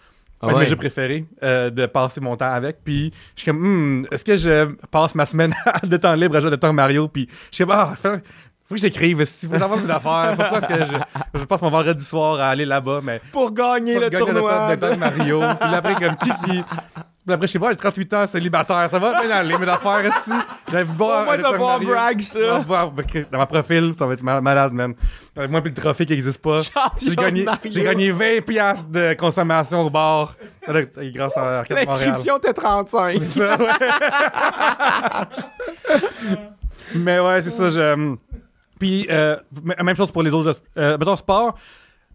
Ah 0.42 0.48
un 0.48 0.52
de 0.52 0.58
mes 0.58 0.66
jeux 0.66 0.76
préférés, 0.76 1.24
euh, 1.42 1.70
de 1.70 1.86
passer 1.86 2.20
mon 2.20 2.36
temps 2.36 2.52
avec. 2.52 2.84
Puis 2.84 3.10
je 3.34 3.40
suis 3.40 3.50
comme, 3.50 3.60
Hmm, 4.02 4.04
est-ce 4.10 4.22
que 4.22 4.36
je 4.36 4.66
passe 4.90 5.14
ma 5.14 5.24
semaine 5.24 5.54
de 5.82 5.96
temps 5.96 6.14
libre 6.14 6.36
à 6.36 6.40
jouer 6.40 6.52
à 6.52 6.56
Dr. 6.58 6.74
Mario? 6.74 7.08
Puis 7.08 7.26
je 7.50 7.54
suis 7.54 7.64
comme, 7.64 7.74
ah, 7.74 7.94
faut 8.68 8.74
que 8.74 8.80
j'écrive. 8.80 9.20
Il 9.42 9.48
faut 9.48 9.58
savoir 9.58 9.80
mes 9.80 9.90
affaires. 9.92 10.34
Pourquoi 10.36 10.58
est-ce 10.58 10.66
que 10.66 10.84
je, 10.84 11.38
je 11.40 11.44
passe 11.44 11.62
mon 11.62 11.70
vendredi 11.70 12.04
soir 12.04 12.38
à 12.40 12.48
aller 12.50 12.64
là-bas? 12.66 13.00
Mais 13.02 13.20
Pour 13.32 13.52
gagner 13.52 13.92
pour 13.94 14.02
le 14.02 14.08
gagner 14.08 14.26
tournoi. 14.32 14.76
Dr. 14.76 14.96
Mario. 14.98 15.40
Puis 15.60 15.74
après, 15.74 15.94
comme 15.94 16.16
qui. 16.16 16.30
Puis 17.26 17.34
après, 17.34 17.48
je 17.48 17.52
sais 17.54 17.58
pas, 17.58 17.70
j'ai 17.70 17.76
38 17.76 18.14
ans, 18.14 18.24
célibataire. 18.28 18.88
Ça 18.88 19.00
va 19.00 19.20
bien 19.20 19.28
aller, 19.30 19.58
mes 19.58 19.68
affaires 19.68 20.04
ici. 20.06 20.30
À 20.32 20.44
tu 20.70 20.76
vas 20.76 20.84
Dr. 20.84 20.92
pouvoir 20.92 21.26
Mario. 21.26 21.88
brag 21.88 22.20
Je 22.20 22.38
vais 22.38 22.48
ça. 22.48 22.58
pouvoir- 22.60 22.92
Dans 23.32 23.38
ma 23.38 23.46
profil, 23.46 23.94
ça 23.98 24.06
va 24.06 24.12
être 24.14 24.22
ma- 24.22 24.40
malade, 24.40 24.72
man. 24.72 24.94
Avec 25.36 25.50
moi, 25.50 25.60
puis 25.60 25.72
le 25.74 25.82
trophée 25.82 26.06
qui 26.06 26.12
n'existe 26.12 26.40
pas. 26.40 26.60
J'ai 27.02 27.16
gagné, 27.16 27.44
de 27.44 27.50
j'ai 27.64 27.82
gagné 27.82 28.10
20 28.12 28.42
piastres 28.46 28.88
de 28.90 29.14
consommation 29.14 29.80
au 29.82 29.90
bar. 29.90 30.34
Grâce 30.68 31.36
à 31.36 31.58
Arcade 31.60 31.78
Montréal. 31.88 32.08
L'inscription 32.10 32.38
était 32.38 32.52
35. 32.52 33.18
C'est 33.18 33.40
ça, 33.40 33.56
ouais. 33.56 33.66
Mais 36.94 37.18
ouais, 37.18 37.42
c'est 37.42 37.50
ça. 37.50 37.68
Je... 37.68 38.14
Puis, 38.78 39.06
euh, 39.10 39.36
même 39.82 39.96
chose 39.96 40.10
pour 40.10 40.22
les 40.22 40.30
autres. 40.32 40.60
Euh, 40.76 40.98
mettons, 40.98 41.16
sport. 41.16 41.56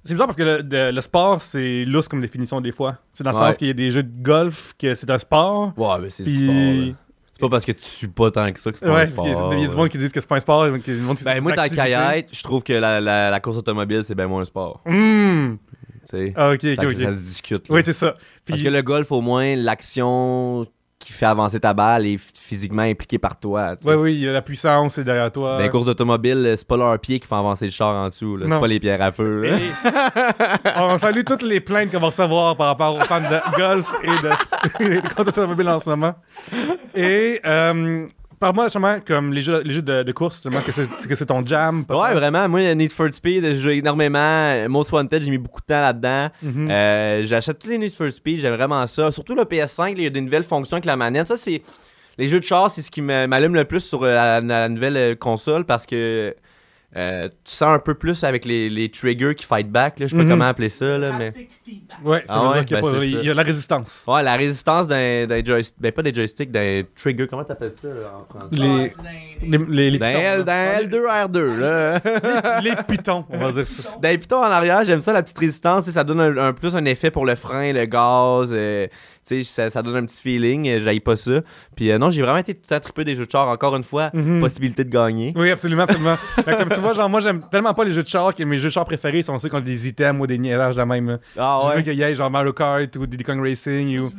C'est 0.06 0.14
bizarre 0.14 0.28
parce 0.28 0.38
que 0.38 0.44
le, 0.44 0.64
de- 0.64 0.92
le 0.92 1.02
sport, 1.02 1.42
c'est 1.42 1.86
lousse 1.86 2.08
comme 2.08 2.22
définition 2.22 2.60
des 2.60 2.72
fois. 2.72 2.98
C'est 3.14 3.24
dans 3.24 3.32
le 3.32 3.38
Ouais. 3.38 3.44
sens 3.48 3.58
qu'il 3.58 3.68
y 3.68 3.72
a 3.72 3.74
des 3.74 3.92
jeux 3.92 4.02
de 4.04 4.24
golf 4.24 4.74
que 4.80 4.96
c'est 4.96 5.10
un 5.12 5.20
sport. 5.20 5.74
Ouais, 5.78 6.00
mais 6.02 6.10
c'est 6.10 6.24
du 6.24 6.36
sport. 6.36 6.96
C'est 7.34 7.40
pas 7.42 7.50
parce 7.50 7.66
que 7.66 7.72
tu 7.72 7.84
suis 7.84 8.08
pas 8.08 8.30
tant 8.32 8.52
que 8.52 8.60
ça 8.60 8.72
que 8.72 8.80
c'est 8.80 8.86
pas 8.86 8.94
Ouais, 8.94 9.02
un 9.04 9.08
parce 9.12 9.30
sport. 9.30 9.52
a- 9.52 9.56
il 9.56 9.62
y 9.62 9.66
a 9.66 9.68
du 9.68 9.76
monde 9.76 9.90
qui 9.90 9.98
disent 10.00 10.12
que 10.12 10.20
c'est 10.20 10.28
pas 10.28 10.38
un 10.38 10.40
sport. 10.40 10.68
il 10.68 10.72
y 10.72 10.76
a 10.76 10.78
du 10.96 11.02
monde 11.02 11.18
qui 11.18 11.24
Ben, 11.24 11.42
moi, 11.42 11.54
dans 11.54 11.68
kayak, 11.68 12.28
je 12.32 12.44
trouve 12.44 12.64
que 12.64 12.74
la, 12.74 13.00
la, 13.00 13.30
la 13.30 13.40
course 13.40 13.58
automobile, 13.58 14.02
c'est 14.04 14.16
bien 14.16 14.28
moins 14.28 14.42
un 14.42 14.46
sport. 14.46 14.82
Tu 14.88 15.60
sais? 16.06 16.34
Ah, 16.36 16.50
ok, 16.52 16.60
ok, 16.64 16.84
ok. 16.84 16.92
Ça 17.02 17.14
se 17.14 17.20
discute. 17.20 17.70
là. 17.70 17.76
Oui, 17.76 17.82
c'est 17.86 17.94
ça. 17.94 18.14
Puis, 18.44 18.54
Parce 18.54 18.62
que 18.64 18.70
le 18.70 18.82
golf, 18.82 19.12
au 19.12 19.22
moins, 19.22 19.56
l'action 19.56 20.66
qui 21.02 21.12
fait 21.14 21.26
avancer 21.26 21.60
ta 21.60 21.74
balle 21.74 22.06
est 22.06 22.20
physiquement 22.20 22.84
impliquée 22.84 23.18
par 23.18 23.38
toi. 23.40 23.76
oui, 23.86 24.14
il 24.14 24.20
y 24.20 24.28
a 24.28 24.32
la 24.32 24.42
puissance, 24.42 24.96
c'est 24.96 25.04
derrière 25.04 25.32
toi. 25.32 25.58
Ben, 25.58 25.70
course 25.70 25.86
d'automobile, 25.86 26.54
c'est 26.56 26.68
pas 26.68 26.78
leurs 26.78 27.00
pieds 27.00 27.20
qui 27.20 27.28
font 27.28 27.38
avancer 27.38 27.66
le 27.66 27.72
char 27.72 27.96
en 27.96 28.08
dessous. 28.08 28.38
C'est 28.42 28.48
pas 28.48 28.68
les 28.68 28.80
pierres 28.80 29.02
à 29.02 29.12
feu. 29.12 29.46
Et 29.46 29.72
on 30.78 30.98
salue 30.98 31.24
toutes 31.26 31.42
les 31.44 31.60
plaintes 31.60 31.92
qu'on 31.92 32.00
va 32.00 32.08
recevoir 32.08 32.56
par 32.56 32.68
rapport 32.68 32.96
aux 32.96 33.02
fans 33.06 33.22
de 33.22 33.58
golf 33.58 33.92
et 34.04 34.08
de, 34.08 34.86
et 34.98 35.02
de 35.02 35.14
conduite 35.14 35.38
automobile 35.38 35.70
en 35.70 35.80
ce 35.80 35.90
moment. 35.90 36.14
Et 36.96 37.42
euh, 37.46 38.06
Parle-moi 38.42 38.66
justement 38.66 38.98
comme 39.06 39.32
les 39.32 39.42
jeux, 39.42 39.62
les 39.64 39.74
jeux 39.76 39.82
de, 39.82 40.04
de 40.04 40.12
course, 40.12 40.34
justement, 40.36 40.60
que 40.60 40.72
c'est 40.74 41.08
que 41.08 41.16
c'est 41.16 41.28
ton 41.28 41.46
jam. 41.46 41.86
Ouais, 41.90 41.96
ça? 41.98 42.14
vraiment. 42.16 42.50
Moi, 42.50 42.74
Need 42.76 42.92
for 42.92 43.08
Speed, 43.14 43.46
je 43.46 43.62
joue 43.62 43.70
énormément. 43.70 44.68
Most 44.68 44.92
Wanted, 44.92 45.22
j'ai 45.22 45.30
mis 45.30 45.38
beaucoup 45.38 45.62
de 45.62 45.66
temps 45.68 45.80
là-dedans. 45.80 46.28
Mhm. 46.44 46.68
Euh, 46.70 47.26
J'achète 47.26 47.60
tous 47.60 47.70
les 47.70 47.78
Need 47.78 47.94
for 47.94 48.12
Speed, 48.12 48.42
j'aime 48.42 48.56
vraiment 48.56 48.86
ça. 48.88 49.12
Surtout 49.12 49.36
le 49.36 49.44
PS5, 49.44 49.84
là, 49.84 49.94
il 49.96 50.04
y 50.04 50.08
a 50.08 50.10
des 50.10 50.22
nouvelles 50.22 50.44
fonctions 50.44 50.76
avec 50.76 50.86
la 50.86 50.96
manette. 50.98 51.28
Ça, 51.28 51.38
c'est. 51.38 51.62
Les 52.18 52.28
jeux 52.28 52.40
de 52.40 52.44
char, 52.44 52.70
c'est 52.70 52.82
ce 52.82 52.92
qui 52.92 53.02
me- 53.02 53.26
m'allume 53.26 53.56
le 53.56 53.64
plus 53.64 53.80
sur 53.80 54.04
euh, 54.04 54.14
la, 54.14 54.42
la 54.42 54.68
nouvelle 54.70 54.98
euh, 54.98 55.16
console 55.16 55.64
parce 55.64 55.86
que 55.86 56.36
euh, 56.98 57.30
tu 57.30 57.52
sens 57.54 57.76
un 57.76 57.80
peu 57.80 57.94
plus 57.94 58.24
avec 58.26 58.44
les, 58.44 58.70
les 58.70 58.90
triggers 58.92 59.34
qui 59.36 59.46
fight 59.46 59.70
back. 59.70 60.00
Là. 60.00 60.08
Je 60.08 60.12
sais 60.12 60.18
pas 60.18 60.24
Mhm. 60.24 60.30
comment 60.30 60.46
appeler 60.46 60.70
ça, 60.70 60.98
là, 60.98 61.12
mais. 61.18 61.34
Ouais, 62.04 62.20
ça 62.20 62.24
Ah 62.30 62.40
veut 62.40 62.48
ouais, 62.48 62.54
dire 62.56 62.66
qu'il 62.66 62.76
ben 62.78 62.82
pas- 62.82 63.00
c'est 63.00 63.08
il 63.10 63.24
y 63.24 63.30
a 63.30 63.34
la 63.34 63.44
résistance. 63.44 64.04
Ouais, 64.08 64.24
la 64.24 64.36
résistance 64.36 64.88
d'un 64.88 65.44
joystick. 65.46 65.76
Ben, 65.80 65.92
pas 65.94 66.02
des 66.04 66.14
joysticks, 66.14 66.52
d'un 66.52 66.82
trigger. 66.96 67.28
Comment 67.30 67.44
t'appelles 67.46 67.74
ça 67.76 67.88
là, 67.88 68.18
en 68.20 68.26
français? 68.26 68.48
Les, 68.52 68.92
Ah, 69.00 69.04
les- 69.44 69.58
les, 69.58 69.92
les, 69.92 69.98
D'un 70.00 70.08
pitons, 70.10 70.20
L- 70.20 70.38
là. 70.40 70.44
d'un 70.44 70.80
L2R2, 70.82 71.56
là. 71.60 72.02
Les 72.62 72.76
pitons, 72.88 73.26
on 73.30 73.38
va 73.38 73.52
dire 73.54 73.68
ça. 73.68 73.90
D'un 74.02 74.18
piton 74.18 74.38
en 74.40 74.44
arrière, 74.44 74.84
j'aime 74.84 75.02
ça, 75.02 75.14
la 75.14 75.24
petite 75.24 75.38
résistance. 75.38 75.86
sais, 75.86 75.92
Ça 75.92 76.04
donne 76.04 76.20
un, 76.20 76.38
un- 76.38 76.54
plus 76.54 76.76
un 76.76 76.84
effet 76.86 77.10
pour 77.12 77.26
le 77.26 77.36
frein, 77.36 77.72
le 77.74 77.86
gaz. 77.86 78.50
euh, 78.52 78.88
sais, 79.24 79.44
ça, 79.44 79.70
ça 79.70 79.82
donne 79.82 79.96
un 79.96 80.06
petit 80.06 80.20
feeling. 80.22 80.68
euh, 80.70 80.82
J'aille 80.82 81.00
pas 81.00 81.16
ça. 81.16 81.42
Puis 81.76 81.92
euh, 81.92 81.98
non, 81.98 82.10
j'ai 82.10 82.22
vraiment 82.22 82.38
été 82.38 82.54
tout 82.56 82.80
trippé 82.80 83.04
des 83.04 83.16
jeux 83.16 83.26
de 83.26 83.32
char. 83.32 83.48
Encore 83.50 83.76
une 83.76 83.84
fois, 83.84 84.10
Mhm. 84.14 84.40
possibilité 84.40 84.84
de 84.84 84.90
gagner. 84.90 85.34
Oui, 85.36 85.50
absolument, 85.52 85.84
absolument. 85.84 86.18
Mais 86.48 86.56
comme 86.58 86.70
tu 86.70 86.82
vois, 86.82 86.94
genre, 86.94 87.10
moi, 87.10 87.20
j'aime 87.20 87.42
tellement 87.50 87.74
pas 87.74 87.84
les 87.84 87.92
jeux 87.92 88.04
de 88.04 88.08
char 88.08 88.34
que 88.34 88.44
mes 88.44 88.58
jeux 88.58 88.70
de 88.70 88.74
char 88.74 88.86
préférés 88.86 89.22
sont 89.22 89.38
ceux 89.40 89.50
qui 89.50 89.56
ont 89.56 89.60
des 89.62 89.88
items 89.88 90.22
ou 90.22 90.28
des 90.28 90.38
niaisages 90.38 90.76
de 90.76 90.84
même. 90.84 91.10
là. 91.12 91.18
Ah 91.38 91.60
je 91.64 91.70
veux 91.70 91.76
ouais? 91.78 91.84
qu'il 91.84 91.94
y 91.94 92.02
ait 92.02 92.16
genre 92.16 92.30
Mario 92.32 92.54
Kart 92.54 92.96
ou 92.96 93.06
Diddy 93.08 93.24
Kong 93.24 93.40
Racing 93.42 94.00
ou. 94.00 94.12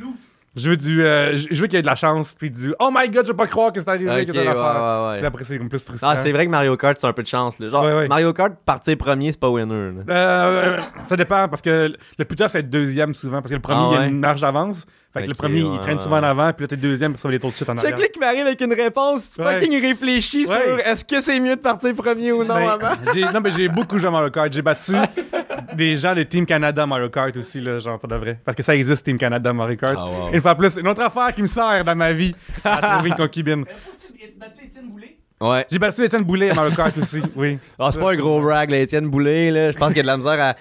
Je 0.55 0.69
veux 0.69 0.77
du. 0.77 1.03
euh, 1.03 1.35
je 1.35 1.59
veux 1.59 1.65
qu'il 1.67 1.73
y 1.75 1.79
ait 1.79 1.81
de 1.81 1.87
la 1.87 1.95
chance, 1.95 2.35
puis 2.37 2.51
du. 2.51 2.75
Oh 2.79 2.89
my 2.93 3.09
god, 3.09 3.23
je 3.25 3.31
veux 3.31 3.35
pas 3.37 3.47
croire 3.47 3.71
que 3.73 3.79
c'est 3.79 3.89
arrivé, 3.89 4.09
Ok, 4.11 4.27
que 4.27 4.31
ouais, 4.31 4.37
t'as 4.37 4.43
l'affaire. 4.43 5.01
ouais, 5.03 5.09
ouais. 5.13 5.17
Puis 5.17 5.25
après, 5.25 5.43
c'est 5.45 5.57
plus 5.59 5.83
frustrant. 5.83 6.09
Ah, 6.11 6.17
c'est 6.17 6.31
vrai 6.31 6.45
que 6.45 6.51
Mario 6.51 6.77
Kart, 6.77 6.95
c'est 6.95 7.07
un 7.07 7.13
peu 7.13 7.23
de 7.23 7.27
chance. 7.27 7.57
là. 7.59 7.69
Genre. 7.69 7.83
Mario 8.07 8.33
Kart, 8.33 8.53
partir 8.65 8.95
premier, 8.97 9.31
c'est 9.31 9.39
pas 9.39 9.49
winner. 9.49 9.91
Euh, 10.09 10.77
ça 11.07 11.15
dépend 11.17 11.47
parce 11.47 11.61
que 11.63 11.91
le 12.19 12.25
plus 12.25 12.35
tard 12.35 12.49
c'est 12.51 12.59
être 12.59 12.69
deuxième 12.69 13.13
souvent 13.15 13.37
parce 13.41 13.49
que 13.49 13.55
le 13.55 13.61
premier 13.61 13.79
Ah 13.81 13.89
il 13.91 13.95
y 13.95 14.03
a 14.03 14.05
une 14.07 14.19
marge 14.19 14.41
d'avance. 14.41 14.85
Fait 15.13 15.23
que 15.23 15.27
le 15.29 15.35
premier 15.35 15.59
il 15.59 15.79
traîne 15.79 15.99
souvent 15.99 16.17
en 16.17 16.23
avant 16.23 16.51
puis 16.53 16.63
là 16.63 16.67
t'es 16.67 16.75
deuxième 16.75 17.13
puis 17.13 17.21
ça 17.21 17.27
va 17.27 17.31
les 17.33 17.39
taux 17.39 17.51
de 17.51 17.55
shit 17.55 17.69
en 17.69 17.75
Check 17.75 17.83
arrière. 17.85 17.99
là 17.99 18.07
qui 18.07 18.19
m'arrive 18.19 18.45
avec 18.47 18.59
une 18.61 18.73
réponse 18.73 19.29
Ouais. 19.37 19.59
fucking 19.59 19.79
réfléchie 19.81 20.45
Ouais. 20.47 20.55
sur 20.65 20.79
est-ce 20.79 21.05
que 21.05 21.21
c'est 21.21 21.39
mieux 21.39 21.55
de 21.55 21.61
partir 21.61 21.93
premier 21.93 22.31
ou 22.31 22.43
non 22.43 22.55
Ben, 22.55 22.67
avant? 22.69 22.95
non 23.33 23.39
mais 23.41 23.51
j'ai 23.51 23.67
beaucoup 23.69 23.99
joué 23.99 24.07
à 24.07 24.11
Mario 24.11 24.31
Kart. 24.31 24.51
J'ai 24.51 24.61
battu 24.63 24.93
des 25.75 25.97
gens 25.97 26.15
de 26.15 26.23
Team 26.23 26.45
Canada 26.47 26.85
Mario 26.87 27.09
Kart 27.09 27.35
aussi 27.37 27.61
là, 27.61 27.77
genre 27.79 27.99
pas 27.99 28.07
de 28.07 28.15
vrai. 28.15 28.39
Parce 28.43 28.55
que 28.57 28.63
ça 28.63 28.75
existe 28.75 29.05
Team 29.05 29.17
Canada 29.19 29.53
Mario 29.53 29.75
Kart. 29.77 29.97
Ah, 29.99 30.05
wow. 30.07 30.29
Une 30.33 30.41
fois 30.41 30.55
plus, 30.55 30.77
une 30.77 30.87
autre 30.87 31.01
affaire 31.03 31.33
qui 31.35 31.41
me 31.43 31.47
sert 31.47 31.83
dans 31.85 31.95
ma 31.95 32.11
vie 32.11 32.33
à 32.63 32.77
trouver 32.95 33.09
une 33.09 33.15
concubine. 33.15 33.65
As-tu 33.69 34.33
battu 34.39 34.65
Étienne 34.65 34.89
Boulay? 34.89 35.17
Ouais. 35.39 35.65
J'ai 35.69 35.77
battu 35.79 36.03
Étienne 36.03 36.23
Boulet 36.23 36.49
à 36.49 36.53
Mario 36.55 36.75
Kart 36.75 36.97
aussi. 36.97 37.21
Oui. 37.35 37.59
Ah, 37.77 37.89
c'est 37.91 37.99
pas 37.99 38.13
un 38.13 38.15
gros 38.15 38.41
rag, 38.41 38.71
là, 38.71 38.79
Étienne 38.79 39.07
Boulay, 39.07 39.51
là. 39.51 39.71
Je 39.71 39.77
pense 39.77 39.89
qu'il 39.91 39.99
a 39.99 40.03
de 40.03 40.07
la 40.07 40.17
misère 40.17 40.39
à- 40.41 40.55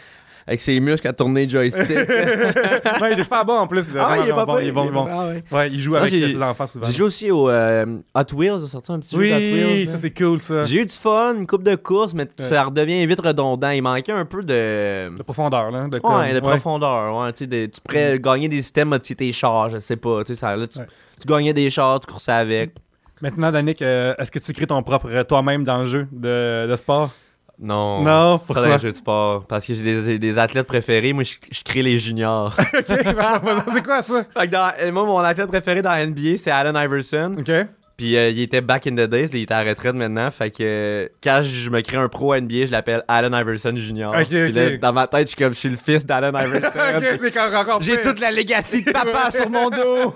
avec 0.47 0.61
ses 0.61 0.79
muscles 0.81 1.07
à 1.09 1.13
tourner 1.13 1.49
joystick. 1.49 1.89
non, 3.01 3.07
il 3.11 3.19
est 3.19 3.23
super 3.23 3.45
bon 3.45 3.55
en 3.59 3.67
plus. 3.67 3.93
là. 3.93 4.07
Ah, 4.11 4.17
il 4.19 4.29
est 4.29 4.33
bon, 4.33 4.59
il 4.59 4.67
est 4.69 4.73
bon, 4.73 4.85
il 4.85 4.89
est 4.89 4.93
bon. 4.93 5.09
Ah, 5.11 5.27
ouais. 5.29 5.45
Ouais, 5.51 5.71
il 5.71 5.79
joue 5.81 5.93
Ça, 5.93 6.01
avec 6.03 6.13
euh, 6.15 6.29
ses 6.29 6.43
enfants 6.43 6.67
souvent. 6.67 6.87
J'ai 6.87 6.93
joué 6.93 7.07
aussi 7.07 7.31
au 7.31 7.49
euh, 7.51 7.87
Hot 8.15 8.35
Wheels, 8.35 8.59
il 8.61 8.65
a 8.65 8.69
sorti 8.69 8.93
un 8.93 8.99
petit 8.99 9.17
jeu 9.17 9.23
de 9.23 9.33
Hot 9.33 9.37
Wheels. 9.39 9.67
Oui, 9.81 9.87
ça 9.87 9.97
c'est 9.97 10.11
cool 10.17 10.41
ça. 10.41 10.65
J'ai 10.65 10.81
eu 10.81 10.87
du 10.87 10.93
fun, 10.93 11.35
une 11.39 11.47
coupe 11.47 11.63
de 11.63 11.75
course, 11.75 12.13
mais 12.15 12.27
ça 12.39 12.65
redevient 12.65 13.05
vite 13.07 13.21
redondant. 13.21 13.71
Il 13.71 13.83
manquait 13.83 14.13
un 14.13 14.25
peu 14.25 14.43
de. 14.43 15.17
De 15.17 15.23
profondeur 15.23 15.71
là. 15.71 15.87
De, 15.89 15.95
Ouais, 15.97 16.01
comme- 16.01 16.35
de 16.35 16.41
profondeur. 16.41 17.17
Ouais, 17.19 17.33
tu 17.33 17.47
de- 17.47 17.67
tu 17.67 17.81
pourrais 17.81 18.19
gagner 18.19 18.49
des 18.49 18.63
systèmes 18.63 18.89
modifier 18.89 19.17
tes 19.17 19.33
chars, 19.33 19.69
je 19.71 19.79
sais 19.79 19.97
pas. 19.97 20.25
Tu 20.25 20.35
sais, 20.35 20.41
ça, 20.41 20.57
là, 20.57 20.67
tu, 20.67 20.79
Ouais. 20.79 20.87
tu 21.21 21.27
gagnais 21.29 21.53
des 21.53 21.71
chars, 21.71 22.01
tu 22.01 22.07
coursais 22.11 22.33
avec. 22.33 22.73
Maintenant, 23.21 23.53
Danick, 23.53 23.81
euh, 23.83 24.15
est-ce 24.19 24.31
que 24.33 24.41
tu 24.41 24.53
crées 24.53 24.67
ton 24.67 24.83
propre 24.83 25.23
toi-même 25.23 25.63
dans 25.63 25.79
le 25.79 25.87
jeu 25.87 26.09
de, 26.11 26.67
de 26.69 26.77
sport? 26.77 27.11
Non. 27.63 27.99
Non, 28.03 28.05
Pas 28.05 28.11
dans 28.11 28.39
pourquoi? 28.39 28.69
les 28.69 28.79
jeux 28.79 28.91
de 28.93 28.97
sport. 28.97 29.45
Parce 29.47 29.65
que 29.65 29.73
j'ai 29.75 29.83
des, 30.03 30.19
des 30.19 30.37
athlètes 30.39 30.67
préférés. 30.67 31.13
Moi, 31.13 31.23
je, 31.23 31.35
je 31.51 31.63
crée 31.63 31.83
les 31.83 31.99
juniors. 31.99 32.55
ok, 32.79 32.85
c'est 33.75 33.85
quoi 33.85 34.03
ça? 34.03 34.25
fait 34.37 34.47
que 34.49 34.53
dans- 34.53 34.93
moi, 34.93 35.05
mon 35.05 35.19
athlète 35.19 35.47
préféré 35.49 35.81
dans 35.81 35.91
la 35.91 36.05
NBA, 36.07 36.37
c'est 36.39 36.51
Allen 36.51 36.75
Iverson. 36.77 37.37
Ok. 37.39 37.51
Puis 38.03 38.17
euh, 38.17 38.31
il 38.31 38.41
était 38.41 38.61
back 38.61 38.85
in 38.89 38.97
the 38.97 39.09
days, 39.09 39.29
il 39.33 39.43
était 39.43 39.55
à 39.55 39.63
la 39.63 39.71
retraite 39.71 39.95
maintenant. 39.95 40.29
Fait 40.33 40.51
que 40.51 40.57
euh, 40.63 41.09
quand 41.23 41.43
je 41.45 41.71
me 41.71 41.83
crée 41.83 41.99
un 41.99 42.09
pro 42.09 42.35
NBA, 42.35 42.67
je 42.67 42.73
l'appelle 42.73 43.05
Allen 43.07 43.33
Iverson 43.33 43.75
Junior. 43.77 44.13
Ok, 44.13 44.27
Puis 44.27 44.47
ok. 44.49 44.55
là, 44.57 44.77
dans 44.79 44.93
ma 44.93 45.07
tête, 45.07 45.21
je 45.21 45.27
suis 45.29 45.37
comme 45.37 45.55
je 45.55 45.59
suis 45.61 45.69
le 45.69 45.77
fils 45.77 46.05
d'Allen 46.05 46.35
Iverson. 46.37 47.79
J'ai 47.81 48.01
toute 48.01 48.19
la 48.19 48.33
legacy 48.33 48.83
de 48.83 48.91
papa 48.91 49.31
sur 49.31 49.49
mon 49.49 49.71
dos. 49.71 50.13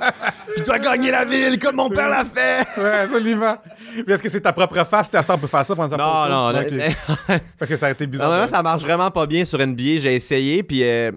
Je 0.58 0.64
dois 0.64 0.80
gagner 0.80 1.12
la 1.12 1.24
ville 1.24 1.60
comme 1.60 1.76
mon 1.76 1.88
père 1.88 2.08
l'a 2.08 2.24
fait. 2.24 2.66
Ouais, 2.80 2.90
absolument. 3.04 3.56
Mais 4.04 4.14
est-ce 4.14 4.22
que 4.24 4.30
c'est 4.30 4.40
ta 4.40 4.52
propre 4.52 4.82
face? 4.84 5.08
Tu 5.08 5.16
on 5.28 5.38
peut 5.38 5.46
faire 5.46 5.64
ça 5.64 5.76
pendant 5.76 5.88
sa 5.88 5.96
Non, 5.96 6.52
non, 6.52 6.60
non. 6.60 7.38
Parce 7.56 7.68
que 7.70 7.76
ça 7.76 7.86
a 7.86 7.90
été 7.92 8.04
bizarre. 8.08 8.26
Normalement, 8.26 8.49
ça 8.49 8.64
marche 8.64 8.82
vraiment 8.82 9.12
pas 9.12 9.26
bien 9.28 9.44
sur 9.44 9.64
NBA. 9.64 9.99
J'ai 9.99 10.16
essayé, 10.16 10.64
puis. 10.64 10.82
euh, 10.82 11.12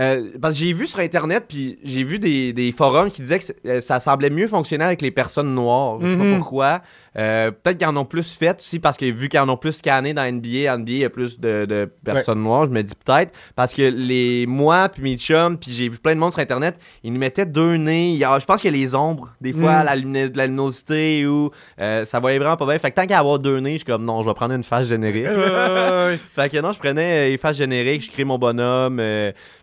euh, 0.00 0.30
parce 0.40 0.54
que 0.54 0.60
j'ai 0.60 0.72
vu 0.72 0.86
sur 0.86 0.98
internet, 1.00 1.44
puis 1.48 1.78
j'ai 1.84 2.02
vu 2.02 2.18
des, 2.18 2.52
des 2.52 2.72
forums 2.72 3.10
qui 3.10 3.20
disaient 3.22 3.38
que 3.38 3.44
euh, 3.66 3.80
ça 3.80 4.00
semblait 4.00 4.30
mieux 4.30 4.46
fonctionner 4.46 4.84
avec 4.84 5.02
les 5.02 5.10
personnes 5.10 5.54
noires. 5.54 5.98
Je 6.00 6.06
sais 6.08 6.16
Mhm. 6.16 6.30
pas 6.32 6.36
pourquoi. 6.38 6.80
Euh, 7.18 7.50
Peut-être 7.50 7.78
qu'ils 7.78 7.88
en 7.88 7.96
ont 7.96 8.04
plus 8.04 8.32
fait 8.34 8.56
aussi, 8.58 8.78
parce 8.78 8.96
que 8.96 9.04
vu 9.04 9.28
qu'ils 9.28 9.40
en 9.40 9.48
ont 9.48 9.56
plus 9.56 9.72
scanné 9.72 10.14
dans 10.14 10.22
NBA, 10.24 10.76
NBA, 10.78 10.90
il 10.92 10.98
y 10.98 11.04
a 11.04 11.10
plus 11.10 11.38
de, 11.40 11.66
de 11.66 11.90
personnes 12.04 12.40
noires. 12.42 12.66
Je 12.66 12.70
me 12.70 12.82
dis 12.82 12.94
peut-être. 13.04 13.32
Parce 13.56 13.74
que 13.74 13.82
les 13.82 14.46
moi, 14.46 14.88
puis 14.88 15.02
mes 15.02 15.16
chums, 15.18 15.58
puis 15.58 15.72
j'ai 15.72 15.88
vu 15.88 15.98
plein 15.98 16.14
de 16.14 16.20
monde 16.20 16.30
sur 16.32 16.40
internet, 16.40 16.76
ils 17.02 17.12
nous 17.12 17.18
mettaient 17.18 17.46
deux 17.46 17.74
nez. 17.74 18.16
Je 18.20 18.44
pense 18.46 18.62
que 18.62 18.68
les 18.68 18.94
ombres, 18.94 19.34
des 19.40 19.52
fois, 19.52 19.80
Mhm. 19.80 19.84
la, 20.34 20.46
luminosité, 20.46 21.26
ou 21.26 21.50
ça 21.78 22.18
voyait 22.20 22.38
vraiment 22.38 22.56
pas 22.56 22.66
bien. 22.66 22.78
Fait 22.78 22.90
que 22.90 22.96
tant 22.96 23.06
qu'à 23.06 23.18
avoir 23.18 23.38
deux 23.38 23.58
nez, 23.58 23.72
je 23.72 23.76
suis 23.78 23.84
comme 23.84 24.04
non, 24.04 24.22
je 24.22 24.28
vais 24.28 24.34
prendre 24.34 24.54
une 24.54 24.62
face 24.64 24.86
générique. 24.88 25.26
Fait 26.34 26.48
que 26.48 26.60
non, 26.60 26.72
je 26.72 26.78
prenais 26.78 27.30
les 27.30 27.38
faces 27.38 27.56
génériques, 27.56 28.04
je 28.04 28.10
crée 28.10 28.24
mon 28.24 28.38
bonhomme. 28.38 29.00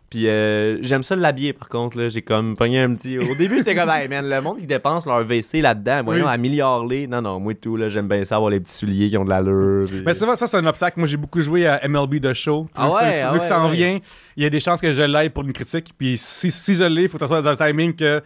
Puis 0.09 0.27
euh, 0.27 0.77
j'aime 0.81 1.03
ça 1.03 1.15
l'habiller 1.15 1.53
par 1.53 1.67
contre. 1.69 1.97
là 1.97 2.07
J'ai 2.09 2.21
comme 2.21 2.55
pogné 2.55 2.79
un 2.79 2.93
petit. 2.95 3.17
Au 3.19 3.35
début, 3.35 3.57
j'étais 3.57 3.75
comme, 3.75 3.89
hey 3.93 4.07
man, 4.07 4.29
le 4.29 4.41
monde 4.41 4.57
qui 4.59 4.67
dépense 4.67 5.05
leur 5.05 5.19
WC 5.25 5.61
là-dedans, 5.61 6.01
voyons, 6.05 6.25
Oui. 6.25 6.31
à. 6.31 7.07
Non, 7.07 7.21
non, 7.21 7.39
moi 7.39 7.53
tout, 7.55 7.75
là, 7.77 7.89
j'aime 7.89 8.07
bien 8.07 8.23
ça 8.25 8.35
avoir 8.35 8.49
les 8.51 8.59
petits 8.59 8.73
souliers 8.73 9.09
qui 9.09 9.17
ont 9.17 9.25
de 9.25 9.29
l'allure. 9.29 9.87
puis- 9.87 10.03
Mais 10.05 10.13
souvent, 10.13 10.35
ça, 10.35 10.47
c'est 10.47 10.57
un 10.57 10.65
obstacle. 10.65 10.99
Moi, 10.99 11.07
j'ai 11.07 11.17
beaucoup 11.17 11.41
joué 11.41 11.67
à 11.67 11.81
MLB 11.87 12.19
The 12.21 12.33
Show. 12.33 12.67
Ah 12.75 12.87
Vu 12.87 12.93
ouais, 12.93 13.15
ça- 13.15 13.29
ah 13.29 13.33
vu 13.33 13.39
que 13.39 13.45
ça 13.45 13.59
en 13.59 13.69
ouais. 13.69 13.75
vient, 13.75 13.99
il 14.37 14.43
y 14.43 14.45
a 14.45 14.49
des 14.49 14.59
chances 14.59 14.79
que 14.81 14.91
je 14.93 15.01
l'aille 15.01 15.29
pour 15.29 15.43
une 15.43 15.53
critique. 15.53 15.91
Puis 15.97 16.17
si, 16.17 16.51
si 16.51 16.75
je 16.75 16.83
l'ai, 16.83 17.03
il 17.03 17.09
faut 17.09 17.17
que 17.17 17.23
ça 17.23 17.27
soit 17.27 17.41
dans 17.41 17.49
un 17.49 17.55
timing 17.55 17.93
que 17.95 18.21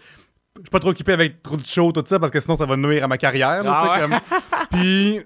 je 0.58 0.62
suis 0.62 0.70
pas 0.70 0.80
trop 0.80 0.90
occupé 0.90 1.14
avec 1.14 1.42
trop 1.42 1.56
de 1.58 1.66
show, 1.66 1.92
tout 1.92 2.04
ça, 2.06 2.20
parce 2.20 2.32
que 2.32 2.40
sinon, 2.42 2.56
ça 2.58 2.66
va 2.66 2.76
nuire 2.78 3.04
à 3.06 3.08
ma 3.08 3.18
carrière. 3.18 3.64
Ah 3.66 3.94
ouais? 3.96 4.02
comme- 4.02 4.20
Puis, 4.72 5.22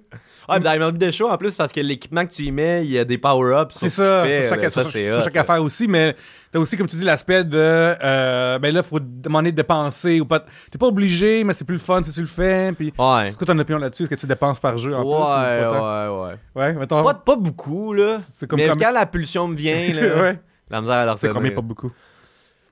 Ah, 0.47 0.59
mais 0.59 0.65
dans 0.65 0.85
MLB 0.87 0.97
de 0.97 1.11
show 1.11 1.29
en 1.29 1.37
plus, 1.37 1.55
parce 1.55 1.71
que 1.71 1.79
l'équipement 1.79 2.25
que 2.25 2.31
tu 2.31 2.43
y 2.43 2.51
mets, 2.51 2.83
il 2.85 2.91
y 2.91 2.99
a 2.99 3.05
des 3.05 3.17
power-ups. 3.17 3.75
c'est 3.77 3.89
ça. 3.89 4.23
C'est 4.25 4.43
ça, 4.45 4.57
que- 4.57 4.69
Ça, 4.69 4.81
sur- 4.83 4.91
c'est 4.91 5.21
chaque 5.23 5.35
affaire 5.37 5.61
aussi. 5.63 5.87
Mais 5.87 6.15
t'as 6.51 6.59
aussi, 6.59 6.77
comme 6.77 6.87
tu 6.87 6.95
dis, 6.95 7.03
l'aspect 7.05 7.43
de. 7.43 7.57
euh, 7.57 8.59
ben 8.59 8.73
là, 8.73 8.83
faut 8.83 8.99
demander 8.99 9.51
de 9.51 9.55
dépenser 9.55 10.19
ou 10.19 10.25
pas. 10.25 10.39
T'es 10.71 10.77
pas 10.77 10.87
obligé, 10.87 11.43
mais 11.43 11.53
c'est 11.53 11.65
plus 11.65 11.73
le 11.75 11.79
fun 11.79 12.01
si 12.03 12.11
tu 12.11 12.21
le 12.21 12.25
fais. 12.27 12.71
Puis, 12.77 12.93
Ouais. 12.97 13.29
est-ce 13.29 13.37
que 13.37 13.45
ton 13.45 13.57
opinion 13.57 13.79
là-dessus? 13.79 14.03
Est-ce 14.03 14.09
que 14.09 14.15
tu 14.19 14.27
dépenses 14.27 14.59
par 14.59 14.77
jeu 14.77 14.95
en 14.95 15.01
plus? 15.01 15.09
ou 15.09 15.13
Ouais, 15.13 15.21
pas 15.23 15.69
tant? 15.69 16.19
ouais, 16.21 16.27
ouais. 16.29 16.35
Ouais, 16.63 16.73
mettons. 16.73 17.03
Pas, 17.03 17.13
pas 17.15 17.35
beaucoup, 17.35 17.93
là. 17.93 18.17
C'est 18.19 18.47
comme 18.47 18.59
mais 18.59 18.67
quand 18.67 18.91
la 18.91 19.05
pulsion 19.05 19.47
me 19.47 19.55
vient, 19.55 19.93
là, 19.93 20.01
ouais. 20.21 20.39
la 20.69 20.81
misère 20.81 20.95
à 20.95 21.05
leur 21.05 21.17
C'est 21.17 21.29
combien, 21.29 21.51
pas 21.51 21.61
beaucoup? 21.61 21.91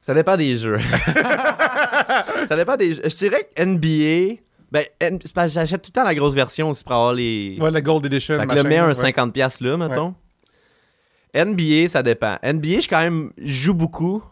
Ça 0.01 0.13
dépend 0.13 0.35
des 0.35 0.57
jeux. 0.57 0.79
ça 2.49 2.55
dépend 2.55 2.75
des 2.75 2.93
jeux. 2.95 3.01
Je 3.05 3.15
dirais 3.15 3.47
que 3.55 3.63
NBA. 3.63 4.41
Ben, 4.73 4.85
c'est 4.99 5.49
j'achète 5.49 5.83
tout 5.83 5.91
le 5.91 5.93
temps 5.93 6.03
la 6.03 6.15
grosse 6.15 6.33
version 6.33 6.69
aussi 6.71 6.83
pour 6.83 6.93
avoir 6.93 7.13
les. 7.13 7.57
Ouais, 7.61 7.69
la 7.71 7.79
Gold 7.81 8.05
Edition. 8.07 8.39
fait 8.39 8.47
que 8.47 8.55
le 8.55 8.63
mets 8.63 8.79
un 8.79 8.87
ouais. 8.87 8.93
50$ 9.11 9.63
là, 9.63 9.77
mettons. 9.77 10.15
NBA, 11.35 11.87
ça 11.89 12.03
dépend. 12.03 12.37
NBA, 12.43 12.79
je 12.81 12.87
quand 12.89 12.99
même 13.01 13.31
joue 13.37 13.73
beaucoup. 13.73 14.23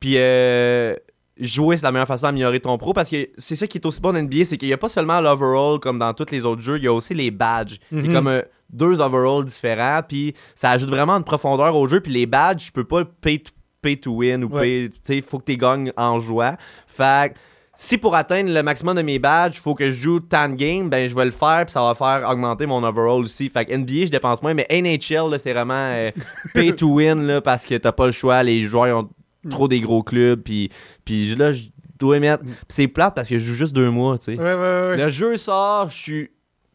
Puis 0.00 0.14
euh, 0.18 0.94
jouer, 1.38 1.76
c'est 1.76 1.84
la 1.84 1.92
meilleure 1.92 2.06
façon 2.06 2.26
d'améliorer 2.26 2.60
ton 2.60 2.76
pro 2.76 2.92
parce 2.92 3.08
que 3.08 3.28
c'est 3.38 3.56
ça 3.56 3.66
qui 3.66 3.78
est 3.78 3.86
aussi 3.86 4.00
bon 4.00 4.12
dans 4.12 4.22
NBA, 4.22 4.44
c'est 4.44 4.56
qu'il 4.58 4.68
n'y 4.68 4.74
a 4.74 4.78
pas 4.78 4.88
seulement 4.88 5.20
l'overall 5.20 5.78
comme 5.80 5.98
dans 5.98 6.12
tous 6.12 6.30
les 6.30 6.44
autres 6.44 6.60
jeux, 6.60 6.76
il 6.78 6.84
y 6.84 6.88
a 6.88 6.92
aussi 6.92 7.14
les 7.14 7.30
badges. 7.30 7.78
qui 7.90 7.96
est 7.98 8.02
Mhm. 8.08 8.12
comme 8.12 8.28
euh, 8.28 8.42
deux 8.70 9.00
overalls 9.00 9.44
différents. 9.44 10.00
Puis 10.06 10.34
ça 10.54 10.70
ajoute 10.70 10.90
vraiment 10.90 11.18
de 11.18 11.24
profondeur 11.24 11.74
au 11.76 11.86
jeu. 11.86 12.00
Puis 12.00 12.12
les 12.12 12.26
badges, 12.26 12.66
je 12.66 12.72
peux 12.72 12.84
pas 12.84 13.04
pay 13.04 13.38
to, 13.38 13.52
pay 13.80 13.96
to 13.98 14.12
win 14.12 14.44
ou 14.44 14.48
Ouais. 14.48 14.60
pay. 14.60 14.90
Tu 14.90 15.00
sais, 15.02 15.16
il 15.16 15.22
faut 15.22 15.38
que 15.38 15.44
tu 15.50 15.56
gagnes 15.56 15.92
en 15.96 16.20
jouant. 16.20 16.56
Fait 16.86 17.32
que 17.32 17.38
si 17.76 17.98
pour 17.98 18.14
atteindre 18.14 18.52
le 18.52 18.62
maximum 18.62 18.96
de 18.96 19.02
mes 19.02 19.18
badges, 19.18 19.56
il 19.56 19.60
faut 19.60 19.74
que 19.74 19.86
je 19.90 19.96
joue 20.02 20.20
tant 20.20 20.48
de 20.48 20.54
games, 20.54 20.88
ben 20.88 21.08
je 21.08 21.14
vais 21.14 21.24
le 21.24 21.30
faire, 21.30 21.64
puis 21.66 21.72
ça 21.72 21.82
va 21.82 21.94
faire 21.94 22.28
augmenter 22.28 22.66
mon 22.66 22.82
overall 22.84 23.20
aussi. 23.22 23.48
Fait 23.50 23.64
que 23.64 23.74
NBA, 23.74 24.06
je 24.06 24.10
dépense 24.10 24.42
moins, 24.42 24.54
mais 24.54 24.66
NHL, 24.70 25.30
là, 25.30 25.38
c'est 25.38 25.52
vraiment 25.52 25.74
euh, 25.74 26.10
pay 26.54 26.74
to 26.74 26.86
win, 26.88 27.26
là, 27.26 27.40
parce 27.40 27.64
que 27.66 27.74
t'as 27.76 27.92
pas 27.92 28.06
le 28.06 28.12
choix, 28.12 28.42
les 28.42 28.64
joueurs 28.64 28.86
ils 28.86 28.92
ont 28.92 29.08
trop 29.50 29.68
des 29.68 29.80
gros 29.80 30.02
clubs, 30.02 30.40
puis, 30.40 30.70
puis 31.04 31.34
là, 31.34 31.52
je 31.52 31.64
dois 31.98 32.18
mettre. 32.20 32.42
puis 32.44 32.54
c'est 32.68 32.88
plate 32.88 33.14
parce 33.14 33.28
que 33.28 33.38
je 33.38 33.44
joue 33.44 33.54
juste 33.54 33.74
deux 33.74 33.90
mois, 33.90 34.18
tu 34.18 34.24
sais. 34.34 34.38
Ouais, 34.38 34.44
ouais, 34.44 34.54
ouais. 34.90 34.96
Le 34.96 35.08
jeu 35.08 35.36
sort, 35.36 35.90
je 35.90 35.96
suis 35.96 36.30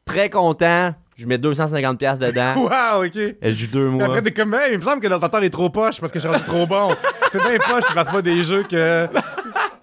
très 0.05 0.29
content, 0.29 0.93
je 1.15 1.25
mets 1.27 1.37
250$ 1.37 1.97
piastres 1.97 2.25
dedans, 2.25 2.53
Wow, 2.57 3.05
ok. 3.05 3.15
et 3.15 3.35
je 3.43 3.49
joue 3.51 3.67
deux 3.71 3.89
mois. 3.89 4.05
après, 4.05 4.21
t'es 4.21 4.31
comme, 4.31 4.53
hey, 4.53 4.71
il 4.73 4.77
me 4.77 4.83
semble 4.83 5.01
que 5.01 5.07
l'ordinateur 5.07 5.43
est 5.43 5.49
trop 5.49 5.69
poche 5.69 5.99
parce 5.99 6.11
que 6.11 6.19
je 6.19 6.27
suis 6.27 6.29
rendu 6.31 6.43
trop 6.45 6.65
bon. 6.67 6.95
C'est 7.31 7.37
bien 7.39 7.57
poche, 7.57 7.83
je 7.89 7.93
passe 7.93 8.09
pas 8.11 8.21
des 8.23 8.43
jeux 8.43 8.63
que. 8.63 9.05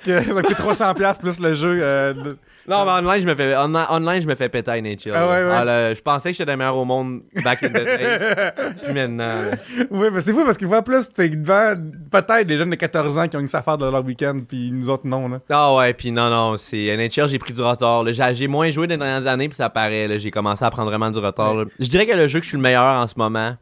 Que 0.07 0.23
ça 0.23 0.43
coûte 0.43 0.57
300$ 0.59 1.19
plus 1.21 1.41
le 1.41 1.55
jeu. 1.55 1.79
euh, 1.83 2.13
de- 2.15 2.39
Non, 2.69 2.85
mais 2.85 2.93
online, 2.93 3.21
je 3.23 3.27
me 3.27 3.35
fais, 3.35 3.55
online, 3.57 4.21
je 4.21 4.27
me 4.27 4.35
fais 4.35 4.49
péter 4.49 4.81
NHL. 4.81 5.13
Ah 5.15 5.27
ouais, 5.27 5.33
ouais. 5.45 5.65
là, 5.65 5.95
je 5.95 6.01
pensais 6.01 6.31
que 6.33 6.37
j'étais 6.37 6.51
le 6.51 6.57
meilleur 6.57 6.77
au 6.77 6.85
monde 6.85 7.21
back 7.45 7.63
in 7.63 7.69
the 7.69 7.73
days. 7.75 8.53
Puis 8.85 8.93
maintenant. 8.95 9.43
Oui, 9.91 10.09
mais 10.13 10.21
c'est 10.21 10.33
fou 10.33 10.45
parce 10.45 10.57
qu'il 10.57 10.67
voit 10.67 10.83
plus, 10.83 11.09
c'est 11.13 11.29
devant 11.29 11.75
peut-être 12.11 12.47
des 12.47 12.57
jeunes 12.57 12.71
de 12.71 12.77
14 12.77 13.19
ans 13.19 13.29
qui 13.29 13.37
ont 13.37 13.41
une 13.41 13.49
affaire 13.53 13.79
de 13.79 13.85
leur 13.85 14.05
week-end, 14.05 14.41
puis 14.49 14.71
nous 14.73 14.89
autres 14.89 15.07
non. 15.07 15.29
Là. 15.29 15.39
Ah 15.51 15.75
ouais, 15.77 15.93
puis 15.93 16.11
non, 16.13 16.31
non, 16.31 16.57
c'est 16.57 16.97
NHL, 16.97 17.29
j'ai 17.29 17.39
pris 17.39 17.53
du 17.53 17.63
retard. 17.63 18.05
J'ai 18.35 18.49
moins 18.49 18.71
joué 18.71 18.87
dans 18.87 18.95
les 18.95 18.99
dernières 18.99 19.27
années, 19.27 19.49
puis 19.49 19.57
ça 19.57 19.69
paraît. 19.71 20.19
J'ai 20.19 20.31
commencé 20.31 20.65
à 20.65 20.71
prendre 20.71 20.89
vraiment 20.89 21.11
du 21.11 21.19
retard. 21.19 21.55
Je 21.79 21.89
dirais 21.89 22.07
que 22.07 22.13
le 22.17 22.27
jeu 22.27 22.39
que 22.41 22.45
je 22.45 22.49
suis 22.51 22.57
le 22.57 22.63
meilleur 22.63 22.83
en 23.03 23.07
ce 23.07 23.15
moment, 23.17 23.55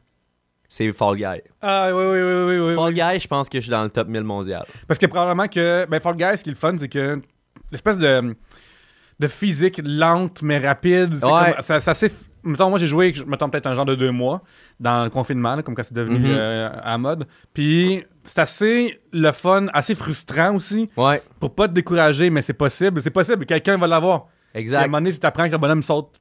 c'est 0.69 0.91
Fall 0.93 1.17
Guy. 1.17 1.41
Ah 1.63 1.89
oui, 1.93 2.03
oui, 2.05 2.21
oui, 2.23 2.45
oui, 2.47 2.59
oui. 2.69 2.75
Fall 2.75 2.93
oui. 2.93 2.95
Guy, 3.15 3.21
je 3.21 3.29
pense 3.29 3.49
que 3.49 3.59
je 3.59 3.63
suis 3.63 3.71
dans 3.71 3.83
le 3.83 3.91
top 3.91 4.09
1000 4.09 4.23
mondial. 4.23 4.65
Parce 4.89 4.99
que 4.99 5.07
probablement 5.07 5.47
que. 5.49 5.87
Ben, 5.89 6.01
Fall 6.01 6.17
Guys, 6.17 6.39
ce 6.39 6.43
qui 6.45 6.51
est 6.51 6.53
le 6.53 6.59
fun, 6.59 6.75
c'est 6.79 6.89
que 6.89 7.21
l'espèce 7.71 7.99
de, 7.99 8.35
de 9.21 9.29
physique 9.29 9.81
lente 9.85 10.43
mais 10.43 10.59
rapide, 10.59 11.17
c'est 11.19 11.25
Ouais. 11.27 11.53
comme- 11.55 11.81
ça- 11.81 11.95
c'est. 11.95 12.13
Mettons, 12.47 12.69
moi 12.69 12.79
j'ai 12.79 12.87
joué, 12.87 13.15
mettons 13.27 13.49
peut-être 13.49 13.67
un 13.69 13.75
genre 13.75 13.87
de 13.87 13.95
deux 13.95 14.11
mois 14.11 14.43
dans 14.79 15.05
le 15.05 15.09
confinement, 15.09 15.57
là, 15.57 15.63
comme 15.63 15.75
quand 15.75 15.83
c'est 15.83 15.95
devenu 15.95 16.27
euh, 16.27 16.69
à 16.83 16.99
mode. 16.99 17.27
Puis 17.55 18.05
c'est 18.23 18.39
assez 18.39 19.01
le 19.13 19.33
fun, 19.33 19.69
assez 19.73 19.95
frustrant 19.95 20.55
aussi, 20.55 20.91
Ouais, 20.95 21.23
pour 21.41 21.55
pas 21.55 21.69
te 21.69 21.73
décourager, 21.73 22.29
mais 22.29 22.43
c'est 22.43 22.53
possible. 22.53 23.01
C'est 23.01 23.09
possible, 23.11 23.47
quelqu'un 23.47 23.79
va 23.79 23.87
l'avoir. 23.87 24.27
Puis 24.27 24.33
À 24.53 24.59
un 24.59 24.61
exact. 24.61 24.83
moment 24.89 24.99
donné, 24.99 25.13
si 25.13 25.21
t'apprends 25.21 25.47
que 25.47 25.53
le 25.53 25.59
bonhomme 25.59 25.83
saute, 25.83 26.21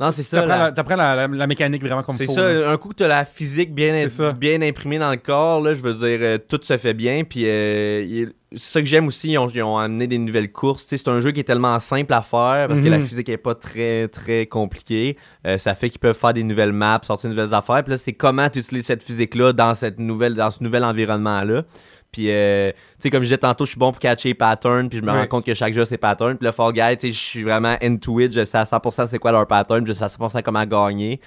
Non, 0.00 0.10
c'est 0.10 0.22
ça. 0.24 0.38
t'apprends 0.40 0.56
la- 0.56 0.64
la, 0.64 0.72
t'apprends 0.72 0.96
la, 0.96 1.14
la- 1.14 1.28
la 1.28 1.46
mécanique 1.46 1.82
vraiment 1.82 2.02
comme 2.02 2.16
C'est 2.16 2.26
faut. 2.26 2.32
ça, 2.32 2.52
là. 2.52 2.70
un 2.70 2.76
coup 2.76 2.88
que 2.88 2.94
tu 2.96 3.04
as 3.04 3.08
la 3.08 3.24
physique 3.24 3.72
bien, 3.74 4.06
bien 4.38 4.60
imprimée 4.62 4.98
dans 4.98 5.10
le 5.10 5.16
corps, 5.16 5.60
là, 5.60 5.74
je 5.74 5.82
veux 5.82 5.94
dire, 5.94 6.18
euh, 6.22 6.38
tout 6.38 6.58
se 6.62 6.76
fait 6.76 6.94
bien. 6.94 7.22
Puis 7.24 7.42
euh, 7.46 8.02
il- 8.04 8.32
c'est 8.54 8.72
ça 8.72 8.80
que 8.80 8.86
j'aime 8.86 9.06
aussi, 9.06 9.30
ils 9.30 9.38
ont, 9.38 9.46
ils 9.48 9.62
ont 9.62 9.78
amené 9.78 10.06
des 10.08 10.18
nouvelles 10.18 10.50
courses. 10.50 10.84
C'est 10.88 11.08
un 11.08 11.20
jeu 11.20 11.30
qui 11.30 11.40
est 11.40 11.44
tellement 11.44 11.78
simple 11.80 12.12
à 12.14 12.22
faire 12.22 12.66
parce 12.68 12.80
que 12.80 12.88
la 12.88 12.98
Mhm. 12.98 13.06
physique 13.06 13.28
est 13.28 13.36
pas 13.36 13.54
très, 13.54 14.08
très 14.08 14.46
compliquée. 14.46 15.16
Euh, 15.46 15.56
ça 15.56 15.74
fait 15.74 15.88
qu'ils 15.88 16.00
peuvent 16.00 16.18
faire 16.18 16.34
des 16.34 16.42
nouvelles 16.42 16.72
maps, 16.72 17.00
sortir 17.02 17.30
de 17.30 17.34
nouvelles 17.36 17.54
affaires. 17.54 17.82
Puis 17.84 17.92
là, 17.92 17.96
c'est 17.96 18.12
comment 18.12 18.48
tu 18.50 18.58
utilises 18.58 18.86
cette 18.86 19.02
physique-là 19.02 19.52
dans, 19.52 19.74
cette 19.74 19.98
nouvelle, 19.98 20.34
dans 20.34 20.50
ce 20.50 20.62
nouvel 20.64 20.84
environnement-là. 20.84 21.62
Puis, 22.12 22.26
euh, 22.30 22.70
tu 22.72 22.76
sais, 23.00 23.10
comme 23.10 23.22
je 23.22 23.28
disais 23.28 23.38
tantôt, 23.38 23.64
je 23.64 23.70
suis 23.70 23.78
bon 23.78 23.90
pour 23.90 23.98
catcher 23.98 24.28
les 24.28 24.34
patterns, 24.34 24.88
puis 24.90 24.98
je 24.98 25.02
me 25.04 25.10
Ouais. 25.10 25.20
rends 25.20 25.26
compte 25.26 25.46
que 25.46 25.54
chaque 25.54 25.72
jeu 25.72 25.80
a 25.80 25.84
ses 25.86 25.96
patterns. 25.98 26.36
Puis 26.36 26.44
le 26.46 26.52
Fall 26.52 26.72
Guy, 26.72 26.96
tu 26.98 27.06
sais, 27.08 27.12
je 27.12 27.18
suis 27.18 27.42
vraiment 27.42 27.76
into 27.82 28.20
it, 28.20 28.32
je 28.32 28.44
sais 28.44 28.58
à 28.58 28.64
100% 28.66 29.06
c'est 29.08 29.18
quoi 29.18 29.32
leur 29.32 29.46
pattern, 29.46 29.86
je 29.86 29.92
sais 29.94 30.04
à 30.04 30.08
100% 30.08 30.42
comment 30.42 30.64
gagner. 30.66 31.20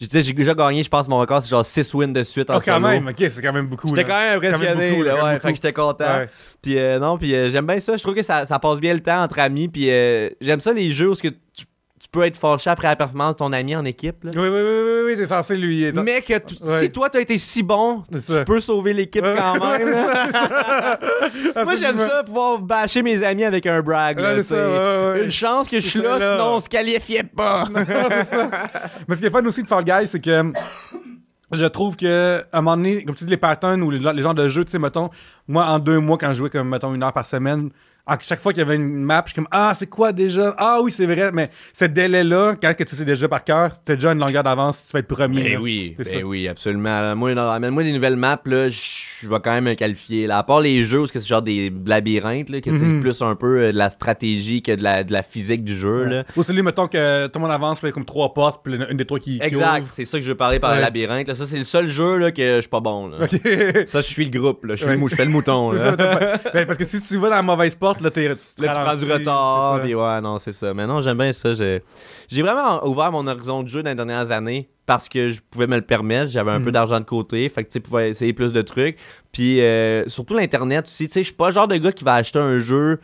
Je 0.00 0.06
sais, 0.06 0.22
j'ai 0.22 0.32
déjà 0.32 0.54
gagné, 0.54 0.82
je 0.82 0.88
pense, 0.88 1.06
mon 1.06 1.18
record, 1.20 1.42
c'est 1.42 1.50
genre 1.50 1.64
6 1.64 1.92
wins 1.94 2.12
de 2.12 2.22
suite 2.22 2.48
en 2.50 2.54
Oh, 2.56 2.60
quand 2.64 2.74
solo. 2.76 2.88
même, 2.88 3.08
ok, 3.08 3.16
c'est 3.28 3.42
quand 3.42 3.52
même 3.52 3.66
beaucoup. 3.66 3.88
J'étais 3.88 4.04
quand 4.04 4.18
même 4.18 4.40
C'est 4.40 4.46
impressionné, 4.48 4.74
quand 4.90 5.04
même 5.04 5.14
ouais, 5.14 5.20
beaucoup. 5.34 5.42
fait 5.42 5.48
que 5.50 5.54
j'étais 5.56 5.72
content. 5.72 6.04
Ouais. 6.18 6.28
Puis 6.62 6.78
euh, 6.78 6.98
non, 6.98 7.18
puis 7.18 7.34
euh, 7.34 7.50
j'aime 7.50 7.66
bien 7.66 7.78
ça, 7.78 7.96
je 7.96 8.02
trouve 8.02 8.14
que 8.14 8.22
ça, 8.22 8.46
ça 8.46 8.58
passe 8.58 8.80
bien 8.80 8.94
le 8.94 9.00
temps 9.00 9.22
entre 9.22 9.38
amis, 9.38 9.68
puis 9.68 9.90
euh, 9.90 10.30
j'aime 10.40 10.60
ça 10.60 10.72
les 10.72 10.90
jeux 10.90 11.10
où 11.10 11.14
ce 11.14 11.22
que 11.22 11.28
tu 11.28 11.64
peux 12.12 12.22
être 12.24 12.36
fâché 12.36 12.68
après 12.70 12.88
la 12.88 12.94
performance 12.96 13.32
de 13.32 13.38
ton 13.38 13.52
ami 13.52 13.74
en 13.74 13.84
équipe. 13.84 14.22
Là. 14.24 14.30
Oui, 14.34 14.42
oui, 14.42 14.48
oui, 14.48 14.60
oui, 14.62 15.02
oui, 15.06 15.16
t'es 15.16 15.26
censé 15.26 15.56
lui. 15.56 15.90
Mais 15.94 16.20
que 16.20 16.38
tu- 16.38 16.62
Ouais. 16.62 16.80
si 16.80 16.90
toi 16.92 17.08
t'as 17.10 17.20
été 17.20 17.38
si 17.38 17.62
bon, 17.62 18.04
tu 18.12 18.44
peux 18.44 18.60
sauver 18.60 18.92
l'équipe 18.92 19.24
Ouais, 19.24 19.34
quand 19.36 19.58
même. 19.78 19.92
ça, 19.92 20.30
ça. 20.30 20.98
Moi 21.64 21.76
j'aime 21.76 21.96
ça 21.98 22.22
pouvoir 22.24 22.58
bâcher 22.58 23.02
mes 23.02 23.22
amis 23.24 23.44
avec 23.44 23.66
un 23.66 23.80
brag. 23.82 24.20
là, 24.20 24.42
ça. 24.42 25.16
Une 25.22 25.30
chance 25.30 25.68
que 25.68 25.80
je 25.80 25.88
suis 25.88 26.00
là, 26.00 26.18
sinon 26.20 26.56
on 26.56 26.60
se 26.60 26.68
qualifiait 26.68 27.22
pas. 27.24 27.64
Non, 27.74 28.22
ça. 28.22 28.50
Mais 29.08 29.14
ce 29.16 29.20
qui 29.20 29.26
est 29.26 29.30
fun 29.30 29.44
aussi 29.44 29.62
de 29.62 29.68
Fall 29.68 29.84
Guys, 29.84 30.06
c'est 30.08 30.20
que 30.20 30.52
je 31.52 31.64
trouve 31.66 31.96
que 31.96 32.44
à 32.52 32.58
un 32.58 32.60
moment 32.62 32.76
donné, 32.76 33.04
comme 33.04 33.14
tu 33.14 33.24
dis, 33.24 33.30
les 33.30 33.36
patterns 33.36 33.82
ou 33.82 33.90
les, 33.90 33.98
les 33.98 34.22
genres 34.22 34.34
de 34.34 34.48
jeux, 34.48 34.64
tu 34.64 34.70
sais, 34.70 34.78
mettons, 34.78 35.10
moi, 35.48 35.64
en 35.66 35.78
deux 35.78 35.98
mois, 35.98 36.16
quand 36.18 36.28
je 36.28 36.34
jouais 36.34 36.50
comme, 36.50 36.68
mettons, 36.68 36.94
une 36.94 37.02
heure 37.02 37.12
par 37.12 37.26
semaine, 37.26 37.70
à 38.06 38.18
chaque 38.20 38.40
fois 38.40 38.52
qu'il 38.52 38.60
y 38.60 38.64
avait 38.66 38.74
une 38.76 39.02
map, 39.04 39.22
je 39.26 39.30
suis 39.30 39.36
comme, 39.36 39.48
ah, 39.50 39.72
c'est 39.74 39.86
quoi 39.86 40.12
déjà? 40.12 40.54
Ah 40.58 40.80
oui, 40.82 40.90
c'est 40.90 41.06
vrai, 41.06 41.30
mais 41.32 41.48
ce 41.72 41.84
délai-là, 41.84 42.54
quand 42.60 42.74
que 42.76 42.82
tu 42.84 42.96
sais 42.96 43.04
déjà 43.04 43.28
par 43.28 43.44
cœur, 43.44 43.72
t'as 43.84 43.94
déjà 43.94 44.12
une 44.12 44.18
longueur 44.18 44.42
d'avance, 44.42 44.84
tu 44.86 44.92
vas 44.92 44.98
être 44.98 45.06
premier. 45.08 45.42
Ben 45.42 45.52
là. 45.54 45.60
oui, 45.60 45.94
ben 45.96 46.04
ça. 46.04 46.18
oui, 46.18 46.48
absolument. 46.48 47.14
Moi, 47.14 47.34
non, 47.34 47.48
amène-moi 47.48 47.84
des 47.84 47.92
nouvelles 47.92 48.16
maps, 48.16 48.40
là, 48.44 48.68
je 48.68 49.28
vais 49.28 49.36
quand 49.42 49.52
même 49.52 49.64
me 49.64 49.74
qualifier. 49.74 50.26
Là, 50.26 50.38
à 50.38 50.42
part 50.42 50.60
les 50.60 50.82
jeux 50.82 51.00
où 51.02 51.06
c'est 51.06 51.24
genre 51.24 51.42
des 51.42 51.72
labyrinthes, 51.86 52.48
là, 52.48 52.60
que 52.60 52.76
c'est 52.76 53.00
plus 53.00 53.22
un 53.22 53.36
peu 53.36 53.58
euh, 53.60 53.72
de 53.72 53.78
la 53.78 53.90
stratégie 53.90 54.62
que 54.62 54.72
de 54.72 54.82
la, 54.82 55.04
de 55.04 55.12
la 55.12 55.22
physique 55.22 55.62
du 55.62 55.76
jeu. 55.76 56.04
Là. 56.04 56.24
Ou 56.36 56.42
celui, 56.42 56.62
mettons, 56.62 56.88
que 56.88 57.26
tout 57.28 57.38
le 57.38 57.42
monde 57.42 57.52
avance, 57.52 57.84
a 57.84 57.90
comme 57.92 58.04
trois 58.04 58.34
portes, 58.34 58.62
puis 58.64 58.74
une 58.74 58.96
des 58.96 59.04
trois 59.04 59.20
qui. 59.20 59.38
Exact, 59.40 59.86
c'est 59.90 60.04
ça 60.04 60.18
que 60.18 60.24
je 60.24 60.30
veux 60.30 60.36
parler 60.36 60.58
par 60.58 60.70
Ouais. 60.70 60.76
le 60.78 60.82
labyrinthe. 60.82 61.28
là. 61.28 61.34
Ça, 61.34 61.46
c'est 61.46 61.58
le 61.58 61.64
seul 61.64 61.88
jeu 61.88 62.16
là, 62.18 62.32
que 62.32 62.56
je 62.56 62.60
suis 62.62 62.68
pas 62.70 62.80
bon. 62.80 63.08
Là. 63.08 63.26
Ça, 63.86 64.00
je 64.00 64.06
suis 64.06 64.24
le 64.24 64.36
groupe. 64.40 64.66
Je, 64.68 64.74
suis 64.74 64.86
Ouais. 64.86 64.92
le 64.94 64.98
mou- 64.98 65.08
je 65.08 65.14
fais 65.14 65.24
le 65.24 65.30
mouton. 65.30 65.70
Là. 65.72 65.78
ça, 65.78 65.96
Ben, 66.52 66.66
parce 66.66 66.78
que 66.78 66.84
si 66.84 67.00
tu 67.02 67.16
vas 67.18 67.28
dans 67.28 67.36
la 67.36 67.42
mauvaise 67.42 67.74
porte, 67.76 67.91
là, 68.00 68.10
tu, 68.10 68.20
te 68.20 68.62
Là, 68.62 68.74
tu 68.74 68.80
prends 68.80 68.94
du 68.96 69.12
retard. 69.12 69.80
Puis 69.82 69.94
ouais, 69.94 70.20
non, 70.20 70.38
c'est 70.38 70.52
ça. 70.52 70.72
Mais 70.74 70.86
non, 70.86 71.00
j'aime 71.00 71.18
bien 71.18 71.32
ça. 71.32 71.54
J'ai 71.54 71.82
j'ai 72.28 72.42
vraiment 72.42 72.86
ouvert 72.86 73.12
mon 73.12 73.26
horizon 73.26 73.62
de 73.62 73.68
jeu 73.68 73.82
dans 73.82 73.90
les 73.90 73.96
dernières 73.96 74.30
années 74.30 74.68
parce 74.86 75.08
que 75.08 75.28
je 75.30 75.40
pouvais 75.50 75.66
me 75.66 75.76
le 75.76 75.82
permettre. 75.82 76.30
J'avais 76.30 76.50
un 76.52 76.60
peu 76.60 76.72
d'argent 76.72 76.98
de 76.98 77.04
côté. 77.04 77.48
Fait 77.48 77.64
que 77.64 77.70
tu 77.70 77.80
pouvais 77.80 78.10
essayer 78.10 78.32
plus 78.32 78.52
de 78.52 78.62
trucs. 78.62 78.96
Puis 79.32 79.60
euh, 79.60 80.08
surtout 80.08 80.34
l'Internet 80.34 80.86
aussi. 80.86 81.06
Tu 81.06 81.12
sais, 81.12 81.20
je 81.20 81.26
suis 81.26 81.34
pas 81.36 81.48
le 81.48 81.52
genre 81.54 81.68
de 81.68 81.76
gars 81.76 81.92
qui 81.92 82.04
va 82.04 82.14
acheter 82.14 82.38
un 82.38 82.58
jeu. 82.58 83.00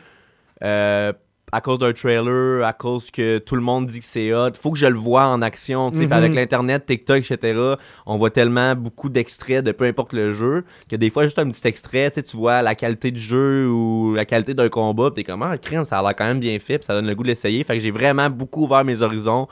euh, 0.62 1.12
à 1.52 1.60
cause 1.60 1.78
d'un 1.78 1.92
trailer, 1.92 2.64
à 2.66 2.72
cause 2.72 3.10
que 3.10 3.38
tout 3.38 3.54
le 3.54 3.60
monde 3.62 3.86
dit 3.86 3.98
que 4.00 4.04
c'est 4.04 4.32
hot. 4.34 4.50
Faut 4.60 4.70
que 4.70 4.78
je 4.78 4.86
le 4.86 4.96
vois 4.96 5.24
en 5.26 5.40
action. 5.42 5.90
tu 5.90 5.96
sais. 5.98 6.02
Puis 6.04 6.06
Mhm. 6.08 6.12
Avec 6.12 6.34
l'Internet, 6.34 6.86
TikTok, 6.86 7.18
etc., 7.30 7.74
on 8.06 8.16
voit 8.16 8.30
tellement 8.30 8.74
beaucoup 8.74 9.08
d'extraits 9.08 9.64
de 9.64 9.72
peu 9.72 9.84
importe 9.86 10.12
le 10.12 10.32
jeu 10.32 10.64
que 10.90 10.96
des 10.96 11.10
fois, 11.10 11.24
juste 11.24 11.38
un 11.38 11.48
petit 11.48 11.66
extrait, 11.66 12.10
tu 12.10 12.36
vois 12.36 12.62
la 12.62 12.74
qualité 12.74 13.10
du 13.10 13.20
jeu 13.20 13.68
ou 13.68 14.14
la 14.14 14.24
qualité 14.24 14.54
d'un 14.54 14.68
combat. 14.68 15.10
T'es 15.14 15.24
comme, 15.24 15.42
ah, 15.42 15.56
crime, 15.58 15.84
ça 15.84 15.98
a 15.98 16.02
l'air 16.02 16.14
quand 16.16 16.24
même 16.26 16.40
bien 16.40 16.58
fait. 16.58 16.78
Puis 16.78 16.84
ça 16.86 16.94
donne 16.94 17.06
le 17.06 17.14
goût 17.14 17.22
de 17.22 17.28
l'essayer. 17.28 17.62
Fait 17.64 17.74
que 17.74 17.80
j'ai 17.82 17.90
vraiment 17.90 18.28
beaucoup 18.30 18.64
ouvert 18.64 18.84
mes 18.84 19.00
horizons 19.02 19.48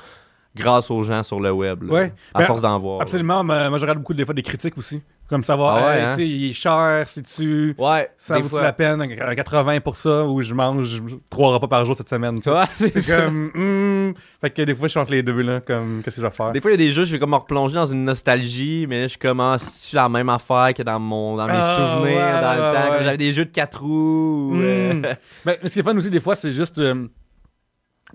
grâce 0.54 0.90
aux 0.90 1.02
gens 1.02 1.22
sur 1.22 1.38
le 1.38 1.52
web. 1.52 1.82
là. 1.82 1.92
Ouais. 1.92 2.12
À 2.32 2.38
Ben, 2.40 2.46
force 2.46 2.62
d'en 2.62 2.78
voir. 2.78 3.00
Absolument, 3.02 3.44
moi 3.44 3.70
je 3.76 3.80
regarde 3.82 3.98
beaucoup 3.98 4.14
des 4.14 4.24
fois 4.24 4.32
des 4.34 4.42
critiques 4.42 4.76
aussi. 4.78 5.02
Comme 5.28 5.42
savoir, 5.42 5.76
Ah 5.76 5.88
ouais, 5.88 5.96
hey, 5.96 6.02
hein? 6.04 6.08
tu 6.10 6.14
sais, 6.16 6.28
il 6.28 6.50
est 6.50 6.52
cher, 6.52 7.04
si 7.08 7.20
tu. 7.22 7.74
Ouais, 7.78 8.10
Ça 8.16 8.38
vaut-tu 8.38 8.62
la 8.62 8.72
peine, 8.72 9.02
à 9.02 9.34
80 9.34 9.80
pour 9.80 9.96
ça, 9.96 10.24
ou 10.24 10.40
je 10.40 10.54
mange 10.54 11.02
trois 11.28 11.52
repas 11.54 11.66
par 11.66 11.84
jour 11.84 11.96
cette 11.96 12.08
semaine. 12.08 12.38
Tu 12.40 12.48
vois, 12.48 12.68
c'est 12.78 13.04
comme, 13.06 13.50
hmm. 13.52 14.14
Fait 14.40 14.50
que 14.50 14.62
des 14.62 14.74
fois, 14.74 14.86
je 14.86 14.90
suis 14.92 15.00
entre 15.00 15.10
les 15.10 15.24
deux, 15.24 15.42
là, 15.42 15.60
comme, 15.60 16.00
qu'est-ce 16.04 16.16
que 16.16 16.22
je 16.22 16.26
vais 16.26 16.32
faire? 16.32 16.52
Des 16.52 16.60
fois, 16.60 16.70
il 16.70 16.74
y 16.74 16.82
a 16.82 16.86
des 16.86 16.92
jeux, 16.92 17.02
je 17.04 17.12
vais 17.12 17.18
comme 17.18 17.30
me 17.30 17.36
replonger 17.36 17.74
dans 17.74 17.86
une 17.86 18.04
nostalgie, 18.04 18.86
mais 18.88 19.02
là, 19.02 19.06
je 19.08 19.18
commence 19.18 19.64
c'est 19.64 19.96
la 19.96 20.08
même 20.08 20.28
affaire 20.28 20.72
que 20.74 20.82
dans, 20.84 21.00
mon, 21.00 21.36
dans 21.36 21.46
mes 21.46 21.52
Ah, 21.54 21.76
souvenirs, 21.76 22.16
ouais, 22.16 22.40
dans 22.40 22.54
le 22.54 22.74
temps. 22.74 23.04
j'avais 23.04 23.16
des 23.16 23.32
jeux 23.32 23.46
de 23.46 23.50
4 23.50 23.80
roues. 23.80 24.52
Hmm. 24.54 24.60
euh, 24.62 25.14
Ben, 25.44 25.56
mais 25.62 25.68
ce 25.68 25.72
qui 25.72 25.80
est 25.80 25.82
fun 25.82 25.96
aussi, 25.96 26.10
des 26.10 26.20
fois, 26.20 26.36
c'est 26.36 26.52
juste 26.52 26.78
euh, 26.78 27.08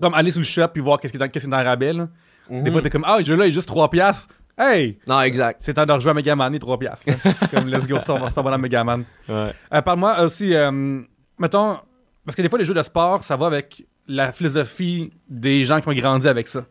comme 0.00 0.14
aller 0.14 0.30
sur 0.30 0.40
le 0.40 0.46
shop 0.46 0.68
puis 0.68 0.82
voir 0.82 0.98
qu'est-ce 0.98 1.12
qui 1.12 1.16
est 1.16 1.20
dans, 1.20 1.28
qu'est-ce 1.28 1.44
qui 1.44 1.48
est 1.48 1.52
dans 1.52 1.62
le 1.62 1.68
rabais. 1.68 1.92
là. 1.92 2.08
Des 2.50 2.60
mhm. 2.60 2.72
fois, 2.72 2.82
t'es 2.82 2.90
comme, 2.90 3.04
ah, 3.06 3.18
le 3.18 3.24
jeu 3.24 3.36
là, 3.36 3.46
il 3.46 3.50
est 3.50 3.52
juste 3.52 3.68
3 3.68 3.88
piastres. 3.90 4.28
Hey! 4.58 4.98
Non, 5.06 5.20
exact. 5.22 5.60
C'est 5.62 5.74
temps 5.74 5.86
de 5.86 5.92
rejouer 5.92 6.10
à 6.10 6.14
Megaman, 6.14 6.54
est 6.54 6.58
3 6.58 6.78
piastres. 6.78 7.06
comme, 7.50 7.68
let's 7.68 7.86
go, 7.86 7.98
on 8.08 8.18
va 8.18 8.26
retomber 8.28 8.50
dans 8.50 8.58
Megaman. 8.58 9.04
Ouais. 9.28 9.52
Euh, 9.72 9.82
Parle-moi 9.82 10.20
aussi, 10.22 10.54
euh, 10.54 11.00
mettons, 11.38 11.78
parce 12.24 12.36
que 12.36 12.42
des 12.42 12.48
fois, 12.48 12.58
les 12.58 12.64
jeux 12.64 12.74
de 12.74 12.82
sport, 12.82 13.22
ça 13.24 13.36
va 13.36 13.46
avec 13.46 13.84
la 14.06 14.30
philosophie 14.32 15.10
des 15.28 15.64
gens 15.64 15.80
qui 15.80 15.88
ont 15.88 15.94
grandi 15.94 16.28
avec 16.28 16.48
ça. 16.48 16.64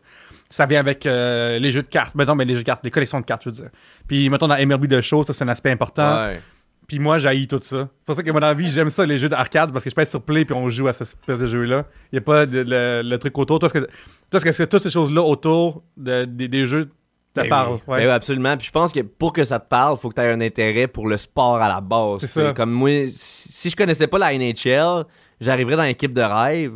Ça 0.48 0.66
vient 0.66 0.80
avec 0.80 1.06
euh, 1.06 1.58
les 1.58 1.70
jeux 1.70 1.82
de 1.82 1.88
cartes, 1.88 2.14
mettons, 2.14 2.34
mais 2.34 2.44
les 2.44 2.54
jeux 2.54 2.60
de 2.60 2.66
cartes, 2.66 2.84
les 2.84 2.90
collections 2.90 3.18
de 3.20 3.24
cartes, 3.24 3.42
je 3.44 3.48
veux 3.48 3.54
dire. 3.56 3.70
Puis, 4.06 4.28
mettons, 4.28 4.46
dans 4.48 4.56
MLB 4.56 4.86
de 4.86 5.00
show, 5.00 5.24
ça, 5.24 5.32
c'est 5.32 5.44
un 5.44 5.48
aspect 5.48 5.70
important. 5.70 6.26
Ouais. 6.26 6.40
Puis 6.86 6.98
moi, 6.98 7.16
j'haïs 7.16 7.46
tout 7.48 7.58
ça. 7.62 7.88
C'est 7.90 8.04
pour 8.04 8.14
ça 8.14 8.22
que 8.22 8.30
dans 8.30 8.38
la 8.40 8.52
vie, 8.54 8.68
j'aime 8.70 8.90
ça, 8.90 9.06
les 9.06 9.16
jeux 9.16 9.30
d'arcade, 9.30 9.72
parce 9.72 9.82
que 9.82 9.88
je 9.90 9.94
pèse 9.94 10.10
sur 10.10 10.20
play 10.20 10.44
puis 10.44 10.54
on 10.54 10.68
joue 10.68 10.88
à 10.88 10.92
cette 10.92 11.08
espèce 11.08 11.38
de 11.38 11.46
jeu-là. 11.46 11.86
Il 12.12 12.16
n'y 12.16 12.18
a 12.18 12.22
pas 12.22 12.44
de- 12.44 12.64
le, 12.68 13.02
le 13.08 13.18
truc 13.18 13.38
autour. 13.38 13.58
Toi, 13.60 13.68
est-ce 13.72 13.78
que, 13.80 13.88
toi, 14.30 14.40
que 14.40 14.62
toutes 14.64 14.82
ces 14.82 14.90
choses-là 14.90 15.22
autour 15.22 15.82
de- 15.96 16.26
des- 16.26 16.48
des 16.48 16.66
jeux 16.66 16.88
te 17.34 17.40
Ben 17.40 17.48
parlent? 17.48 17.72
oui. 17.74 17.80
Ouais. 17.88 17.98
Ben 18.00 18.04
oui, 18.06 18.10
absolument. 18.10 18.56
Puis 18.56 18.66
je 18.66 18.72
pense 18.72 18.92
que 18.92 19.00
pour 19.00 19.32
que 19.32 19.44
ça 19.44 19.58
te 19.58 19.68
parle, 19.68 19.96
faut 19.96 20.08
que 20.10 20.14
tu 20.14 20.20
aies 20.20 20.30
un 20.30 20.40
intérêt 20.40 20.86
pour 20.86 21.06
le 21.08 21.16
sport 21.16 21.56
à 21.56 21.68
la 21.68 21.80
base. 21.80 22.20
C'est 22.20 22.26
ça. 22.26 22.52
Comme 22.54 22.70
moi, 22.70 22.90
si 23.08 23.70
je 23.70 23.76
connaissais 23.76 24.06
pas 24.06 24.18
la 24.18 24.32
NHL, 24.36 25.04
j'arriverais 25.40 25.76
dans 25.76 25.82
l'équipe 25.84 26.12
de 26.12 26.22
rêve. 26.22 26.72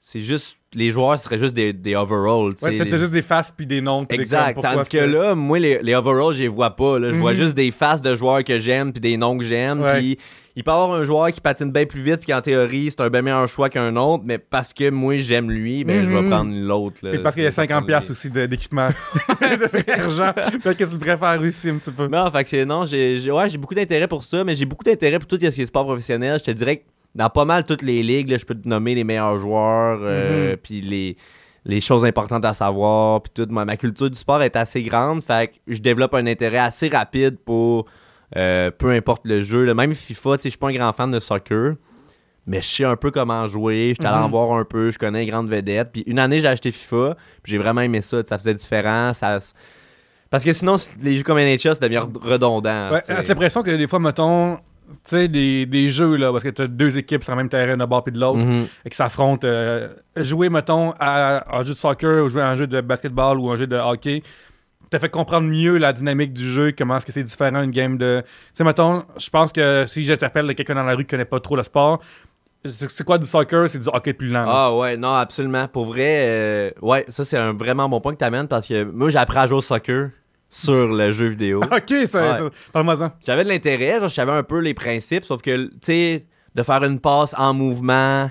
C'est 0.00 0.20
juste. 0.20 0.58
Les 0.74 0.90
joueurs 0.90 1.16
seraient 1.18 1.38
juste 1.38 1.54
des, 1.54 1.72
des 1.72 1.94
overalls. 1.94 2.54
Ouais, 2.60 2.76
t'as 2.76 2.84
les- 2.84 2.98
juste 2.98 3.12
des 3.12 3.22
faces 3.22 3.52
puis 3.52 3.64
des 3.64 3.80
noms. 3.80 4.02
des 4.02 4.16
Exact. 4.16 4.54
pourquoi 4.54 4.72
Tandis 4.74 4.88
que 4.88 4.98
là, 4.98 5.34
moi, 5.36 5.58
les, 5.60 5.78
les 5.82 5.94
overalls, 5.94 6.34
je 6.34 6.42
les 6.42 6.48
vois 6.48 6.74
pas. 6.74 6.98
Là. 6.98 7.12
Je 7.12 7.18
vois 7.20 7.32
Mhm. 7.32 7.38
juste 7.38 7.54
des 7.54 7.70
faces 7.70 8.02
de 8.02 8.14
joueurs 8.16 8.42
que 8.42 8.58
j'aime 8.58 8.92
puis 8.92 9.00
des 9.00 9.16
noms 9.16 9.38
que 9.38 9.44
j'aime. 9.44 9.84
Puis 9.94 10.18
il 10.56 10.62
peut 10.62 10.70
y 10.70 10.74
avoir 10.74 10.92
un 10.92 11.02
joueur 11.02 11.32
qui 11.32 11.40
patine 11.40 11.70
bien 11.72 11.84
plus 11.84 12.02
vite 12.02 12.20
puis 12.20 12.32
en 12.32 12.40
théorie, 12.40 12.88
c'est 12.90 13.00
un 13.00 13.10
bien 13.10 13.22
meilleur 13.22 13.48
choix 13.48 13.68
qu'un 13.68 13.94
autre. 13.96 14.22
Mais 14.26 14.38
parce 14.38 14.72
que 14.72 14.88
moi, 14.90 15.16
j'aime 15.18 15.50
lui, 15.50 15.82
ben, 15.84 16.06
je 16.06 16.12
vais 16.12 16.22
Mhm. 16.22 16.30
prendre 16.30 16.52
l'autre. 16.54 16.96
Puis 17.02 17.18
parce 17.18 17.34
qu'il 17.34 17.44
y 17.44 17.46
a 17.46 17.50
Je 17.50 17.56
vais 17.56 17.62
50$ 17.62 17.68
prendre 17.74 17.86
piastres 17.86 18.10
les- 18.12 18.16
aussi 18.40 18.48
d'équipement. 18.48 18.88
de 19.40 19.90
argent. 20.00 20.32
Peut-être 20.62 20.76
que 20.78 20.84
tu 20.90 20.96
préfères 20.98 21.40
aussi 21.40 21.68
un 21.70 21.76
petit 21.78 21.90
peu. 21.92 22.06
Non, 22.06 22.30
fait 22.30 22.44
que 22.44 22.64
non, 22.64 22.86
j'ai 22.86 23.30
ouais, 23.30 23.48
j'ai 23.50 23.58
beaucoup 23.58 23.74
d'intérêt 23.74 24.08
pour 24.08 24.22
ça, 24.24 24.44
mais 24.44 24.54
j'ai 24.54 24.64
beaucoup 24.64 24.84
d'intérêt 24.84 25.18
pour 25.18 25.26
tout 25.28 25.36
ce 25.40 25.48
qui 25.48 25.62
est 25.62 25.66
sport 25.66 25.84
professionnel. 25.84 26.38
Je 26.38 26.44
te 26.44 26.50
dirais 26.50 26.76
que 26.78 26.82
dans 27.14 27.30
pas 27.30 27.44
mal 27.44 27.64
toutes 27.64 27.82
les 27.82 28.02
ligues, 28.02 28.28
là, 28.30 28.36
je 28.38 28.44
peux 28.44 28.54
te 28.54 28.68
nommer 28.68 28.94
les 28.94 29.04
meilleurs 29.04 29.38
joueurs, 29.38 30.00
euh, 30.02 30.52
Mhm. 30.52 30.56
puis 30.58 30.80
les, 30.80 31.16
les 31.64 31.80
choses 31.80 32.04
importantes 32.04 32.44
à 32.44 32.54
savoir, 32.54 33.22
puis 33.22 33.32
tout. 33.34 33.46
Moi, 33.50 33.64
ma 33.64 33.76
culture 33.76 34.10
du 34.10 34.18
sport 34.18 34.42
est 34.42 34.54
assez 34.56 34.82
grande, 34.82 35.22
fait 35.22 35.48
que 35.48 35.54
je 35.74 35.80
développe 35.80 36.14
un 36.14 36.26
intérêt 36.26 36.58
assez 36.58 36.88
rapide 36.88 37.36
pour 37.44 37.86
euh, 38.36 38.70
peu 38.70 38.90
importe 38.90 39.22
le 39.26 39.42
jeu. 39.42 39.64
là. 39.64 39.74
Même 39.74 39.94
FIFA, 39.94 40.36
tu 40.38 40.42
sais, 40.42 40.48
je 40.48 40.50
suis 40.50 40.58
pas 40.58 40.68
un 40.68 40.72
grand 40.72 40.92
fan 40.92 41.10
de 41.10 41.18
soccer. 41.18 41.74
mais 42.46 42.60
je 42.60 42.68
sais 42.68 42.84
un 42.84 42.96
peu 42.96 43.10
comment 43.10 43.48
jouer. 43.48 43.94
J'étais 43.96 44.04
allé 44.06 44.18
en 44.18 44.24
Mhm. 44.26 44.30
voir 44.30 44.52
un 44.58 44.64
peu, 44.66 44.90
je 44.90 44.98
connais 44.98 45.20
les 45.20 45.30
grandes 45.30 45.48
vedettes. 45.48 45.90
Puis 45.92 46.02
une 46.06 46.18
année, 46.18 46.40
j'ai 46.40 46.48
acheté 46.48 46.70
FIFA, 46.70 47.16
puis 47.42 47.52
j'ai 47.52 47.56
vraiment 47.58 47.80
aimé 47.80 48.02
ça. 48.02 48.22
Ça 48.22 48.36
faisait 48.36 48.52
différent. 48.52 49.14
Ça... 49.14 49.38
Parce 50.28 50.44
que 50.44 50.52
sinon, 50.52 50.76
les 51.00 51.16
jeux 51.16 51.22
comme 51.22 51.38
NHL, 51.38 51.74
ça 51.74 51.76
devient 51.80 52.02
redondant. 52.20 52.90
Ouais, 52.90 53.00
tu 53.00 53.14
j'ai 53.22 53.28
l'impression 53.28 53.62
que 53.62 53.70
des 53.74 53.86
fois, 53.88 53.98
mettons, 53.98 54.56
tu 54.56 54.60
sais, 55.04 55.28
des, 55.28 55.64
des 55.64 55.90
jeux, 55.90 56.16
là, 56.16 56.32
parce 56.32 56.44
que 56.44 56.50
t'as 56.50 56.66
deux 56.66 56.98
équipes 56.98 57.22
sur 57.24 57.32
le 57.32 57.38
même 57.38 57.48
terrain 57.48 57.76
d'un 57.78 57.86
bord 57.86 58.04
puis 58.04 58.12
de 58.12 58.20
l'autre, 58.20 58.44
Mhm. 58.44 58.66
et 58.84 58.90
qui 58.90 58.96
s'affrontent. 58.96 59.46
euh, 59.46 59.88
jouer, 60.16 60.50
mettons, 60.50 60.92
à 61.00 61.56
un 61.56 61.62
jeu 61.62 61.72
de 61.72 61.78
soccer 61.78 62.22
ou 62.24 62.28
jouer 62.28 62.42
à 62.42 62.50
un 62.50 62.56
jeu 62.56 62.66
de 62.66 62.80
basketball 62.82 63.38
ou 63.38 63.50
un 63.50 63.56
jeu 63.56 63.66
de 63.66 63.76
hockey, 63.76 64.22
t'as 64.94 65.00
fait 65.00 65.08
comprendre 65.10 65.48
mieux 65.48 65.76
la 65.78 65.92
dynamique 65.92 66.32
du 66.32 66.48
jeu, 66.48 66.72
comment 66.76 66.96
est-ce 66.96 67.06
que 67.06 67.12
c'est 67.12 67.22
différent 67.24 67.62
une 67.62 67.70
game 67.70 67.98
de... 67.98 68.22
Tu 68.24 68.30
sais, 68.54 68.64
mettons, 68.64 69.04
je 69.18 69.28
pense 69.28 69.52
que 69.52 69.84
si 69.86 70.04
je 70.04 70.14
t'appelle 70.14 70.54
quelqu'un 70.54 70.76
dans 70.76 70.84
la 70.84 70.94
rue 70.94 71.04
qui 71.04 71.10
connaît 71.10 71.24
pas 71.24 71.40
trop 71.40 71.56
le 71.56 71.62
sport, 71.64 72.00
c'est 72.64 73.04
quoi 73.04 73.18
du 73.18 73.26
soccer? 73.26 73.68
C'est 73.68 73.78
du 73.78 73.88
hockey 73.88 74.14
plus 74.14 74.28
lent. 74.28 74.44
Ah 74.48 74.74
ouais, 74.74 74.96
non, 74.96 75.12
absolument. 75.14 75.68
Pour 75.68 75.84
vrai, 75.84 76.26
euh, 76.28 76.70
ouais, 76.80 77.04
ça 77.08 77.24
c'est 77.24 77.36
un 77.36 77.52
vraiment 77.52 77.88
bon 77.88 78.00
point 78.00 78.12
que 78.14 78.18
tu 78.18 78.24
amènes 78.24 78.48
parce 78.48 78.66
que 78.66 78.84
moi 78.84 79.10
j'ai 79.10 79.18
appris 79.18 79.38
à 79.38 79.46
jouer 79.46 79.58
au 79.58 79.62
soccer 79.62 80.10
sur 80.48 80.86
le 80.94 81.10
jeu 81.10 81.26
vidéo. 81.26 81.60
Ok, 81.70 81.92
ça, 82.06 82.22
Ouais. 82.22 82.38
ça- 82.38 82.50
parle-moi-en. 82.72 83.10
J'avais 83.26 83.44
de 83.44 83.48
l'intérêt, 83.50 83.98
genre 84.00 84.08
je 84.08 84.14
savais 84.14 84.32
un 84.32 84.42
peu 84.44 84.60
les 84.60 84.72
principes, 84.72 85.24
sauf 85.24 85.42
que, 85.42 85.66
tu 85.66 85.72
sais, 85.82 86.26
de 86.54 86.62
faire 86.62 86.82
une 86.84 87.00
passe 87.00 87.34
en 87.36 87.52
mouvement 87.52 88.30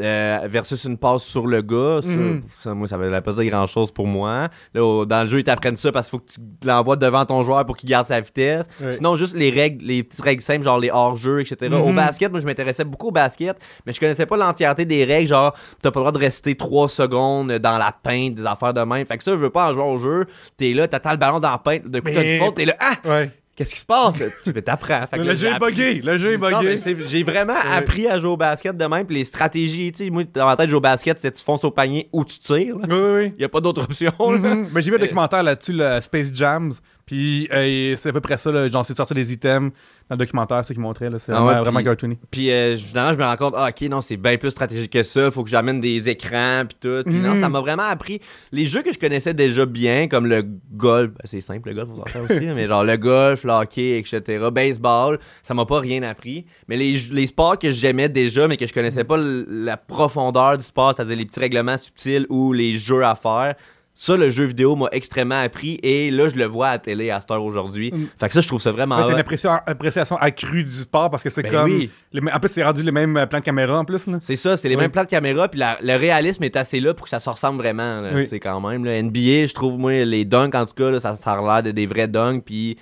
euh, 0.00 0.40
versus 0.46 0.84
une 0.84 0.98
passe 0.98 1.22
sur 1.22 1.46
le 1.46 1.62
gars, 1.62 2.00
ça, 2.02 2.08
Mhm. 2.08 2.42
ça, 2.58 2.74
moi 2.74 2.88
ça 2.88 2.96
veut 2.96 3.20
pas 3.20 3.32
dire 3.32 3.44
grand 3.50 3.66
chose 3.66 3.92
pour 3.92 4.06
moi. 4.06 4.48
Là, 4.74 4.84
au- 4.84 5.04
dans 5.06 5.22
le 5.22 5.28
jeu, 5.28 5.38
ils 5.38 5.44
t'apprennent 5.44 5.76
ça 5.76 5.92
parce 5.92 6.08
qu'il 6.10 6.18
faut 6.18 6.24
que 6.24 6.32
tu 6.32 6.40
l'envoies 6.66 6.96
devant 6.96 7.24
ton 7.24 7.42
joueur 7.42 7.64
pour 7.64 7.76
qu'il 7.76 7.88
garde 7.88 8.06
sa 8.06 8.20
vitesse. 8.20 8.66
Sinon, 8.90 9.16
juste 9.16 9.34
les 9.36 9.50
règles, 9.50 9.84
les 9.84 10.02
petites 10.02 10.20
règles 10.22 10.42
simples, 10.42 10.64
genre 10.64 10.78
les 10.78 10.90
hors-jeux, 10.90 11.40
etc. 11.40 11.74
Au 11.74 11.86
Mhm. 11.90 11.96
basket, 11.96 12.30
moi 12.32 12.40
je 12.40 12.46
m'intéressais 12.46 12.84
beaucoup 12.84 13.08
au 13.08 13.12
basket, 13.12 13.56
mais 13.86 13.92
je 13.92 14.00
connaissais 14.00 14.26
pas 14.26 14.36
l'entièreté 14.36 14.84
des 14.84 15.04
règles, 15.04 15.28
genre 15.28 15.54
t'as 15.82 15.90
pas 15.90 16.00
le 16.00 16.04
droit 16.04 16.12
de 16.12 16.18
rester 16.18 16.54
3 16.54 16.88
secondes 16.88 17.52
dans 17.52 17.78
la 17.78 17.92
peinte, 18.02 18.34
des 18.34 18.46
affaires 18.46 18.74
de 18.74 18.80
même. 18.80 19.06
Fait 19.06 19.16
que 19.18 19.24
ça, 19.24 19.30
je 19.32 19.36
veux 19.36 19.50
pas 19.50 19.68
en 19.68 19.72
jouer 19.72 19.84
au 19.84 19.96
jeu. 19.98 20.26
T'es 20.56 20.72
là, 20.72 20.88
t'attends 20.88 21.12
le 21.12 21.18
ballon 21.18 21.40
dans 21.40 21.50
la 21.50 21.58
peinte, 21.58 21.88
de 21.88 22.00
coup 22.00 22.06
t'as 22.12 22.20
Mais- 22.22 22.36
une 22.38 22.44
faute, 22.44 22.54
t'es 22.56 22.64
là, 22.64 22.74
ah! 22.80 22.94
Ouais. 23.04 23.30
Qu'est-ce 23.56 23.74
qui 23.74 23.80
se 23.80 23.86
passe? 23.86 24.16
tu 24.44 24.52
mais 24.52 24.62
t'apprends. 24.62 25.06
Fait 25.08 25.16
que 25.18 25.22
Le 25.22 25.34
jeu 25.34 25.48
est 25.48 25.58
buggé, 25.58 26.00
le 26.02 26.18
jeu 26.18 26.32
est 26.32 26.38
mais 26.38 26.76
c'est- 26.76 27.06
J'ai 27.06 27.22
vraiment 27.22 27.54
appris 27.72 28.06
à 28.08 28.18
jouer 28.18 28.30
au 28.30 28.36
basket 28.36 28.76
de 28.76 28.84
même. 28.84 29.06
Puis 29.06 29.16
les 29.16 29.24
stratégies, 29.24 29.92
tu 29.92 30.04
sais, 30.04 30.10
moi, 30.10 30.24
dans 30.24 30.46
ma 30.46 30.56
tête, 30.56 30.68
jouer 30.68 30.78
au 30.78 30.80
basket, 30.80 31.18
c'est 31.20 31.30
tu 31.30 31.42
fonces 31.42 31.62
au 31.64 31.70
panier 31.70 32.08
ou 32.12 32.24
tu 32.24 32.38
tires. 32.38 32.76
Oui, 32.76 32.86
oui, 32.88 32.96
oui. 33.16 33.32
Il 33.38 33.40
y 33.42 33.44
a 33.44 33.48
pas 33.48 33.60
d'autre 33.60 33.82
option. 33.82 34.12
Mhm. 34.18 34.68
Ben, 34.72 34.80
j'ai 34.82 34.90
vu 34.90 34.96
un 34.96 35.00
documentaire 35.00 35.42
là-dessus, 35.42 35.72
le 35.74 36.00
Space 36.00 36.30
Jams. 36.32 36.72
Puis 37.06 37.48
euh, 37.52 37.94
c'est 37.98 38.08
à 38.08 38.12
peu 38.12 38.20
près 38.20 38.38
ça, 38.38 38.50
là, 38.50 38.66
genre 38.68 38.84
c'est 38.86 38.94
de 38.94 38.96
sortir 38.96 39.14
des 39.14 39.30
items 39.32 39.72
dans 40.10 40.16
le 40.16 40.18
documentaire, 40.18 40.58
c'est 40.62 40.68
ce 40.68 40.72
qu'il 40.74 40.82
montrait. 40.82 41.08
là. 41.10 41.18
C'est 41.18 41.32
Ah 41.32 41.36
vraiment, 41.36 41.48
ouais, 41.48 41.60
vraiment 41.60 41.78
puis- 41.78 41.84
cartoony. 41.86 42.18
Puis 42.30 42.50
euh, 42.50 42.76
finalement, 42.76 43.12
je 43.14 43.18
me 43.18 43.24
rends 43.24 43.36
compte, 43.36 43.54
ah, 43.56 43.68
ok, 43.70 43.88
non, 43.88 44.00
c'est 44.00 44.16
bien 44.18 44.36
plus 44.36 44.50
stratégique 44.50 44.92
que 44.92 45.02
ça. 45.02 45.30
Faut 45.30 45.42
que 45.44 45.50
j'amène 45.50 45.80
des 45.80 46.08
écrans, 46.08 46.64
puis 46.68 46.76
tout. 46.80 47.02
Puis 47.06 47.14
non, 47.14 47.30
Mhm. 47.34 47.40
ça 47.40 47.48
m'a 47.48 47.60
vraiment 47.60 47.84
appris. 47.84 48.20
Les 48.52 48.66
jeux 48.66 48.82
que 48.82 48.92
je 48.92 48.98
connaissais 48.98 49.32
déjà 49.34 49.64
bien, 49.64 50.06
comme 50.08 50.26
le 50.26 50.44
golf, 50.72 51.10
ben, 51.10 51.20
c'est 51.24 51.40
simple, 51.40 51.70
le 51.70 51.74
golf, 51.74 51.88
on 51.92 51.96
s'en 51.96 52.04
faire 52.04 52.22
aussi, 52.22 52.46
mais 52.54 52.66
genre 52.68 52.84
le 52.84 52.96
golf, 52.96 53.44
le 53.44 53.52
hockey, 53.52 53.98
etc., 53.98 54.44
baseball, 54.52 55.18
ça 55.42 55.54
m'a 55.54 55.64
pas 55.64 55.80
rien 55.80 56.02
appris. 56.02 56.44
Mais 56.68 56.76
les, 56.76 56.96
les 57.12 57.26
sports 57.26 57.58
que 57.58 57.72
j'aimais 57.72 58.08
déjà, 58.08 58.46
mais 58.46 58.56
que 58.56 58.66
je 58.66 58.74
connaissais 58.74 59.04
pas 59.04 59.16
l- 59.16 59.46
la 59.48 59.76
profondeur 59.76 60.58
du 60.58 60.64
sport, 60.64 60.92
c'est-à-dire 60.94 61.16
les 61.16 61.24
petits 61.24 61.40
règlements 61.40 61.76
subtils 61.78 62.26
ou 62.28 62.52
les 62.52 62.76
jeux 62.76 63.04
à 63.04 63.14
faire. 63.14 63.54
Ça, 63.96 64.16
le 64.16 64.28
jeu 64.28 64.44
vidéo 64.44 64.74
m'a 64.74 64.88
extrêmement 64.90 65.40
appris 65.40 65.78
et 65.84 66.10
là, 66.10 66.26
je 66.26 66.34
le 66.34 66.46
vois 66.46 66.66
à 66.66 66.72
la 66.72 66.78
télé 66.80 67.10
à 67.10 67.20
cette 67.20 67.30
heure 67.30 67.44
aujourd'hui. 67.44 67.92
Mm. 67.94 68.06
Fait 68.18 68.26
que 68.26 68.34
ça, 68.34 68.40
je 68.40 68.48
trouve 68.48 68.60
ça 68.60 68.72
vraiment. 68.72 68.96
Ouais, 68.98 69.04
t'as 69.06 69.12
une 69.12 69.20
appréciation, 69.66 70.16
accrue 70.16 70.64
du 70.64 70.72
sport 70.72 71.10
parce 71.10 71.22
que 71.22 71.30
c'est 71.30 71.42
Ben 71.42 71.52
comme. 71.52 71.70
oui. 71.70 71.90
les 72.12 72.20
en 72.32 72.40
plus, 72.40 72.48
c'est 72.48 72.64
rendu 72.64 72.82
les 72.82 72.90
mêmes 72.90 73.16
euh, 73.16 73.26
plans 73.26 73.38
de 73.38 73.44
caméra 73.44 73.78
en 73.78 73.84
plus. 73.84 74.08
Là. 74.08 74.18
C'est 74.20 74.34
ça, 74.34 74.56
c'est 74.56 74.68
les 74.68 74.74
Oui. 74.74 74.80
mêmes 74.82 74.90
plans 74.90 75.04
de 75.04 75.08
caméra, 75.08 75.46
puis 75.48 75.60
la- 75.60 75.78
le 75.80 75.94
réalisme 75.96 76.42
est 76.42 76.56
assez 76.56 76.80
là 76.80 76.92
pour 76.92 77.04
que 77.04 77.10
ça 77.10 77.20
se 77.20 77.30
ressemble 77.30 77.58
vraiment. 77.58 78.02
Oui. 78.12 78.26
sais, 78.26 78.40
quand 78.40 78.60
même. 78.68 78.84
Là. 78.84 79.00
NBA, 79.00 79.46
je 79.46 79.54
trouve, 79.54 79.78
moi, 79.78 80.04
les 80.04 80.24
dunks, 80.24 80.54
en 80.56 80.66
tout 80.66 80.74
cas, 80.74 80.90
là, 80.90 80.98
ça, 80.98 81.14
ça 81.14 81.32
a 81.34 81.40
l'air 81.40 81.62
de 81.62 81.70
des 81.70 81.86
vrais 81.86 82.08
dunks, 82.08 82.42
puis. 82.44 82.76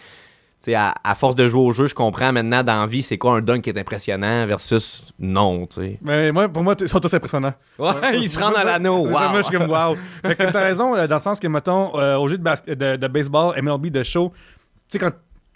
Tu 0.62 0.70
sais, 0.70 0.74
À, 0.74 0.94
à 1.02 1.14
force 1.14 1.34
de 1.36 1.46
jouer 1.48 1.60
au 1.60 1.72
jeu, 1.72 1.86
je 1.86 1.94
comprends 1.94 2.32
maintenant 2.32 2.62
dans 2.62 2.80
la 2.80 2.86
vie 2.86 3.02
c'est 3.02 3.18
quoi 3.18 3.36
un 3.36 3.40
dunk 3.40 3.62
qui 3.62 3.70
est 3.70 3.78
impressionnant 3.78 4.46
versus 4.46 5.04
non, 5.18 5.66
tu 5.66 5.80
sais. 5.80 5.98
Mais 6.02 6.30
moi, 6.32 6.48
pour 6.48 6.62
moi, 6.62 6.74
ils 6.80 6.88
sont 6.88 7.00
tous 7.00 7.12
impressionnants. 7.14 7.54
Ouais, 7.78 7.90
il 8.14 8.30
se 8.30 8.38
rend 8.38 8.52
à 8.52 8.64
l'anneau, 8.64 9.06
Ça, 9.06 9.10
Moi, 9.12 9.28
wow. 9.30 9.36
je 9.38 9.42
suis 9.42 9.56
comme 9.58 9.70
wow. 9.70 9.96
Fait 10.22 10.36
que 10.36 10.50
t'as 10.52 10.62
raison, 10.62 10.94
euh, 10.94 11.06
dans 11.06 11.16
le 11.16 11.20
sens 11.20 11.40
que, 11.40 11.46
mettons, 11.48 11.98
euh, 11.98 12.16
au 12.16 12.28
jeu 12.28 12.38
de, 12.38 12.42
bas- 12.42 12.62
de, 12.66 12.96
de 12.96 13.08
baseball, 13.08 13.54
MLB, 13.60 13.86
de 13.90 14.02
show, 14.02 14.32
tu 14.90 14.98
sais, 14.98 14.98
quand. 14.98 15.10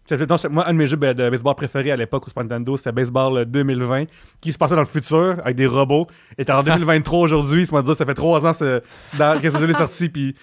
c'est- 0.08 0.48
moi, 0.48 0.68
un 0.68 0.72
de 0.72 0.78
mes 0.78 0.86
jeux 0.86 0.96
de 0.96 1.30
baseball 1.30 1.54
préférés 1.54 1.90
à 1.92 1.96
l'époque 1.96 2.26
au 2.26 2.30
Super 2.30 2.44
Nintendo, 2.44 2.76
c'était 2.76 2.92
Baseball 2.92 3.38
euh, 3.38 3.44
2020, 3.44 4.04
qui 4.40 4.52
se 4.52 4.58
passait 4.58 4.74
dans 4.74 4.80
le 4.80 4.86
futur 4.86 5.36
avec 5.44 5.56
des 5.56 5.66
robots. 5.66 6.06
Et 6.38 6.44
t'es 6.44 6.52
en 6.52 6.62
2023 6.64 7.18
aujourd'hui, 7.20 7.66
c'est 7.66 7.82
dire 7.82 7.94
ça 7.96 8.04
fait 8.06 8.14
trois 8.14 8.44
ans 8.46 8.52
que 8.52 9.50
ce 9.50 9.58
jeu 9.58 9.70
est 9.70 9.74
sorti, 9.74 10.08
puis. 10.08 10.34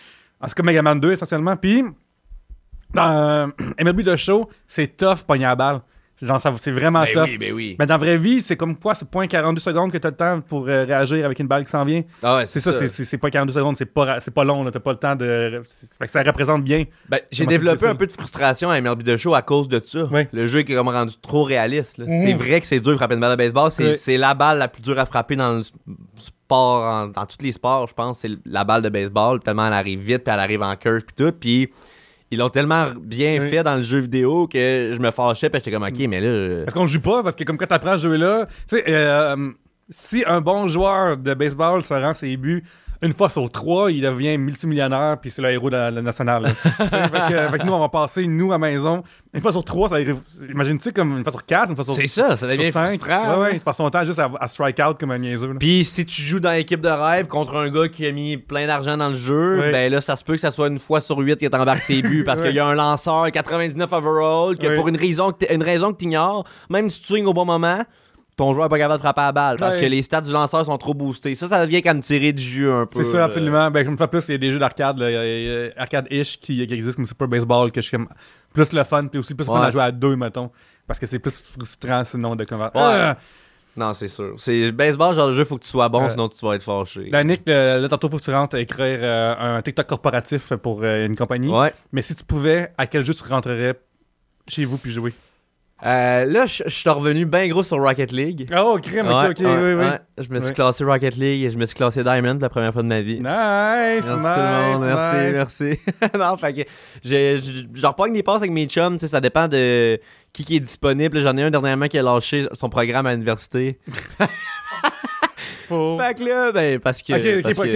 ah, 0.42 0.48
C'est 0.48 0.56
comme 0.58 0.66
Mega 0.68 0.82
Man 0.82 1.00
2 1.00 1.12
essentiellement. 1.14 1.56
Puis, 1.56 1.84
dans 2.94 3.12
euh, 3.12 3.48
MLB 3.84 4.02
de 4.02 4.16
show, 4.16 4.50
c'est 4.68 4.96
tough 4.98 5.24
pogner 5.28 5.44
la 5.46 5.56
balle. 5.56 5.82
C'est 6.16 6.28
Genre, 6.28 6.40
c'est 6.60 6.72
vraiment 6.72 7.02
Ben 7.02 7.12
tough. 7.12 7.24
oui, 7.26 7.38
ben 7.40 7.54
oui. 7.54 7.76
Mais 7.80 7.88
dans 7.88 7.96
la 7.96 7.98
vraie 7.98 8.18
vie, 8.20 8.42
c'est 8.44 8.56
comme 8.56 8.78
quoi? 8.78 8.94
C'est 8.94 9.10
point 9.10 9.26
42 9.26 9.60
secondes 9.60 9.92
que 9.92 9.98
t'as 9.98 10.12
le 10.12 10.16
temps 10.16 10.42
pour 10.42 10.68
euh, 10.70 10.86
réagir 10.86 11.26
avec 11.26 11.40
une 11.40 11.48
balle 11.48 11.64
qui 11.64 11.72
s'en 11.72 11.84
vient. 11.84 12.04
Ah 12.22 12.38
ouais, 12.38 12.46
C'est 12.46 12.60
ça, 12.60 12.72
c'est- 12.72 13.18
pas 13.18 13.32
42 13.32 13.52
secondes, 13.54 13.76
c'est 13.76 13.88
pas, 13.88 14.20
pas 14.20 14.44
long, 14.44 14.64
t'as 14.70 14.80
pas 14.80 14.92
le 14.92 14.98
temps 15.00 15.16
de. 15.16 15.64
c'est- 15.66 15.98
fait 15.98 16.06
que 16.06 16.12
ça 16.12 16.22
représente 16.22 16.64
bien. 16.64 16.84
Ben, 17.10 17.20
j'ai 17.32 17.48
développé 17.48 17.88
un 17.88 17.96
peu 17.96 18.06
de 18.06 18.12
frustration 18.12 18.70
à 18.70 18.80
MLB 18.80 19.04
The 19.04 19.18
Show 19.18 19.34
à 19.34 19.42
cause 19.42 19.68
de 19.68 19.82
ça. 19.84 20.08
Le 20.32 20.46
jeu 20.46 20.60
est 20.60 20.66
comme 20.66 20.88
rendu 20.88 21.16
trop 21.20 21.44
réaliste. 21.44 21.98
Mhm. 21.98 22.08
C'est 22.14 22.34
vrai 22.34 22.62
que 22.62 22.68
c'est 22.68 22.80
dur 22.80 22.92
de 22.92 22.98
frapper 22.98 23.16
une 23.16 23.20
balle 23.22 23.32
de 23.32 23.36
baseball. 23.38 23.72
C'est 23.72 24.18
la 24.18 24.36
balle 24.36 24.60
la 24.60 24.68
plus 24.68 24.84
dure 24.84 25.00
à 25.00 25.06
frapper 25.06 25.36
dans 25.36 25.54
le 25.54 25.64
sport, 26.16 26.84
en- 26.84 27.08
dans 27.08 27.26
tous 27.26 27.38
les 27.42 27.52
sports, 27.52 27.88
je 27.88 27.94
pense. 27.96 28.20
C'est 28.20 28.30
la 28.46 28.64
balle 28.64 28.84
de 28.84 28.90
baseball, 28.90 29.40
tellement 29.40 29.66
elle 29.66 29.74
arrive 29.74 30.00
vite, 30.00 30.24
puis 30.24 30.34
elle 30.34 30.40
arrive 30.40 30.62
en 30.62 30.76
curve, 30.76 31.02
puis 31.02 31.16
tout. 31.26 31.32
Puis 31.38 31.70
ils 32.34 32.40
l'ont 32.40 32.50
tellement 32.50 32.88
bien 33.00 33.40
Oui. 33.42 33.50
fait 33.50 33.64
dans 33.64 33.76
le 33.76 33.84
jeu 33.84 34.00
vidéo 34.00 34.48
que 34.48 34.92
je 34.94 35.00
me 35.00 35.12
fâchais, 35.12 35.50
puis 35.50 35.60
j'étais 35.60 35.72
comme, 35.72 35.84
ok, 35.84 36.00
mais 36.10 36.20
là. 36.22 36.64
Parce 36.66 36.74
qu'on 36.74 36.88
joue 36.88 37.00
pas, 37.02 37.24
parce 37.24 37.36
que 37.36 37.44
comme 37.44 37.58
quand 37.58 37.66
t'apprends 37.68 37.92
à 37.92 37.98
jouer 37.98 38.18
là, 38.18 38.46
tu 38.68 38.78
sais, 38.78 38.84
euh, 38.88 39.52
si 39.90 40.24
un 40.26 40.42
bon 40.42 40.68
joueur 40.68 41.18
de 41.18 41.34
baseball 41.34 41.84
se 41.84 41.94
rend 41.94 42.14
ses 42.14 42.36
buts 42.38 42.64
une 43.04 43.14
fois 43.14 43.30
sur 43.30 43.52
trois, 43.52 43.92
il 43.92 44.02
devient 44.02 44.38
multimillionnaire, 44.38 45.18
puis 45.22 45.30
c'est 45.30 45.42
le 45.42 45.52
héros 45.52 45.70
de 45.70 45.76
la, 45.76 45.92
la 45.92 46.02
nationale. 46.02 46.48
fait, 46.64 46.88
que, 46.88 47.52
fait 47.52 47.60
que 47.60 47.66
nous, 47.66 47.74
on 47.74 47.80
va 47.80 47.90
passer, 47.90 48.26
nous, 48.26 48.52
à 48.54 48.58
maison, 48.58 49.04
une 49.34 49.42
fois 49.42 49.52
sur 49.52 49.64
trois, 49.64 49.90
ça. 49.90 49.98
Imagine-tu 50.50 50.92
comme 50.94 51.18
une 51.18 51.24
fois 51.24 51.32
sur 51.34 51.46
quatre, 51.46 51.70
une 51.70 51.76
fois 51.76 51.86
sur, 51.86 51.96
C'est 51.96 52.08
ça, 52.08 52.38
ça 52.38 52.48
devient 52.48 52.72
frustrant. 52.72 53.40
Ouais, 53.40 53.42
ouais, 53.44 53.54
tu 53.54 53.60
passes 53.60 53.78
ton 53.78 53.90
temps 53.90 54.04
juste 54.04 54.20
à, 54.20 54.32
à 54.40 54.48
strike 54.48 54.80
out 54.80 54.98
comme 55.00 55.12
un 55.12 55.18
niaiseux. 55.18 55.54
Puis 55.60 55.84
si 55.84 56.06
tu 56.06 56.22
joues 56.22 56.40
dans 56.40 56.52
l'équipe 56.52 56.82
de 56.82 56.88
rêve 56.90 57.28
contre 57.28 57.56
un 57.58 57.70
gars 57.70 57.88
qui 57.88 58.06
a 58.08 58.12
mis 58.12 58.38
plein 58.38 58.68
d'argent 58.68 58.98
dans 58.98 59.10
le 59.10 59.14
jeu, 59.16 59.60
Ouais. 59.60 59.72
ben 59.72 59.92
là, 59.92 60.02
ça 60.02 60.16
se 60.16 60.24
peut 60.24 60.34
que 60.34 60.40
ça 60.40 60.52
soit 60.52 60.68
une 60.70 60.80
fois 60.80 61.00
sur 61.00 61.18
huit 61.20 61.38
qui 61.38 61.48
embarqué 61.48 61.82
ses 61.82 62.02
buts 62.02 62.24
parce 62.26 62.40
Ouais. 62.42 62.48
qu'il 62.48 62.56
y 62.56 62.60
a 62.60 62.66
un 62.66 62.76
lanceur 62.76 63.32
99 63.32 63.92
overall 63.94 64.58
que 64.58 64.68
Ouais. 64.68 64.76
pour 64.76 64.88
une 64.88 64.98
raison 64.98 65.32
que 65.32 65.54
une 65.54 65.62
raison 65.64 65.92
que 65.92 65.98
t'ignores, 65.98 66.46
même 66.70 66.90
si 66.90 67.02
tu 67.02 67.08
swings 67.08 67.26
au 67.26 67.34
bon 67.34 67.46
moment, 67.46 67.84
ton 68.36 68.54
joueur 68.54 68.66
est 68.66 68.70
pas 68.70 68.78
capable 68.78 68.96
de 69.00 69.04
frapper 69.04 69.22
à 69.22 69.26
la 69.26 69.32
balle 69.32 69.58
parce 69.58 69.76
Ouais. 69.76 69.82
que 69.82 69.86
les 69.88 70.02
stats 70.02 70.22
du 70.22 70.32
lanceur 70.32 70.66
sont 70.66 70.78
trop 70.78 70.94
boostés. 70.94 71.36
Ça, 71.36 71.48
ça 71.48 71.64
devient 71.66 71.82
comme 71.82 72.00
tirer 72.00 72.34
du 72.34 72.42
jeu 72.42 72.74
un 72.74 72.86
peu. 72.86 73.04
C'est 73.04 73.12
ça, 73.12 73.20
euh, 73.20 73.26
absolument. 73.26 73.70
Ben, 73.70 73.88
une 73.88 73.98
fois 73.98 74.08
plus, 74.08 74.28
il 74.28 74.32
y 74.32 74.36
a 74.36 74.38
des 74.40 74.52
jeux 74.52 74.60
d'arcade, 74.60 75.00
arcade-ish 75.78 76.40
qui, 76.40 76.66
qui 76.68 76.74
existent 76.74 76.96
comme 76.98 77.06
Super 77.06 77.28
Baseball, 77.28 77.72
que 77.72 77.82
je 77.82 77.88
suis 77.88 77.98
comme 77.98 78.10
plus 78.54 78.72
le 78.74 78.84
fun, 78.84 79.08
puis 79.08 79.20
aussi 79.20 79.36
plus 79.36 79.46
le 79.46 79.54
fun 79.54 79.60
Ouais. 79.62 79.68
à 79.68 79.72
jouer 79.72 79.84
à 79.84 79.92
deux, 79.92 80.16
mettons. 80.16 80.52
Parce 80.88 81.00
que 81.00 81.06
c'est 81.06 81.20
plus 81.20 81.42
frustrant 81.42 82.04
sinon 82.04 82.36
de 82.36 82.44
comment. 82.44 82.70
Ouais. 82.76 83.14
Non, 83.76 83.94
c'est 83.96 84.08
sûr. 84.08 84.36
C'est 84.38 84.72
baseball, 84.72 85.16
genre 85.16 85.30
de 85.30 85.34
jeu, 85.34 85.46
faut 85.46 85.58
que 85.58 85.64
tu 85.64 85.70
sois 85.70 85.90
bon, 85.90 86.08
sinon 86.10 86.30
tu 86.30 86.46
vas 86.46 86.54
être 86.56 86.62
fâché. 86.62 87.10
Là, 87.10 87.24
Nick, 87.24 87.42
euh, 87.50 87.80
là, 87.80 87.90
tantôt, 87.90 88.08
faut 88.10 88.18
que 88.18 88.24
tu 88.24 88.30
rentres 88.32 88.56
à 88.56 88.60
écrire 88.60 89.00
euh, 89.02 89.36
un 89.58 89.62
TikTok 89.64 89.88
corporatif 89.88 90.54
pour 90.58 90.82
euh, 90.84 91.06
une 91.08 91.16
compagnie. 91.16 91.50
Ouais. 91.50 91.74
Mais 91.92 92.04
si 92.04 92.14
tu 92.16 92.24
pouvais, 92.24 92.72
à 92.78 92.86
quel 92.86 93.04
jeu 93.04 93.14
tu 93.16 93.24
rentrerais 93.24 93.74
chez 94.48 94.66
vous 94.66 94.78
puis 94.78 94.92
jouer? 94.92 95.12
Euh, 95.86 96.24
là, 96.26 96.46
je 96.46 96.64
suis 96.70 96.90
revenu 96.90 97.26
bien 97.26 97.48
gros 97.50 97.64
sur 97.64 97.78
Rocket 97.78 98.12
League. 98.14 98.48
Oh, 98.58 98.78
crème, 98.82 99.08
Ouais, 99.08 99.14
ok, 99.26 99.32
ok, 99.32 99.40
ouais, 99.42 99.56
oui, 99.56 99.74
oui. 99.74 99.86
ouais. 99.86 100.00
Je 100.18 100.30
me 100.30 100.40
suis 100.40 100.54
classé 100.54 100.84
Rocket 100.86 101.18
League 101.18 101.44
et 101.44 101.50
je 101.52 101.58
me 101.58 101.66
suis 101.66 101.76
classé 101.76 102.04
Diamond 102.04 102.38
la 102.40 102.48
première 102.50 102.72
fois 102.72 102.84
de 102.84 102.88
ma 102.88 103.02
vie. 103.02 103.16
Nice, 103.16 103.24
Merci 103.26 104.10
nice, 104.10 104.14
tout 104.14 104.16
le 104.16 104.74
monde, 104.74 104.86
merci, 104.86 105.28
nice. 105.28 105.36
merci. 105.36 105.80
non, 106.18 106.38
fait 106.38 106.54
que 106.54 106.62
je 107.04 107.86
repogne 107.86 108.14
des 108.14 108.24
passes 108.24 108.42
avec 108.42 108.52
mes 108.52 108.66
chums, 108.68 108.94
tu 108.94 109.00
sais, 109.00 109.08
ça 109.08 109.20
dépend 109.20 109.50
de 109.50 110.00
qui, 110.32 110.46
qui 110.46 110.56
est 110.56 110.62
disponible. 110.62 111.20
J'en 111.20 111.36
ai 111.36 111.44
un 111.44 111.52
dernièrement 111.52 111.88
qui 111.88 111.98
a 111.98 112.04
lâché 112.04 112.48
son 112.54 112.70
programme 112.70 113.06
à 113.06 113.12
l'université. 113.12 113.78
Pour- 115.74 116.02
Fait 116.02 116.14
que 116.16 116.24
là, 116.24 116.52
ben, 116.52 116.80
parce 116.80 117.02
que. 117.02 117.14
Ok, 117.14 117.20
ok, 117.38 117.44
parce 117.44 117.56
pas- 117.56 117.68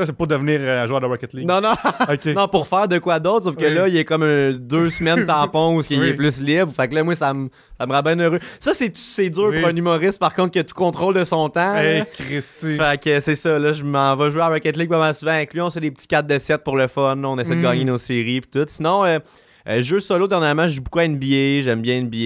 que- 0.00 0.06
c'est 0.06 0.12
pour 0.12 0.26
devenir 0.26 0.60
euh, 0.62 0.86
joueur 0.86 1.00
de 1.00 1.06
Rocket 1.06 1.32
League. 1.34 1.46
Non, 1.46 1.60
non, 1.60 1.72
non, 2.34 2.48
pour 2.48 2.66
faire 2.66 2.88
de 2.88 2.98
quoi 2.98 3.18
d'autre, 3.18 3.44
sauf 3.44 3.56
que 3.56 3.64
Oui. 3.66 3.74
là, 3.74 3.88
il 3.88 3.96
est 3.96 4.04
comme 4.04 4.22
euh, 4.22 4.52
deux 4.52 4.90
semaines 4.90 5.26
tampon 5.26 5.76
où 5.76 5.82
il 5.90 6.00
Oui. 6.00 6.08
est 6.08 6.14
plus 6.14 6.40
libre. 6.40 6.72
Fait 6.74 6.88
que 6.88 6.94
là, 6.94 7.02
moi, 7.02 7.14
ça 7.14 7.32
me 7.34 7.48
ça 7.78 7.86
me 7.86 7.92
rend 7.94 8.02
bien 8.02 8.18
heureux. 8.18 8.40
Ça, 8.58 8.72
c'est 8.74 9.30
dur 9.30 9.46
Oui. 9.50 9.60
pour 9.60 9.68
un 9.70 9.74
humoriste, 9.76 10.18
par 10.18 10.34
contre, 10.34 10.52
que 10.52 10.60
tu 10.60 10.74
contrôles 10.74 11.14
de 11.14 11.24
son 11.24 11.48
temps. 11.48 11.74
là. 11.74 11.82
Hey, 11.84 12.04
Christy. 12.12 12.76
Fait 12.76 13.00
que 13.02 13.20
c'est 13.20 13.34
ça, 13.34 13.58
là, 13.58 13.72
je 13.72 13.82
m'en 13.82 14.14
vais 14.16 14.30
jouer 14.30 14.42
à 14.42 14.48
Rocket 14.48 14.76
League 14.76 14.90
pas 14.90 14.98
mal 14.98 15.14
souvent 15.14 15.32
avec 15.32 15.54
lui. 15.54 15.60
On 15.62 15.70
fait 15.70 15.80
des 15.80 15.90
petits 15.90 16.06
4 16.06 16.26
de 16.26 16.38
7 16.38 16.62
pour 16.62 16.76
le 16.76 16.88
fun. 16.88 17.18
on 17.24 17.38
essaie 17.38 17.50
de 17.50 17.56
Mm. 17.56 17.62
gagner 17.62 17.84
nos 17.84 17.96
séries 17.98 18.42
pis 18.42 18.48
tout. 18.50 18.64
Sinon, 18.68 19.04
euh, 19.04 19.18
Euh, 19.68 19.82
jeux 19.82 20.00
solo, 20.00 20.26
dernièrement, 20.26 20.66
je 20.68 20.76
joue 20.76 20.82
beaucoup 20.82 20.98
à 21.00 21.04
NBA. 21.06 21.62
J'aime 21.62 21.80
bien 21.82 21.98
NBA. 22.02 22.16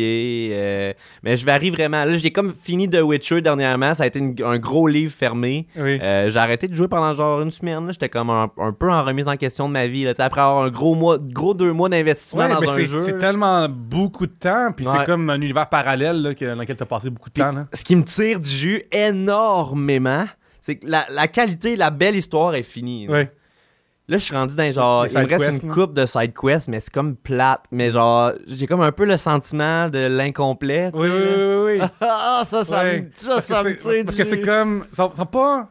euh, 0.55 0.93
mais 1.23 1.37
je 1.37 1.45
varie 1.45 1.71
vraiment. 1.71 2.05
Là, 2.05 2.17
j'ai 2.17 2.31
comme 2.31 2.53
fini 2.55 2.89
The 2.89 3.01
Witcher 3.03 3.41
dernièrement. 3.41 3.95
Ça 3.95 4.05
a 4.05 4.07
été 4.07 4.19
une- 4.19 4.37
un 4.45 4.59
gros 4.59 4.87
livre 4.87 5.13
fermé. 5.13 5.67
Oui. 5.77 5.99
Euh, 6.03 6.31
j'ai 6.31 6.39
arrêté 6.39 6.69
de 6.69 6.75
jouer 6.75 6.89
pendant 6.89 7.13
genre 7.13 7.41
une 7.43 7.51
semaine. 7.51 7.89
J'étais 7.93 8.09
comme 8.09 8.31
un, 8.31 8.51
un 8.59 8.73
peu 8.73 8.91
en 8.91 9.03
remise 9.05 9.27
en 9.29 9.37
question 9.37 9.69
de 9.69 9.73
ma 9.73 9.87
vie. 9.87 10.05
Là. 10.05 10.15
Tu 10.15 10.23
Après 10.23 10.41
avoir 10.41 10.65
un 10.65 10.71
gros 10.71 10.95
mois, 10.95 11.19
gros 11.19 11.55
deux 11.55 11.73
mois 11.73 11.89
d'investissement 11.89 12.43
Ouais, 12.45 12.51
dans 12.67 12.71
un 12.73 12.85
jeu. 12.85 13.01
c'est 13.03 13.19
tellement 13.19 13.69
beaucoup 13.69 14.27
de 14.27 14.33
temps, 14.33 14.71
puis 14.77 14.87
Ouais. 14.87 14.93
c'est 14.99 15.05
comme 15.07 15.29
un 15.31 15.41
univers 15.41 15.69
parallèle 15.69 16.23
là, 16.23 16.35
que- 16.35 16.45
dans 16.45 16.61
lequel 16.61 16.77
t'as 16.77 16.85
passé 16.87 17.11
beaucoup 17.11 17.31
de 17.31 17.35
temps. 17.41 17.53
Là. 17.53 17.67
Ce 17.73 17.83
qui 17.85 17.97
me 17.97 18.05
tire 18.05 18.39
du 18.41 18.49
jus 18.49 18.83
énormément, 18.93 20.25
c'est 20.61 20.77
que 20.77 20.87
la, 20.87 21.05
la 21.11 21.29
qualité, 21.29 21.77
la 21.77 21.91
belle 21.91 22.17
histoire 22.17 22.55
est 22.55 22.63
finie. 22.63 23.07
là. 23.07 23.13
Ouais. 23.13 23.31
Là, 24.07 24.19
je 24.19 24.23
suis 24.25 24.35
rendu 24.35 24.55
dans 24.55 24.71
genre. 24.71 25.07
Il 25.07 25.19
me 25.19 25.27
reste 25.27 25.63
une 25.63 25.69
là. 25.69 25.75
coupe 25.75 25.95
de 25.95 26.05
side 26.05 26.35
quests, 26.35 26.69
mais 26.69 26.81
c'est 26.81 26.93
comme 26.93 27.17
plate. 27.17 27.63
Mais 27.71 27.91
genre, 27.91 28.33
j'ai 28.47 28.67
comme 28.67 28.83
un 28.83 28.93
peu 28.93 29.07
le 29.07 29.17
sentiment 29.17 29.89
de 29.89 29.99
l'incomplet. 30.07 30.91
Oui, 30.93 31.09
oui, 31.09 31.23
oui, 31.23 31.79
oui. 31.81 31.87
Ah, 32.03 32.43
ça, 32.47 32.65
ça, 32.65 32.83
Ouais. 32.85 33.01
me, 33.03 33.07
ça, 33.15 33.29
parce 33.35 33.47
que 33.47 33.55
ça 33.55 33.63
me 33.63 33.77
tire 33.77 34.05
parce 34.05 34.17
que 34.17 34.25
c'est 34.25 34.41
comme. 34.43 34.85
Sont 34.93 35.09
pas. 35.09 35.69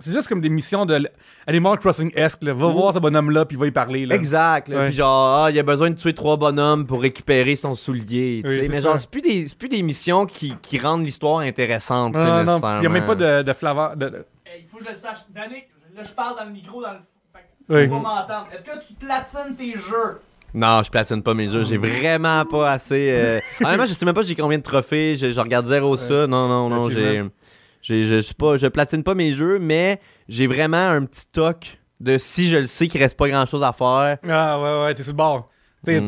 C'est 0.00 0.10
juste 0.10 0.26
comme 0.26 0.40
des 0.40 0.48
missions 0.48 0.84
de. 0.84 1.08
Animal 1.46 1.78
Crossing-esque. 1.78 2.42
là. 2.42 2.52
Va 2.54 2.66
voir 2.66 2.94
ce 2.94 2.98
bonhomme-là, 2.98 3.44
puis 3.44 3.56
va 3.56 3.68
y 3.68 3.70
parler. 3.70 4.06
Là. 4.06 4.16
Exact. 4.16 4.66
là. 4.66 4.78
Ouais. 4.78 4.86
Puis 4.86 4.94
genre, 4.96 5.44
ah, 5.44 5.50
il 5.52 5.56
a 5.56 5.62
besoin 5.62 5.90
de 5.90 5.94
tuer 5.94 6.12
trois 6.14 6.36
bonhommes 6.36 6.84
pour 6.84 7.00
récupérer 7.00 7.54
son 7.54 7.76
soulier. 7.76 8.42
Oui, 8.44 8.66
mais 8.68 8.80
ça. 8.80 8.88
genre, 8.88 8.98
c'est 8.98 9.08
plus, 9.08 9.22
des, 9.22 9.46
c'est 9.46 9.56
plus 9.56 9.68
des 9.68 9.82
missions 9.82 10.26
qui, 10.26 10.56
qui 10.60 10.78
rendent 10.80 11.04
l'histoire 11.04 11.38
intéressante. 11.38 12.14
tu 12.14 12.18
sais, 12.18 12.24
Non, 12.26 12.42
non, 12.42 12.60
il 12.78 12.80
n'y 12.80 12.86
a 12.86 12.88
même 12.88 13.04
pas 13.04 13.14
de, 13.14 13.42
de 13.42 13.50
Hey, 14.44 14.62
Il 14.62 14.66
faut 14.66 14.78
que 14.78 14.84
je 14.84 14.88
le 14.88 14.94
sache. 14.96 15.18
Danick, 15.32 15.68
là, 15.94 16.02
je 16.02 16.10
parle 16.10 16.36
dans 16.36 16.44
le 16.46 16.50
micro, 16.50 16.82
dans 16.82 16.94
le. 16.94 16.98
Oui. 17.76 17.88
m'entendre. 17.88 18.46
Est-ce 18.54 18.64
que 18.64 18.86
tu 18.86 18.94
platines 18.94 19.54
tes 19.56 19.72
jeux? 19.72 20.20
Non, 20.54 20.82
je 20.82 20.90
platine 20.90 21.22
pas 21.22 21.32
mes 21.34 21.48
jeux. 21.48 21.62
J'ai 21.62 21.78
vraiment 21.78 22.44
pas 22.44 22.72
assez. 22.72 23.10
euh, 23.10 23.40
Honnêtement, 23.64 23.86
je 23.86 23.94
sais 23.94 24.04
même 24.04 24.14
pas 24.14 24.22
j'ai 24.22 24.34
combien 24.34 24.58
de 24.58 24.62
trophées. 24.62 25.16
Je, 25.16 25.32
je 25.32 25.40
regarde 25.40 25.66
zéro 25.66 25.96
ça. 25.96 26.26
Non, 26.26 26.48
non, 26.48 26.68
non. 26.68 26.90
J'ai, 26.90 27.24
j'ai, 27.80 28.04
je 28.04 28.20
suis 28.20 28.34
pas, 28.34 28.56
je 28.56 28.66
platine 28.66 29.02
pas 29.02 29.14
mes 29.14 29.32
jeux, 29.32 29.58
mais 29.58 30.00
j'ai 30.28 30.46
vraiment 30.46 30.90
un 30.90 31.04
petit 31.04 31.26
toc 31.32 31.80
de 32.00 32.18
si 32.18 32.48
je 32.50 32.58
le 32.58 32.66
sais 32.66 32.86
qu'il 32.88 33.00
reste 33.00 33.16
pas 33.16 33.28
grand 33.28 33.46
chose 33.46 33.62
à 33.62 33.72
faire. 33.72 34.18
Ah, 34.28 34.60
ouais, 34.60 34.84
ouais, 34.84 34.94
t'es 34.94 35.02
sur 35.02 35.12
le 35.12 35.16
bord. 35.16 35.48
Mm. 35.84 36.06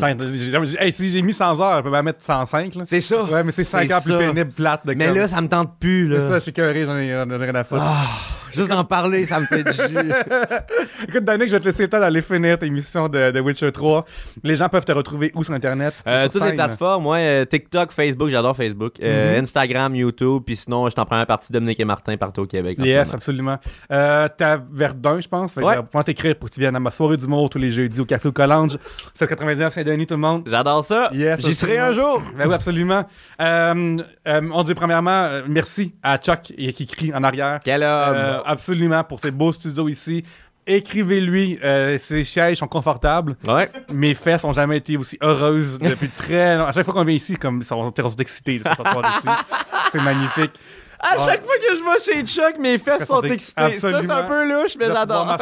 hey, 0.78 0.92
si 0.92 1.08
j'ai 1.08 1.22
mis 1.22 1.32
100 1.32 1.60
heures, 1.60 1.78
je 1.78 1.82
peux 1.82 1.90
même 1.90 2.04
mettre 2.04 2.22
105. 2.22 2.74
Là. 2.76 2.82
C'est 2.84 3.00
ça. 3.00 3.24
Ouais, 3.24 3.42
mais 3.42 3.50
c'est 3.50 3.64
5 3.64 3.88
C'est 3.88 3.94
ans 3.94 4.00
plus 4.00 4.16
pénible, 4.16 4.50
plate. 4.52 4.86
De 4.86 4.94
Mais 4.94 5.06
comme- 5.08 5.16
là, 5.16 5.26
ça 5.26 5.40
me 5.40 5.48
tente 5.48 5.78
plus. 5.80 6.06
Là. 6.08 6.20
C'est 6.20 6.28
ça, 6.28 6.34
je 6.34 6.42
suis 6.44 6.52
curé, 6.52 6.84
j'en 6.84 6.96
ai, 6.96 7.10
j'en 7.12 7.28
ai 7.28 7.36
rien 7.36 7.54
à 7.56 7.64
foutre. 7.64 7.82
Ah, 7.84 8.06
juste 8.54 8.68
d'en 8.68 8.84
parler, 8.84 9.26
ça 9.26 9.40
me 9.40 9.46
fait 9.46 9.62
du 9.62 9.72
jus. 9.72 10.12
Écoute, 11.08 11.24
Danick, 11.24 11.48
je 11.48 11.52
vais 11.56 11.60
te 11.60 11.64
laisser 11.66 11.82
le 11.84 11.88
temps 11.88 12.00
d'aller 12.00 12.22
finir 12.22 12.58
tes 12.58 12.66
émissions 12.66 13.08
de, 13.08 13.30
de 13.30 13.40
Witcher 13.40 13.70
3. 13.72 14.04
Les 14.42 14.56
gens 14.56 14.68
peuvent 14.68 14.84
te 14.84 14.92
retrouver 14.92 15.30
où 15.34 15.44
sur 15.44 15.54
Internet? 15.54 15.94
Euh, 16.06 16.22
Sur 16.22 16.32
toutes 16.40 16.44
les 16.50 16.54
plateformes, 16.54 17.06
ouais, 17.06 17.42
euh, 17.42 17.44
TikTok, 17.44 17.92
Facebook, 17.92 18.28
j'adore 18.30 18.56
Facebook, 18.56 18.94
euh, 19.02 19.36
Mhm. 19.36 19.42
Instagram, 19.44 19.94
YouTube, 19.94 20.42
puis 20.46 20.56
sinon, 20.56 20.86
je 20.86 20.90
suis 20.92 21.00
en 21.00 21.04
première 21.06 21.26
partie 21.26 21.52
Dominique 21.52 21.80
et 21.80 21.84
Martin 21.84 22.16
partout 22.16 22.42
au 22.42 22.46
Québec. 22.46 22.78
Yes, 22.80 23.12
absolument. 23.14 23.58
Euh, 23.90 24.28
T'as 24.36 24.58
Verdun, 24.72 25.20
je 25.20 25.28
pense. 25.28 25.56
Ouais. 25.56 25.74
Je 25.74 25.78
vais 25.80 25.84
pouvoir 25.84 26.04
t'écrire 26.04 26.36
pour 26.36 26.48
que 26.48 26.54
tu 26.54 26.60
viennes 26.60 26.76
à 26.76 26.80
ma 26.80 26.90
soirée 26.90 27.16
d'humour 27.16 27.48
tous 27.50 27.58
les 27.58 27.70
jeudis 27.70 28.00
au 28.00 28.04
Café 28.04 28.28
au 28.28 28.32
Collange. 28.32 28.76
799 29.14 29.72
Saint-Denis, 29.72 30.06
tout 30.06 30.14
le 30.14 30.20
monde. 30.20 30.42
J'adore 30.46 30.84
ça. 30.84 31.10
Yes, 31.12 31.40
J'y 31.40 31.54
serai 31.54 31.78
un 31.78 31.92
jour. 31.92 32.22
Ben 32.36 32.46
oui, 32.48 32.54
absolument. 32.54 33.04
Euh, 33.40 33.98
euh, 34.28 34.40
on 34.52 34.62
dit 34.62 34.74
premièrement, 34.74 35.28
merci 35.48 35.94
à 36.02 36.18
Chuck 36.18 36.42
qui 36.42 36.86
crie 36.86 37.12
en 37.14 37.22
arrière. 37.24 37.60
Quel 37.64 37.82
homme. 37.82 38.16
Absolument, 38.44 39.02
pour 39.04 39.20
ces 39.20 39.30
beaux 39.30 39.52
studios 39.52 39.88
ici. 39.88 40.24
Écrivez-lui, 40.66 41.58
euh, 41.62 41.98
ses 41.98 42.24
sièges 42.24 42.56
sont 42.58 42.66
confortables. 42.66 43.36
Ouais. 43.46 43.70
Mes 43.92 44.14
fesses 44.14 44.44
ont 44.44 44.52
jamais 44.52 44.78
été 44.78 44.96
aussi 44.96 45.18
heureuses 45.22 45.78
depuis 45.78 46.08
très 46.08 46.56
longtemps. 46.56 46.68
À 46.68 46.72
chaque 46.72 46.84
fois 46.86 46.94
qu'on 46.94 47.04
vient 47.04 47.14
ici, 47.14 47.36
comme 47.36 47.58
ils 47.58 47.64
sont, 47.64 47.92
sont 47.94 48.16
excités 48.16 48.58
là, 48.64 48.74
pour 48.74 48.86
s'asseoir 48.86 49.18
ici. 49.18 49.28
C'est 49.92 50.00
magnifique. 50.00 50.52
À 51.00 51.18
Ouais. 51.18 51.24
chaque 51.26 51.44
fois 51.44 51.54
que 51.58 51.76
je 51.76 51.84
vais 51.84 52.14
chez 52.22 52.26
Chuck, 52.26 52.58
mes 52.58 52.78
fesses 52.78 53.04
sont 53.06 53.20
sont 53.20 53.22
excités. 53.28 53.62
ex- 53.66 53.78
Ça, 53.80 53.88
c'est 53.90 53.94
un 53.94 53.98
absolument. 53.98 54.26
peu 54.26 54.48
louche, 54.62 54.76
mais 54.78 54.86
j'adore. 54.86 55.36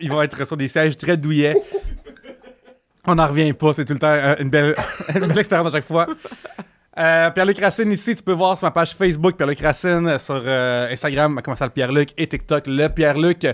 Ils 0.00 0.10
vont 0.10 0.20
être 0.20 0.44
sur 0.46 0.58
des 0.58 0.68
sièges 0.68 0.94
très 0.98 1.16
douillets. 1.16 1.56
On 3.06 3.14
n'en 3.14 3.28
revient 3.28 3.52
pas, 3.54 3.72
c'est 3.72 3.84
tout 3.86 3.92
le 3.94 3.98
temps 4.00 4.08
euh, 4.08 4.34
une 4.40 4.50
belle, 4.50 4.74
une 5.14 5.28
belle 5.28 5.38
expérience 5.38 5.68
à 5.68 5.70
chaque 5.70 5.86
fois. 5.86 6.06
Euh, 6.98 7.30
Pierre-Luc 7.30 7.58
Racine 7.58 7.92
ici, 7.92 8.14
tu 8.14 8.22
peux 8.22 8.32
voir 8.32 8.56
sur 8.56 8.66
ma 8.66 8.70
page 8.70 8.94
Facebook 8.94 9.36
Pierre-Luc 9.36 9.60
Racine, 9.60 10.18
sur 10.18 10.40
euh, 10.46 10.90
Instagram, 10.90 11.40
comment 11.44 11.56
ça 11.56 11.66
le 11.66 11.70
Pierre-Luc 11.70 12.10
et 12.16 12.26
TikTok, 12.26 12.64
le 12.66 12.88
Pierre-Luc. 12.88 13.46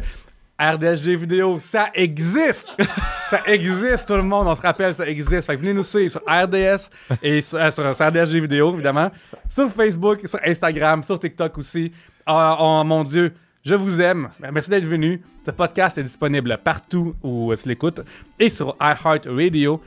RDSG 0.60 1.16
vidéo, 1.16 1.58
ça 1.60 1.88
existe! 1.92 2.68
ça 3.30 3.40
existe, 3.46 4.06
tout 4.06 4.14
le 4.14 4.22
monde, 4.22 4.46
on 4.46 4.54
se 4.54 4.60
rappelle, 4.62 4.94
ça 4.94 5.04
existe. 5.08 5.46
Fait 5.46 5.56
que 5.56 5.60
venez 5.60 5.74
nous 5.74 5.82
suivre 5.82 6.10
sur 6.12 6.20
RDS 6.24 6.88
et 7.20 7.40
sur, 7.40 7.58
euh, 7.58 7.70
sur- 7.72 7.96
sur 7.96 8.06
RDSG 8.06 8.38
vidéo, 8.40 8.72
évidemment. 8.74 9.10
Sur 9.48 9.68
Facebook, 9.70 10.20
sur 10.28 10.38
Instagram, 10.46 11.02
sur 11.02 11.18
TikTok 11.18 11.58
aussi. 11.58 11.90
Ah, 12.24 12.56
oh, 12.60 12.84
mon 12.84 13.02
Dieu, 13.02 13.32
je 13.64 13.74
vous 13.74 14.00
aime. 14.00 14.28
Merci 14.52 14.70
d'être 14.70 14.84
venu. 14.84 15.20
Ce 15.44 15.50
podcast 15.50 15.98
est 15.98 16.04
disponible 16.04 16.56
partout 16.62 17.16
où 17.24 17.52
tu 17.60 17.68
l'écoutes 17.68 18.02
et 18.38 18.48
sur 18.48 18.76
iHeartRadio. 18.80 19.80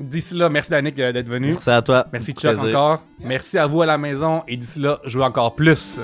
D'ici 0.00 0.34
là, 0.34 0.48
merci 0.48 0.70
Danick 0.70 0.98
euh, 0.98 1.12
d'être 1.12 1.28
venu. 1.28 1.48
Merci 1.48 1.70
à 1.70 1.82
toi. 1.82 2.06
Merci 2.12 2.32
Chuck 2.32 2.52
Plaisir. 2.52 2.68
encore. 2.68 3.02
Merci 3.22 3.58
à 3.58 3.66
vous 3.66 3.82
à 3.82 3.86
la 3.86 3.98
maison 3.98 4.42
et 4.48 4.56
d'ici 4.56 4.78
là, 4.80 4.98
jouez 5.04 5.24
encore 5.24 5.54
plus. 5.54 6.00